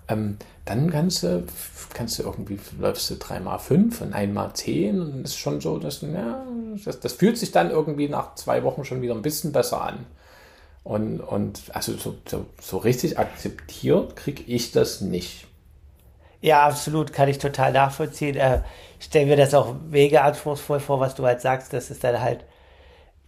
Ähm, 0.08 0.38
dann 0.64 0.90
kannst 0.90 1.22
du, 1.22 1.44
kannst 1.92 2.18
du 2.18 2.22
irgendwie, 2.22 2.58
läufst 2.78 3.10
du 3.10 3.16
dreimal 3.16 3.58
fünf 3.58 4.00
und 4.00 4.14
einmal 4.14 4.54
zehn 4.54 5.00
und 5.00 5.24
ist 5.24 5.36
schon 5.36 5.60
so, 5.60 5.78
dass, 5.78 6.00
ja, 6.02 6.46
das, 6.84 7.00
das 7.00 7.12
fühlt 7.12 7.36
sich 7.36 7.52
dann 7.52 7.70
irgendwie 7.70 8.08
nach 8.08 8.34
zwei 8.36 8.62
Wochen 8.62 8.84
schon 8.84 9.02
wieder 9.02 9.14
ein 9.14 9.22
bisschen 9.22 9.52
besser 9.52 9.82
an. 9.82 10.06
Und, 10.88 11.20
und 11.20 11.60
also 11.74 11.92
so, 11.98 12.14
so, 12.24 12.46
so 12.62 12.78
richtig 12.78 13.18
akzeptiert 13.18 14.16
kriege 14.16 14.42
ich 14.44 14.72
das 14.72 15.02
nicht. 15.02 15.46
Ja, 16.40 16.66
absolut, 16.66 17.12
kann 17.12 17.28
ich 17.28 17.36
total 17.36 17.72
nachvollziehen. 17.72 18.36
Äh, 18.36 18.62
stell 18.98 19.26
mir 19.26 19.36
das 19.36 19.52
auch 19.52 19.74
mega 19.90 20.22
anspruchsvoll 20.22 20.80
vor, 20.80 20.98
was 20.98 21.14
du 21.14 21.26
halt 21.26 21.42
sagst, 21.42 21.74
dass 21.74 21.90
es 21.90 21.98
dann 21.98 22.22
halt 22.22 22.46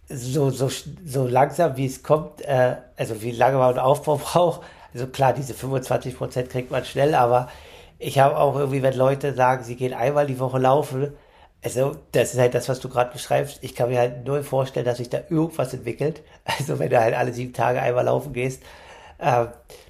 so, 0.09 0.49
so, 0.49 0.71
so 1.05 1.27
langsam, 1.27 1.77
wie 1.77 1.85
es 1.85 2.01
kommt, 2.01 2.41
äh, 2.41 2.77
also 2.97 3.21
wie 3.21 3.29
lange 3.29 3.59
man 3.59 3.69
einen 3.69 3.77
Aufbau 3.77 4.15
braucht. 4.23 4.61
Also 4.95 5.05
klar, 5.05 5.33
diese 5.33 5.53
25 5.53 6.17
Prozent 6.17 6.49
kriegt 6.49 6.71
man 6.71 6.83
schnell, 6.83 7.13
aber 7.13 7.47
ich 7.99 8.17
habe 8.17 8.39
auch 8.39 8.55
irgendwie, 8.55 8.81
wenn 8.81 8.95
Leute 8.95 9.35
sagen, 9.35 9.63
sie 9.63 9.75
gehen 9.75 9.93
einmal 9.93 10.25
die 10.25 10.39
Woche 10.39 10.57
laufen, 10.57 11.13
also, 11.63 11.95
das 12.11 12.33
ist 12.33 12.39
halt 12.39 12.55
das, 12.55 12.69
was 12.69 12.79
du 12.79 12.89
gerade 12.89 13.11
beschreibst. 13.11 13.59
Ich 13.61 13.75
kann 13.75 13.89
mir 13.89 13.99
halt 13.99 14.25
nur 14.25 14.43
vorstellen, 14.43 14.85
dass 14.85 14.97
sich 14.97 15.09
da 15.09 15.19
irgendwas 15.29 15.73
entwickelt. 15.73 16.21
Also, 16.45 16.79
wenn 16.79 16.89
du 16.89 16.99
halt 16.99 17.15
alle 17.15 17.33
sieben 17.33 17.53
Tage 17.53 17.81
einmal 17.81 18.05
laufen 18.05 18.33
gehst, 18.33 18.63
äh, 19.19 19.45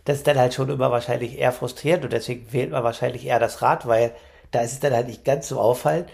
das 0.05 0.17
ist 0.17 0.27
dann 0.27 0.37
halt 0.37 0.53
schon 0.53 0.69
immer 0.69 0.91
wahrscheinlich 0.91 1.39
eher 1.39 1.51
frustrierend 1.53 2.03
und 2.03 2.13
deswegen 2.13 2.51
wählt 2.51 2.71
man 2.71 2.83
wahrscheinlich 2.83 3.25
eher 3.25 3.39
das 3.39 3.61
Rad, 3.61 3.87
weil 3.87 4.11
da 4.51 4.61
ist 4.61 4.73
es 4.73 4.79
dann 4.81 4.93
halt 4.93 5.07
nicht 5.07 5.23
ganz 5.25 5.47
so 5.47 5.59
auffallend. 5.59 6.09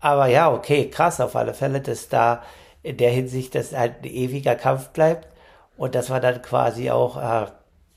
Aber 0.00 0.26
ja, 0.26 0.52
okay, 0.52 0.90
krass 0.90 1.20
auf 1.20 1.36
alle 1.36 1.54
Fälle, 1.54 1.80
dass 1.80 2.08
da 2.08 2.42
in 2.82 2.96
der 2.96 3.10
Hinsicht 3.10 3.54
das 3.54 3.74
halt 3.74 4.02
ein 4.02 4.10
ewiger 4.10 4.54
Kampf 4.56 4.88
bleibt 4.90 5.28
und 5.76 5.94
dass 5.94 6.08
man 6.10 6.22
dann 6.22 6.42
quasi 6.42 6.90
auch, 6.90 7.16
äh, 7.16 7.46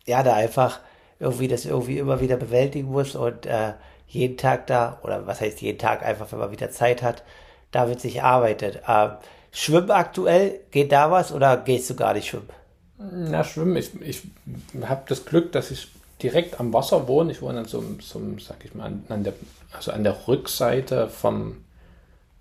ja, 0.06 0.24
da 0.24 0.34
einfach 0.36 0.80
irgendwie 1.20 1.48
das 1.48 1.66
irgendwie 1.66 1.98
immer 1.98 2.22
wieder 2.22 2.38
bewältigen 2.38 2.90
muss 2.92 3.16
und 3.16 3.46
äh, 3.46 3.74
jeden 4.14 4.38
Tag 4.38 4.68
da, 4.68 5.00
oder 5.04 5.26
was 5.28 5.42
heißt 5.42 5.62
jeden 5.62 5.80
Tag, 5.80 6.04
einfach 6.04 6.32
wenn 6.32 6.40
man 6.40 6.52
wieder 6.52 6.70
Zeit 6.72 7.02
hat, 7.02 7.24
da 7.72 7.88
wird 7.88 8.00
sich 8.00 8.22
arbeitet. 8.24 8.82
Ähm, 8.88 9.12
schwimmen 9.52 9.92
aktuell, 9.92 10.60
geht 10.72 10.92
da 10.92 11.12
was 11.12 11.32
oder 11.32 11.58
gehst 11.58 11.90
du 11.90 11.96
gar 11.96 12.14
nicht 12.14 12.28
schwimmen? 12.28 12.50
Na, 12.98 13.44
schwimmen, 13.44 13.76
ich, 13.76 13.92
ich 14.02 14.22
habe 14.84 15.04
das 15.08 15.26
Glück, 15.26 15.52
dass 15.52 15.72
ich 15.72 15.88
direkt 16.22 16.60
am 16.60 16.72
Wasser 16.74 17.08
wohne. 17.08 17.32
Ich 17.32 17.42
wohne 17.42 17.60
an 17.60 17.66
so, 17.66 17.84
so 18.00 18.22
sag 18.40 18.64
ich 18.64 18.74
mal, 18.76 18.94
an 19.10 19.24
der, 19.24 19.34
also 19.74 19.92
an 19.92 20.04
der 20.04 20.28
Rückseite 20.28 21.10
vom, 21.10 21.58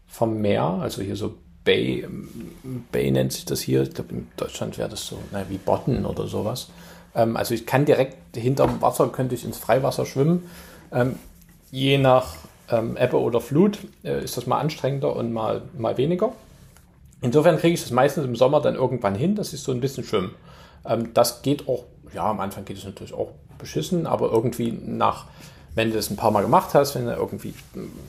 vom 0.06 0.40
Meer, 0.40 0.62
also 0.62 1.02
hier 1.02 1.16
so 1.16 1.34
Bay, 1.64 2.06
Bay 2.90 3.10
nennt 3.10 3.32
sich 3.32 3.44
das 3.44 3.60
hier. 3.60 3.82
Ich 3.82 3.94
glaube, 3.94 4.14
in 4.14 4.28
Deutschland 4.36 4.78
wäre 4.78 4.88
das 4.88 5.06
so 5.06 5.18
na, 5.30 5.44
wie 5.48 5.58
Botten 5.58 6.04
oder 6.04 6.26
sowas. 6.26 6.70
Ähm, 7.14 7.36
also 7.36 7.54
ich 7.54 7.66
kann 7.66 7.84
direkt 7.84 8.36
hinterm 8.36 8.80
Wasser, 8.82 9.08
könnte 9.08 9.34
ich 9.34 9.44
ins 9.44 9.58
Freiwasser 9.58 10.06
schwimmen. 10.06 10.48
Ähm, 10.92 11.16
je 11.72 11.98
nach 11.98 12.36
ähm, 12.70 12.96
Ebbe 12.96 13.18
oder 13.18 13.40
Flut 13.40 13.78
äh, 14.04 14.22
ist 14.22 14.36
das 14.36 14.46
mal 14.46 14.60
anstrengender 14.60 15.16
und 15.16 15.32
mal, 15.32 15.62
mal 15.76 15.96
weniger. 15.96 16.32
Insofern 17.22 17.58
kriege 17.58 17.74
ich 17.74 17.80
das 17.80 17.90
meistens 17.90 18.24
im 18.24 18.36
Sommer 18.36 18.60
dann 18.60 18.76
irgendwann 18.76 19.16
hin, 19.16 19.34
das 19.34 19.52
ist 19.52 19.64
so 19.64 19.72
ein 19.72 19.80
bisschen 19.80 20.04
Schwimmen. 20.04 20.34
Ähm, 20.84 21.12
das 21.14 21.42
geht 21.42 21.66
auch, 21.68 21.84
ja, 22.14 22.30
am 22.30 22.40
Anfang 22.40 22.64
geht 22.64 22.76
es 22.76 22.84
natürlich 22.84 23.14
auch 23.14 23.32
beschissen, 23.58 24.06
aber 24.06 24.30
irgendwie 24.30 24.70
nach, 24.70 25.26
wenn 25.74 25.90
du 25.90 25.96
das 25.96 26.10
ein 26.10 26.16
paar 26.16 26.30
Mal 26.30 26.42
gemacht 26.42 26.74
hast, 26.74 26.94
wenn 26.94 27.06
du 27.06 27.12
irgendwie, 27.12 27.54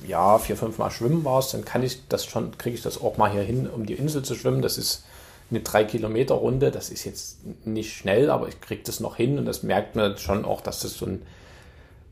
ja, 0.06 0.38
vier, 0.40 0.58
fünf 0.58 0.78
Mal 0.78 0.92
schwimmen 0.92 1.24
warst, 1.24 1.54
dann 1.54 1.64
kann 1.64 1.84
ich 1.84 2.08
das 2.10 2.26
schon, 2.26 2.58
kriege 2.58 2.76
ich 2.76 2.82
das 2.82 3.02
auch 3.02 3.18
mal 3.18 3.32
hier 3.32 3.44
hin, 3.44 3.70
um 3.74 3.86
die 3.86 3.94
Insel 3.94 4.24
zu 4.24 4.36
schwimmen. 4.36 4.62
Das 4.62 4.78
ist 4.78 5.06
eine 5.52 5.62
drei 5.62 5.86
Kilometer 5.86 6.36
Runde, 6.36 6.70
das 6.70 6.90
ist 6.90 7.06
jetzt 7.06 7.38
nicht 7.66 7.94
schnell, 7.94 8.30
aber 8.30 8.50
ich 8.50 8.60
kriege 8.60 8.82
das 8.84 9.00
noch 9.00 9.16
hin 9.16 9.38
und 9.40 9.46
das 9.46 9.64
merkt 9.64 9.96
man 9.96 10.18
schon 10.18 10.44
auch, 10.44 10.60
dass 10.60 10.82
das 10.82 10.96
so 10.96 11.06
ein 11.06 11.22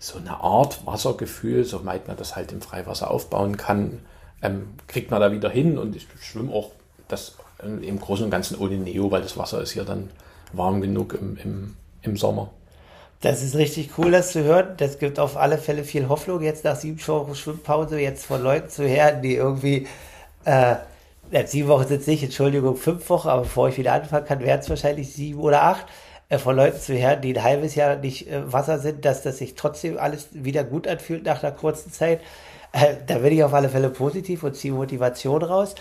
so 0.01 0.17
eine 0.17 0.41
Art 0.41 0.85
Wassergefühl, 0.87 1.63
soweit 1.63 2.07
man 2.07 2.17
das 2.17 2.35
halt 2.35 2.51
im 2.51 2.59
Freiwasser 2.59 3.11
aufbauen 3.11 3.55
kann, 3.55 3.99
ähm, 4.41 4.69
kriegt 4.87 5.11
man 5.11 5.21
da 5.21 5.31
wieder 5.31 5.49
hin 5.49 5.77
und 5.77 5.95
ich 5.95 6.07
schwimme 6.19 6.51
auch 6.51 6.71
das 7.07 7.35
äh, 7.63 7.67
im 7.87 7.99
Großen 7.99 8.25
und 8.25 8.31
Ganzen 8.31 8.57
ohne 8.57 8.77
Neo, 8.77 9.11
weil 9.11 9.21
das 9.21 9.37
Wasser 9.37 9.61
ist 9.61 9.71
hier 9.71 9.83
dann 9.83 10.09
warm 10.53 10.81
genug 10.81 11.13
im, 11.13 11.37
im, 11.37 11.75
im 12.01 12.17
Sommer. 12.17 12.49
Das 13.21 13.43
ist 13.43 13.55
richtig 13.55 13.91
cool, 13.99 14.09
das 14.09 14.31
zu 14.31 14.43
hören. 14.43 14.73
Das 14.77 14.97
gibt 14.97 15.19
auf 15.19 15.37
alle 15.37 15.59
Fälle 15.59 15.83
viel 15.83 16.09
Hoffnung, 16.09 16.41
jetzt 16.41 16.63
nach 16.63 16.75
sieben 16.75 16.99
Wochen 17.07 17.35
Schwimmpause, 17.35 17.99
jetzt 17.99 18.25
von 18.25 18.41
Leuten 18.41 18.69
zu 18.69 18.89
hören, 18.89 19.21
die 19.21 19.35
irgendwie, 19.35 19.85
äh, 20.45 20.77
sieben 21.45 21.67
Wochen 21.67 21.87
sind 21.87 22.01
es 22.01 22.07
nicht, 22.07 22.23
Entschuldigung, 22.23 22.75
fünf 22.75 23.07
Wochen, 23.11 23.27
aber 23.27 23.43
bevor 23.43 23.69
ich 23.69 23.77
wieder 23.77 23.93
anfangen 23.93 24.25
kann, 24.25 24.39
werden 24.39 24.61
es 24.61 24.69
wahrscheinlich 24.71 25.13
sieben 25.13 25.39
oder 25.39 25.61
acht. 25.61 25.85
Äh, 26.31 26.37
von 26.37 26.55
Leuten 26.55 26.79
zu 26.79 26.97
hören, 26.97 27.21
die 27.21 27.37
ein 27.37 27.43
halbes 27.43 27.75
Jahr 27.75 27.97
nicht 27.97 28.29
äh, 28.29 28.51
Wasser 28.51 28.79
sind, 28.79 29.03
dass 29.03 29.21
das 29.21 29.37
sich 29.37 29.55
trotzdem 29.55 29.97
alles 29.97 30.29
wieder 30.31 30.63
gut 30.63 30.87
anfühlt 30.87 31.25
nach 31.25 31.43
einer 31.43 31.51
kurzen 31.51 31.91
Zeit. 31.91 32.21
Äh, 32.71 32.95
da 33.05 33.17
bin 33.17 33.33
ich 33.33 33.43
auf 33.43 33.53
alle 33.53 33.67
Fälle 33.67 33.89
positiv 33.89 34.43
und 34.43 34.55
ziehe 34.55 34.73
Motivation 34.73 35.43
raus. 35.43 35.75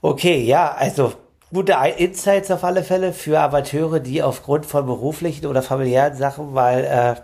Okay, 0.00 0.42
ja, 0.42 0.72
also 0.72 1.12
gute 1.52 1.76
Insights 1.98 2.50
auf 2.50 2.64
alle 2.64 2.82
Fälle 2.82 3.12
für 3.12 3.38
Amateure, 3.38 4.00
die 4.00 4.22
aufgrund 4.22 4.64
von 4.64 4.86
beruflichen 4.86 5.44
oder 5.44 5.60
familiären 5.60 6.16
Sachen 6.16 6.54
mal 6.54 6.84
äh, 7.18 7.20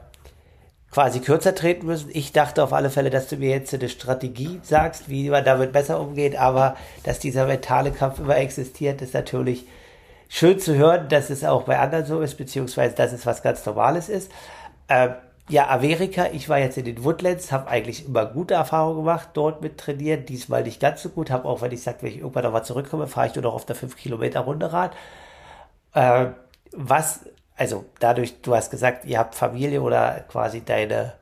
quasi 0.92 1.20
kürzer 1.20 1.55
treten 1.55 1.87
müssen. 1.87 2.11
Ich 2.12 2.33
dachte 2.33 2.62
auf 2.62 2.75
alle 2.75 2.90
Fälle, 2.90 3.09
dass 3.09 3.29
du 3.29 3.37
mir 3.37 3.49
jetzt 3.49 3.72
eine 3.72 3.88
Strategie 3.88 4.61
sagst, 4.62 5.09
wie 5.09 5.31
man 5.31 5.42
damit 5.42 5.72
besser 5.72 5.99
umgeht, 5.99 6.37
aber 6.37 6.77
dass 7.03 7.18
dieser 7.18 7.46
mentale 7.46 7.92
Kampf 7.92 8.18
immer 8.18 8.37
existiert, 8.37 9.01
ist 9.01 9.14
natürlich 9.14 9.64
schön 10.29 10.59
zu 10.59 10.75
hören, 10.75 11.09
dass 11.09 11.31
es 11.31 11.45
auch 11.45 11.65
bei 11.65 11.79
anderen 11.79 12.05
so 12.05 12.21
ist, 12.21 12.37
beziehungsweise 12.37 12.95
dass 12.95 13.12
es 13.12 13.27
was 13.27 13.43
ganz 13.43 13.65
Normales 13.65 14.09
ist. 14.09 14.31
Ähm, 14.89 15.15
ja, 15.49 15.69
Amerika, 15.69 16.27
ich 16.33 16.49
war 16.49 16.59
jetzt 16.59 16.77
in 16.77 16.85
den 16.85 17.05
Woodlands, 17.05 17.53
habe 17.53 17.69
eigentlich 17.69 18.07
immer 18.07 18.27
gute 18.27 18.55
Erfahrungen 18.55 18.97
gemacht, 18.97 19.29
dort 19.35 19.62
mit 19.62 19.79
trainieren. 19.79 20.27
Diesmal 20.27 20.65
nicht 20.65 20.81
ganz 20.81 21.03
so 21.03 21.09
gut, 21.09 21.31
habe 21.31 21.49
auch, 21.49 21.62
wenn 21.62 21.71
ich 21.71 21.83
sage, 21.83 21.99
wenn 22.01 22.11
ich 22.11 22.19
irgendwann 22.19 22.45
nochmal 22.45 22.65
zurückkomme, 22.65 23.07
fahre 23.07 23.29
ich 23.29 23.35
nur 23.35 23.45
noch 23.45 23.55
auf 23.55 23.65
der 23.65 23.77
5 23.77 23.97
Kilometer 23.97 24.41
Runde 24.41 24.73
Rad. 24.73 24.97
Äh, 25.95 26.27
was, 26.73 27.21
also 27.57 27.85
dadurch, 28.01 28.43
du 28.43 28.57
hast 28.57 28.71
gesagt, 28.71 29.05
ihr 29.05 29.19
habt 29.19 29.37
Familie 29.37 29.83
oder 29.83 30.25
quasi 30.29 30.65
deine, 30.65 31.12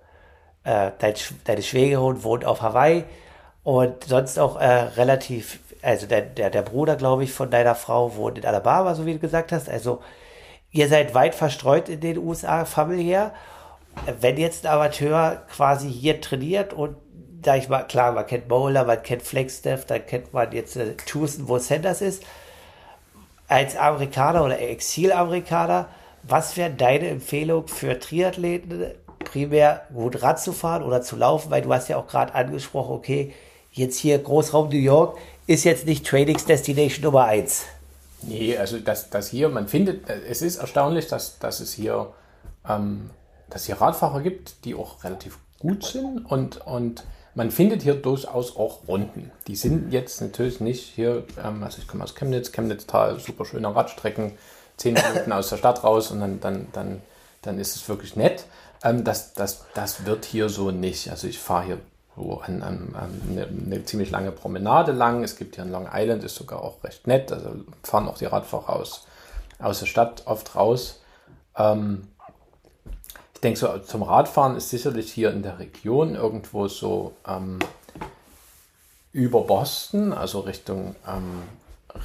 äh, 0.65 0.91
dein, 0.99 1.15
deine 1.45 1.63
Schwägerin 1.63 2.25
wohnt 2.25 2.47
auf 2.47 2.63
Hawaii 2.63 3.05
und 3.63 4.05
sonst 4.05 4.39
auch 4.39 4.59
äh, 4.59 4.67
relativ 4.67 5.61
also 5.85 6.07
der, 6.07 6.23
der, 6.23 6.51
der 6.51 6.63
Bruder, 6.63 6.97
glaube 6.97 7.25
ich, 7.25 7.33
von 7.33 7.51
deiner 7.51 7.75
Frau 7.75 8.17
wohnt 8.17 8.39
in 8.39 8.47
Alabama, 8.47 8.95
so 8.95 9.05
wie 9.07 9.13
du 9.13 9.19
gesagt 9.19 9.53
hast. 9.53 9.69
Also 9.69 10.01
ihr 10.71 10.89
seid 10.89 11.15
weit 11.15 11.35
verstreut 11.35 11.89
in 11.89 12.01
den 12.01 12.19
USA 12.19 12.65
familiär. 12.65 13.33
Wenn 14.21 14.39
jetzt 14.39 14.67
ein 14.67 14.73
Amateur 14.73 15.43
quasi 15.55 15.91
hier 15.91 16.21
trainiert 16.21 16.73
und 16.73 16.97
sag 17.45 17.59
ich 17.59 17.69
mal, 17.69 17.83
klar, 17.83 18.13
man 18.13 18.27
kennt 18.27 18.49
Bowler, 18.49 18.85
man 18.85 19.03
kennt 19.03 19.23
Flagstaff, 19.23 19.85
dann 19.85 20.05
kennt 20.07 20.33
man 20.33 20.51
jetzt 20.53 20.77
äh, 20.77 20.95
Tucson, 20.97 21.49
wo 21.49 21.59
Sanders 21.59 22.01
ist. 22.01 22.25
Als 23.47 23.77
Amerikaner 23.77 24.43
oder 24.43 24.59
Exil-Amerikaner, 24.59 25.89
was 26.23 26.57
wäre 26.57 26.71
deine 26.71 27.09
Empfehlung 27.09 27.69
für 27.69 27.99
Triathleten, 27.99 28.87
primär 29.19 29.83
gut 29.93 30.23
Rad 30.23 30.41
zu 30.41 30.53
fahren 30.53 30.83
oder 30.83 31.03
zu 31.03 31.17
laufen? 31.17 31.51
Weil 31.51 31.61
du 31.61 31.73
hast 31.73 31.89
ja 31.89 31.99
auch 31.99 32.07
gerade 32.07 32.35
angesprochen, 32.35 32.95
okay, 32.95 33.35
jetzt 33.71 33.99
hier 33.99 34.19
Großraum 34.19 34.71
New 34.71 34.77
York, 34.77 35.19
ist 35.47 35.65
jetzt 35.65 35.87
nicht 35.87 36.07
Tradings 36.07 36.45
Destination 36.45 37.05
Nummer 37.05 37.25
1. 37.25 37.65
Nee, 38.23 38.57
also 38.57 38.79
das, 38.79 39.11
das 39.11 39.29
hier, 39.29 39.49
man 39.49 39.69
findet, 39.69 40.09
es 40.09 40.41
ist 40.41 40.57
erstaunlich, 40.57 41.09
dass, 41.09 41.39
dass 41.39 41.61
es 41.61 41.73
hier, 41.73 42.13
ähm, 42.69 43.11
dass 43.51 43.67
hier 43.67 43.81
Radfahrer 43.81 44.23
gibt, 44.23 44.65
die 44.65 44.75
auch 44.75 45.05
relativ 45.05 45.39
gut 45.59 45.85
sind 45.85 46.25
und, 46.27 46.59
und 46.67 47.05
man 47.35 47.51
findet 47.51 47.83
hier 47.83 47.95
durchaus 47.95 48.57
auch 48.57 48.87
Runden. 48.89 49.31
Die 49.47 49.57
sind 49.57 49.93
jetzt 49.93 50.21
natürlich 50.21 50.61
nicht 50.61 50.85
hier, 50.95 51.25
ähm, 51.43 51.63
also 51.63 51.79
ich 51.79 51.89
komme 51.89 52.05
aus 52.05 52.15
Chemnitz, 52.15 52.53
Chemnitz-Tal, 52.53 53.19
super 53.21 53.45
schöne 53.45 53.75
Radstrecken, 53.75 54.33
zehn 54.77 54.95
Minuten 54.95 55.33
aus 55.33 55.51
der 55.51 55.57
Stadt 55.57 55.85
raus 55.85 56.11
und 56.11 56.21
dann, 56.21 56.41
dann, 56.41 56.69
dann, 56.73 57.03
dann 57.43 57.59
ist 57.59 57.77
es 57.77 57.89
wirklich 57.89 58.17
nett. 58.17 58.45
Ähm, 58.83 59.05
das, 59.05 59.35
das, 59.35 59.65
das 59.75 60.07
wird 60.07 60.25
hier 60.25 60.49
so 60.49 60.71
nicht. 60.71 61.11
Also 61.11 61.27
ich 61.27 61.39
fahre 61.39 61.65
hier 61.65 61.79
so 62.17 62.41
an, 62.41 62.63
an, 62.63 62.95
an 62.95 63.21
eine, 63.29 63.47
eine, 63.47 63.85
ziemlich 63.85 64.11
lange 64.11 64.33
Promenade 64.33 64.93
lang. 64.93 65.25
Es 65.25 65.37
gibt 65.37 65.57
hier 65.57 65.65
in 65.65 65.71
Long 65.71 65.89
Island, 65.93 66.25
ist 66.25 66.37
sogar 66.37 66.63
auch 66.63 66.83
recht 66.85 67.07
nett. 67.07 67.33
Also 67.33 67.51
fahren 67.83 68.09
auch 68.09 68.19
die 68.19 68.27
Radfahrer 68.27 68.71
aus, 68.71 69.07
aus 69.59 69.81
der 69.81 69.87
Stadt 69.87 70.23
oft 70.27 70.55
raus. 70.55 71.01
Ähm, 71.57 72.09
ich 73.35 73.41
denke, 73.41 73.59
so 73.59 73.79
zum 73.79 74.03
Radfahren 74.03 74.57
ist 74.57 74.71
sicherlich 74.71 75.13
hier 75.13 75.31
in 75.31 75.43
der 75.43 75.59
Region 75.59 76.15
irgendwo 76.15 76.69
so 76.69 77.13
ähm, 77.27 77.59
über 79.13 79.43
Boston, 79.43 80.13
also 80.13 80.41
Richtung, 80.41 80.97
ähm, 81.07 81.43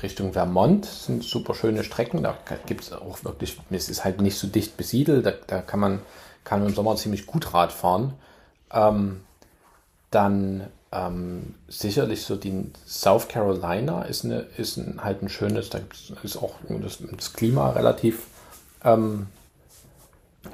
Richtung 0.01 0.33
Vermont, 0.33 0.85
sind 0.85 1.23
super 1.23 1.55
schöne 1.55 1.83
Strecken. 1.83 2.23
Da 2.23 2.37
gibt 2.65 2.81
es 2.81 2.93
auch 2.93 3.23
wirklich, 3.23 3.59
es 3.69 3.89
ist 3.89 4.03
halt 4.03 4.21
nicht 4.21 4.37
so 4.37 4.47
dicht 4.47 4.75
besiedelt, 4.75 5.25
da, 5.25 5.31
da 5.47 5.61
kann 5.61 5.79
man 5.79 5.99
kann 6.43 6.65
im 6.65 6.73
Sommer 6.73 6.95
ziemlich 6.95 7.27
gut 7.27 7.53
Rad 7.53 7.71
fahren. 7.71 8.13
Ähm, 8.71 9.21
dann 10.11 10.67
ähm, 10.91 11.55
sicherlich 11.67 12.23
so 12.23 12.35
die 12.35 12.71
South 12.87 13.27
Carolina 13.27 14.03
ist, 14.03 14.25
eine, 14.25 14.45
ist 14.57 14.77
ein, 14.77 15.03
halt 15.03 15.21
ein 15.21 15.29
schönes, 15.29 15.69
da 15.69 15.79
ist 16.23 16.37
auch 16.37 16.55
das, 16.67 16.99
das 17.15 17.33
Klima 17.33 17.71
relativ, 17.71 18.23
ähm, 18.83 19.27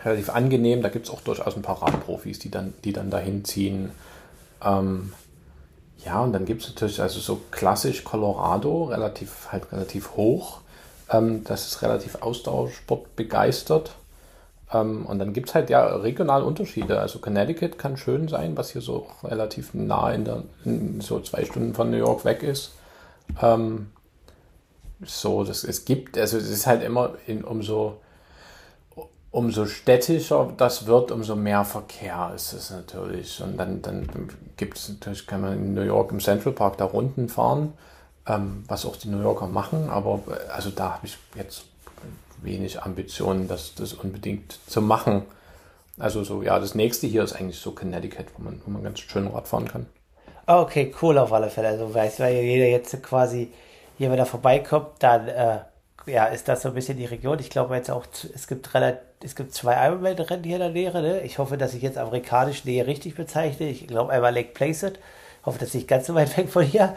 relativ 0.04 0.30
angenehm. 0.30 0.82
Da 0.82 0.90
gibt 0.90 1.08
es 1.08 1.14
auch 1.14 1.22
durchaus 1.22 1.56
ein 1.56 1.62
paar 1.62 1.82
Radprofis, 1.82 2.40
die 2.40 2.52
dann, 2.52 2.74
die 2.84 2.92
dann 2.92 3.10
dahin 3.10 3.46
ziehen. 3.46 3.92
Ähm, 4.62 5.14
ja, 6.04 6.22
und 6.22 6.34
dann 6.34 6.46
gibt 6.46 6.64
es 6.64 6.70
natürlich 6.70 7.02
also 7.02 7.20
so 7.20 7.42
klassisch 7.52 8.04
Colorado, 8.04 8.86
relativ, 8.86 9.52
halt 9.52 9.72
relativ 9.72 10.18
hoch. 10.18 10.60
Ähm, 11.10 11.44
das 11.46 11.68
ist 11.68 11.82
relativ 11.82 12.16
Ausdauersport 12.22 13.16
begeistert. 13.16 13.96
Ähm, 14.76 15.06
und 15.06 15.20
dann 15.20 15.34
gibt 15.34 15.50
es 15.50 15.56
halt 15.56 15.70
ja 15.70 15.86
regional 15.86 16.44
Unterschiede. 16.44 17.00
Also 17.00 17.20
Connecticut 17.20 17.78
kann 17.78 17.98
schön 17.98 18.28
sein, 18.28 18.58
was 18.58 18.72
hier 18.72 18.82
so 18.82 19.08
relativ 19.24 19.74
nah 19.74 20.12
in 20.12 20.26
der, 20.26 20.44
in 20.64 21.02
so 21.02 21.20
zwei 21.20 21.46
Stunden 21.46 21.74
von 21.74 21.90
New 21.92 21.98
York 21.98 22.26
weg 22.26 22.44
ist. 22.44 22.74
Ähm, 23.42 23.92
so, 25.04 25.44
das, 25.44 25.64
es 25.64 25.86
gibt, 25.86 26.18
also 26.18 26.38
es 26.38 26.50
ist 26.50 26.68
halt 26.68 26.84
immer 26.84 27.14
in, 27.28 27.44
umso, 27.44 27.98
umso 29.32 29.66
städtischer 29.66 30.52
das 30.58 30.88
wird, 30.88 31.12
umso 31.12 31.36
mehr 31.36 31.66
Verkehr 31.66 32.32
ist 32.36 32.54
es 32.54 32.72
natürlich. 32.72 33.42
Und 33.42 33.58
dann, 33.58 33.82
dann 33.82 34.08
gibt 34.58 34.78
es 34.78 34.90
natürlich, 34.90 35.28
kann 35.28 35.42
man 35.42 35.54
in 35.54 35.74
New 35.74 35.82
York 35.82 36.12
im 36.12 36.20
Central 36.20 36.54
Park 36.54 36.78
da 36.78 36.86
Runden 36.86 37.30
fahren, 37.30 37.74
ähm, 38.28 38.64
was 38.68 38.86
auch 38.86 38.96
die 38.96 39.10
New 39.10 39.22
Yorker 39.22 39.48
machen, 39.48 39.90
aber 39.90 40.22
also 40.54 40.70
da 40.70 40.94
habe 40.94 41.06
ich 41.06 41.18
jetzt 41.36 41.66
wenig 42.42 42.82
Ambitionen, 42.82 43.48
das, 43.48 43.76
das 43.76 43.94
unbedingt 43.94 44.60
zu 44.68 44.82
machen. 44.82 45.24
Also 45.98 46.24
so, 46.24 46.44
ja, 46.44 46.60
das 46.60 46.76
nächste 46.76 47.08
hier 47.08 47.24
ist 47.24 47.34
eigentlich 47.34 47.60
so 47.60 47.72
Connecticut, 47.72 48.26
wo 48.38 48.44
man, 48.44 48.62
wo 48.66 48.72
man 48.72 48.84
ganz 48.84 49.00
schön 49.00 49.28
Rad 49.28 49.48
fahren 49.48 49.68
kann. 49.68 49.86
Ah, 50.46 50.62
okay, 50.62 50.94
cool 51.02 51.18
auf 51.18 51.34
alle 51.34 51.50
Fälle. 51.50 51.70
Also 51.70 51.94
weißt 51.94 52.20
weil 52.20 52.36
jeder 52.36 52.68
jetzt 52.68 53.02
quasi 53.02 53.52
hier 53.98 54.12
wieder 54.12 54.26
vorbeikommt, 54.26 54.88
dann 55.00 55.28
äh, 55.28 55.60
ja, 56.06 56.26
ist 56.26 56.48
das 56.48 56.62
so 56.62 56.70
ein 56.70 56.76
bisschen 56.76 56.98
die 56.98 57.06
Region. 57.06 57.40
Ich 57.40 57.50
glaube 57.50 57.76
jetzt 57.76 57.90
auch, 57.90 58.06
es 58.34 58.48
gibt 58.48 58.74
relativ, 58.74 59.02
es 59.24 59.36
gibt 59.36 59.54
zwei 59.54 59.88
Ironman-Rennen 59.88 60.44
hier 60.44 60.58
in 60.58 60.62
der 60.62 60.70
Nähe. 60.70 60.92
Ne? 60.92 61.22
Ich 61.22 61.40
hoffe, 61.40 61.58
dass 61.58 61.74
ich 61.74 61.82
jetzt 61.82 61.98
amerikanisch 61.98 62.66
Nähe 62.66 62.86
richtig 62.86 63.16
bezeichne. 63.16 63.70
Ich 63.70 63.88
glaube 63.88 64.12
einmal 64.12 64.34
Lake 64.34 64.50
Placid. 64.54 65.00
Ich 65.40 65.46
hoffe, 65.46 65.60
das 65.60 65.70
ist 65.70 65.76
nicht 65.76 65.88
ganz 65.88 66.08
so 66.08 66.16
weit 66.16 66.38
weg 66.38 66.50
von 66.50 66.64
hier. 66.64 66.96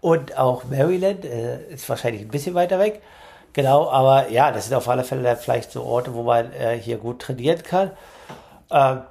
Und 0.00 0.38
auch 0.38 0.64
Maryland 0.64 1.24
äh, 1.24 1.64
ist 1.70 1.88
wahrscheinlich 1.88 2.22
ein 2.22 2.28
bisschen 2.28 2.54
weiter 2.54 2.78
weg. 2.78 3.02
Genau, 3.52 3.88
aber 3.90 4.30
ja, 4.30 4.52
das 4.52 4.66
sind 4.66 4.74
auf 4.74 4.88
alle 4.88 5.04
Fälle 5.04 5.36
vielleicht 5.36 5.72
so 5.72 5.82
Orte, 5.82 6.14
wo 6.14 6.22
man 6.22 6.52
äh, 6.52 6.78
hier 6.78 6.98
gut 6.98 7.20
trainieren 7.20 7.62
kann. 7.62 7.90
Ähm, 8.70 9.02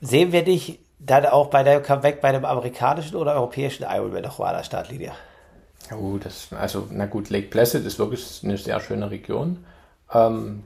sehen 0.00 0.32
wir 0.32 0.44
dich 0.44 0.78
dann 0.98 1.26
auch 1.26 1.48
bei 1.48 1.62
deinem 1.62 1.82
Comeback 1.82 2.20
bei 2.20 2.32
dem 2.32 2.44
amerikanischen 2.44 3.16
oder 3.16 3.34
europäischen 3.34 3.84
Ironman 3.84 4.22
noch 4.22 4.38
mal 4.38 4.50
an 4.50 4.58
der 4.58 4.64
Startlinie? 4.64 5.12
Oh, 5.90 6.16
das, 6.22 6.48
also, 6.52 6.86
na 6.90 7.06
gut, 7.06 7.28
Lake 7.30 7.48
Placid 7.48 7.84
ist 7.84 7.98
wirklich 7.98 8.40
eine 8.44 8.56
sehr 8.56 8.80
schöne 8.80 9.10
Region. 9.10 9.64
Ähm, 10.12 10.62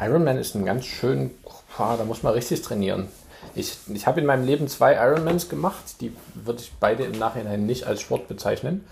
Ironman 0.00 0.38
ist 0.38 0.54
ein 0.54 0.64
ganz 0.64 0.86
schön, 0.86 1.30
ah, 1.76 1.96
da 1.96 2.04
muss 2.04 2.22
man 2.22 2.32
richtig 2.32 2.62
trainieren. 2.62 3.08
Ich, 3.54 3.76
ich 3.88 4.06
habe 4.06 4.20
in 4.20 4.26
meinem 4.26 4.46
Leben 4.46 4.68
zwei 4.68 4.94
Ironmans 4.94 5.48
gemacht, 5.48 6.00
die 6.00 6.16
würde 6.34 6.60
ich 6.60 6.72
beide 6.80 7.04
im 7.04 7.18
Nachhinein 7.18 7.66
nicht 7.66 7.84
als 7.86 8.00
Sport 8.00 8.28
bezeichnen. 8.28 8.86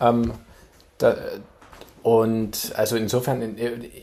Ähm, 0.00 0.32
da, 0.98 1.16
und 2.02 2.72
also 2.76 2.96
insofern 2.96 3.56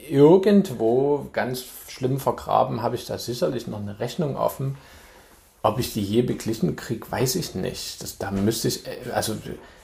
irgendwo 0.09 1.27
ganz 1.33 1.65
schlimm 1.89 2.19
vergraben 2.19 2.81
habe 2.81 2.95
ich 2.95 3.05
da 3.05 3.17
sicherlich 3.17 3.67
noch 3.67 3.81
eine 3.81 3.99
Rechnung 3.99 4.37
offen. 4.37 4.77
Ob 5.61 5.79
ich 5.79 5.91
die 5.93 6.03
je 6.03 6.21
beglichen 6.21 6.77
kriege, 6.77 7.11
weiß 7.11 7.35
ich 7.35 7.55
nicht. 7.55 8.01
Das, 8.01 8.17
da 8.17 8.31
müsste 8.31 8.69
ich, 8.69 8.83
also 9.13 9.35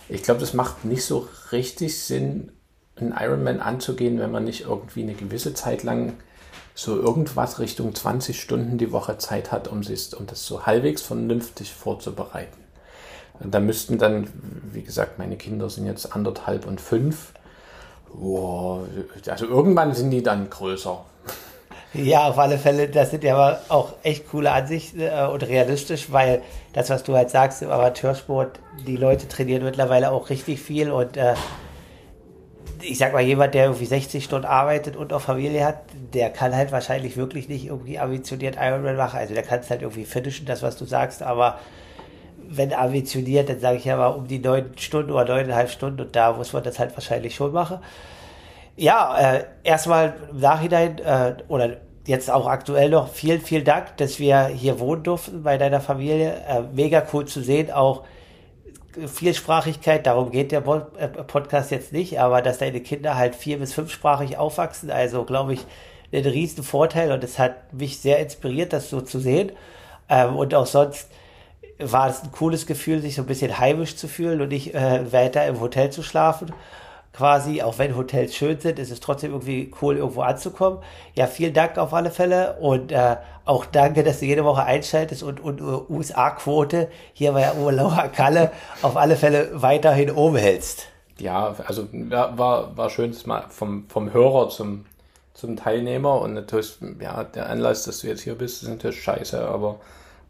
ich 0.07 0.23
glaube, 0.23 0.39
das 0.39 0.53
macht 0.53 0.85
nicht 0.85 1.03
so 1.03 1.27
richtig 1.51 1.99
Sinn, 1.99 2.53
einen 2.95 3.13
Ironman 3.19 3.59
anzugehen, 3.59 4.19
wenn 4.19 4.31
man 4.31 4.45
nicht 4.45 4.61
irgendwie 4.61 5.03
eine 5.03 5.15
gewisse 5.15 5.53
Zeit 5.53 5.83
lang 5.83 6.13
so 6.73 6.95
irgendwas 6.95 7.59
Richtung 7.59 7.93
20 7.93 8.39
Stunden 8.39 8.77
die 8.77 8.93
Woche 8.93 9.17
Zeit 9.17 9.51
hat, 9.51 9.67
um, 9.67 9.83
sich, 9.83 10.17
um 10.17 10.27
das 10.27 10.45
so 10.45 10.65
halbwegs 10.65 11.01
vernünftig 11.01 11.73
vorzubereiten. 11.73 12.63
Und 13.39 13.53
da 13.53 13.59
müssten 13.59 13.97
dann, 13.97 14.29
wie 14.71 14.83
gesagt, 14.83 15.19
meine 15.19 15.35
Kinder 15.35 15.69
sind 15.69 15.85
jetzt 15.85 16.15
anderthalb 16.15 16.65
und 16.65 16.79
fünf 16.79 17.33
Boah, 18.13 18.85
also 19.27 19.45
irgendwann 19.45 19.93
sind 19.93 20.11
die 20.11 20.23
dann 20.23 20.49
größer. 20.49 21.03
Ja, 21.93 22.27
auf 22.27 22.37
alle 22.37 22.57
Fälle, 22.57 22.89
das 22.89 23.11
sind 23.11 23.23
ja 23.23 23.35
aber 23.35 23.61
auch 23.69 23.93
echt 24.03 24.29
coole 24.29 24.51
Ansichten 24.51 24.99
äh, 24.99 25.27
und 25.31 25.43
realistisch, 25.43 26.11
weil 26.11 26.41
das, 26.73 26.89
was 26.89 27.03
du 27.03 27.15
halt 27.15 27.29
sagst 27.29 27.61
im 27.61 27.71
Amateursport, 27.71 28.59
die 28.85 28.97
Leute 28.97 29.29
trainieren 29.29 29.63
mittlerweile 29.63 30.11
auch 30.11 30.29
richtig 30.29 30.59
viel 30.59 30.91
und 30.91 31.15
äh, 31.15 31.35
ich 32.81 32.97
sag 32.97 33.13
mal, 33.13 33.21
jemand, 33.21 33.53
der 33.53 33.65
irgendwie 33.65 33.85
60 33.85 34.23
Stunden 34.23 34.45
arbeitet 34.45 34.95
und 34.95 35.13
auch 35.13 35.21
Familie 35.21 35.65
hat, 35.65 35.83
der 36.13 36.29
kann 36.29 36.55
halt 36.55 36.71
wahrscheinlich 36.71 37.17
wirklich 37.17 37.47
nicht 37.47 37.65
irgendwie 37.65 37.97
ambitioniert 37.97 38.57
Ironman 38.59 38.97
machen. 38.97 39.17
Also 39.17 39.33
der 39.33 39.43
kann 39.43 39.59
es 39.59 39.69
halt 39.69 39.81
irgendwie 39.81 40.05
finishen, 40.05 40.45
das, 40.45 40.61
was 40.61 40.77
du 40.77 40.85
sagst, 40.85 41.23
aber 41.23 41.59
wenn 42.49 42.73
ambitioniert, 42.73 43.49
dann 43.49 43.59
sage 43.59 43.77
ich 43.77 43.85
ja 43.85 43.97
mal 43.97 44.07
um 44.07 44.27
die 44.27 44.39
neun 44.39 44.71
Stunden 44.77 45.11
oder 45.11 45.25
neuneinhalb 45.25 45.69
Stunden 45.69 46.01
und 46.01 46.15
da 46.15 46.33
muss 46.33 46.53
man 46.53 46.63
das 46.63 46.79
halt 46.79 46.95
wahrscheinlich 46.95 47.35
schon 47.35 47.51
machen. 47.51 47.79
Ja, 48.75 49.17
äh, 49.17 49.45
erstmal 49.63 50.15
im 50.31 50.39
Nachhinein 50.39 50.99
äh, 50.99 51.35
oder 51.47 51.77
jetzt 52.05 52.29
auch 52.29 52.47
aktuell 52.47 52.89
noch 52.89 53.09
vielen, 53.09 53.41
vielen 53.41 53.63
Dank, 53.63 53.97
dass 53.97 54.19
wir 54.19 54.47
hier 54.47 54.79
wohnen 54.79 55.03
durften 55.03 55.43
bei 55.43 55.57
deiner 55.57 55.81
Familie. 55.81 56.33
Äh, 56.47 56.61
mega 56.73 57.03
cool 57.13 57.25
zu 57.25 57.41
sehen, 57.41 57.71
auch 57.71 58.03
Vielsprachigkeit, 59.07 60.05
darum 60.05 60.31
geht 60.31 60.51
der 60.51 60.63
äh, 60.97 61.07
Podcast 61.07 61.71
jetzt 61.71 61.91
nicht, 61.91 62.19
aber 62.19 62.41
dass 62.41 62.59
deine 62.59 62.79
Kinder 62.81 63.15
halt 63.15 63.35
vier- 63.35 63.59
bis 63.59 63.73
fünfsprachig 63.73 64.37
aufwachsen, 64.37 64.91
also 64.91 65.23
glaube 65.23 65.53
ich, 65.53 65.65
ein 66.13 66.25
riesen 66.25 66.63
Vorteil 66.63 67.11
und 67.11 67.23
es 67.23 67.39
hat 67.39 67.73
mich 67.73 67.99
sehr 67.99 68.19
inspiriert, 68.19 68.71
das 68.71 68.89
so 68.89 69.01
zu 69.01 69.19
sehen. 69.19 69.51
Ähm, 70.07 70.35
und 70.35 70.53
auch 70.53 70.65
sonst 70.67 71.09
war 71.79 72.09
es 72.09 72.23
ein 72.23 72.31
cooles 72.31 72.65
Gefühl, 72.65 73.01
sich 73.01 73.15
so 73.15 73.21
ein 73.21 73.27
bisschen 73.27 73.59
heimisch 73.59 73.95
zu 73.95 74.07
fühlen 74.07 74.41
und 74.41 74.49
nicht 74.49 74.73
äh, 74.73 75.11
weiter 75.11 75.45
im 75.45 75.59
Hotel 75.59 75.89
zu 75.89 76.03
schlafen. 76.03 76.53
Quasi, 77.13 77.61
auch 77.61 77.77
wenn 77.77 77.95
Hotels 77.95 78.35
schön 78.35 78.59
sind, 78.59 78.77
ist 78.77 78.91
es 78.91 78.99
trotzdem 78.99 79.31
irgendwie 79.31 79.71
cool, 79.81 79.97
irgendwo 79.97 80.21
anzukommen. 80.21 80.79
Ja, 81.15 81.27
vielen 81.27 81.53
Dank 81.53 81.77
auf 81.77 81.93
alle 81.93 82.11
Fälle 82.11 82.57
und 82.59 82.91
äh, 82.91 83.15
auch 83.45 83.65
danke, 83.65 84.03
dass 84.03 84.19
du 84.19 84.25
jede 84.25 84.43
Woche 84.43 84.63
einschaltest 84.63 85.23
und, 85.23 85.39
und 85.39 85.61
uh, 85.61 85.85
USA-Quote 85.89 86.89
hier 87.13 87.31
bei 87.31 87.53
Urlauer 87.53 88.09
Kalle 88.13 88.51
auf 88.81 88.97
alle 88.97 89.15
Fälle 89.15 89.49
weiterhin 89.53 90.11
oben 90.11 90.35
hältst. 90.35 90.87
Ja, 91.17 91.55
also 91.65 91.87
ja, 91.93 92.37
war, 92.37 92.75
war 92.75 92.89
schön, 92.89 93.11
das 93.11 93.25
mal 93.25 93.45
vom, 93.47 93.85
vom 93.87 94.11
Hörer 94.11 94.49
zum, 94.49 94.85
zum 95.33 95.55
Teilnehmer 95.55 96.19
und 96.19 96.33
natürlich, 96.33 96.77
ja, 96.99 97.23
der 97.23 97.49
Anlass, 97.49 97.83
dass 97.83 97.99
du 97.99 98.07
jetzt 98.07 98.23
hier 98.23 98.35
bist, 98.35 98.63
ist 98.63 98.69
natürlich 98.69 99.01
scheiße, 99.01 99.47
aber 99.47 99.79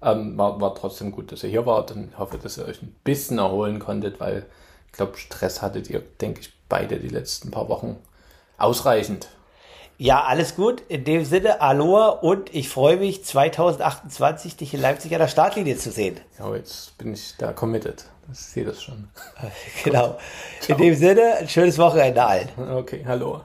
ähm, 0.06 0.38
war, 0.38 0.62
war 0.62 0.76
trotzdem 0.76 1.12
gut, 1.12 1.32
dass 1.32 1.44
ihr 1.44 1.50
hier 1.50 1.66
wart 1.66 1.92
und 1.92 2.18
hoffe, 2.18 2.38
dass 2.38 2.58
ihr 2.58 2.66
euch 2.66 2.82
ein 2.82 2.96
bisschen 3.04 3.40
erholen 3.40 3.80
konntet, 3.80 4.20
weil 4.20 4.46
ich 4.88 4.94
glaube, 4.94 5.18
Stress 5.18 5.62
hattet 5.62 5.90
ihr, 5.90 6.02
denke 6.22 6.42
ich, 6.42 6.54
beide 6.70 7.00
die 7.00 7.10
letzten 7.10 7.52
paar 7.52 7.68
Wochen 7.68 7.98
ausreichend. 8.58 9.28
Ja, 9.98 10.24
alles 10.24 10.56
gut. 10.56 10.84
In 10.90 11.06
dem 11.06 11.24
Sinne, 11.24 11.62
Aloha 11.62 12.10
und 12.10 12.54
ich 12.54 12.68
freue 12.68 12.98
mich, 12.98 13.24
2028 13.24 14.58
dich 14.58 14.74
in 14.74 14.82
Leipzig 14.82 15.14
an 15.14 15.20
der 15.20 15.28
Startlinie 15.30 15.78
zu 15.78 15.90
sehen. 15.90 16.20
Ja, 16.38 16.54
jetzt 16.54 16.98
bin 16.98 17.14
ich 17.14 17.36
da 17.38 17.54
committed. 17.54 18.06
Ich 18.32 18.40
sehe 18.40 18.66
das 18.66 18.84
schon. 18.84 19.08
genau. 19.84 20.18
In 20.68 20.78
dem 20.78 20.96
Sinne, 20.96 21.36
ein 21.40 21.48
schönes 21.48 21.78
Wochenende 21.78 22.26
allen. 22.26 22.50
Okay, 22.58 23.04
hallo. 23.08 23.42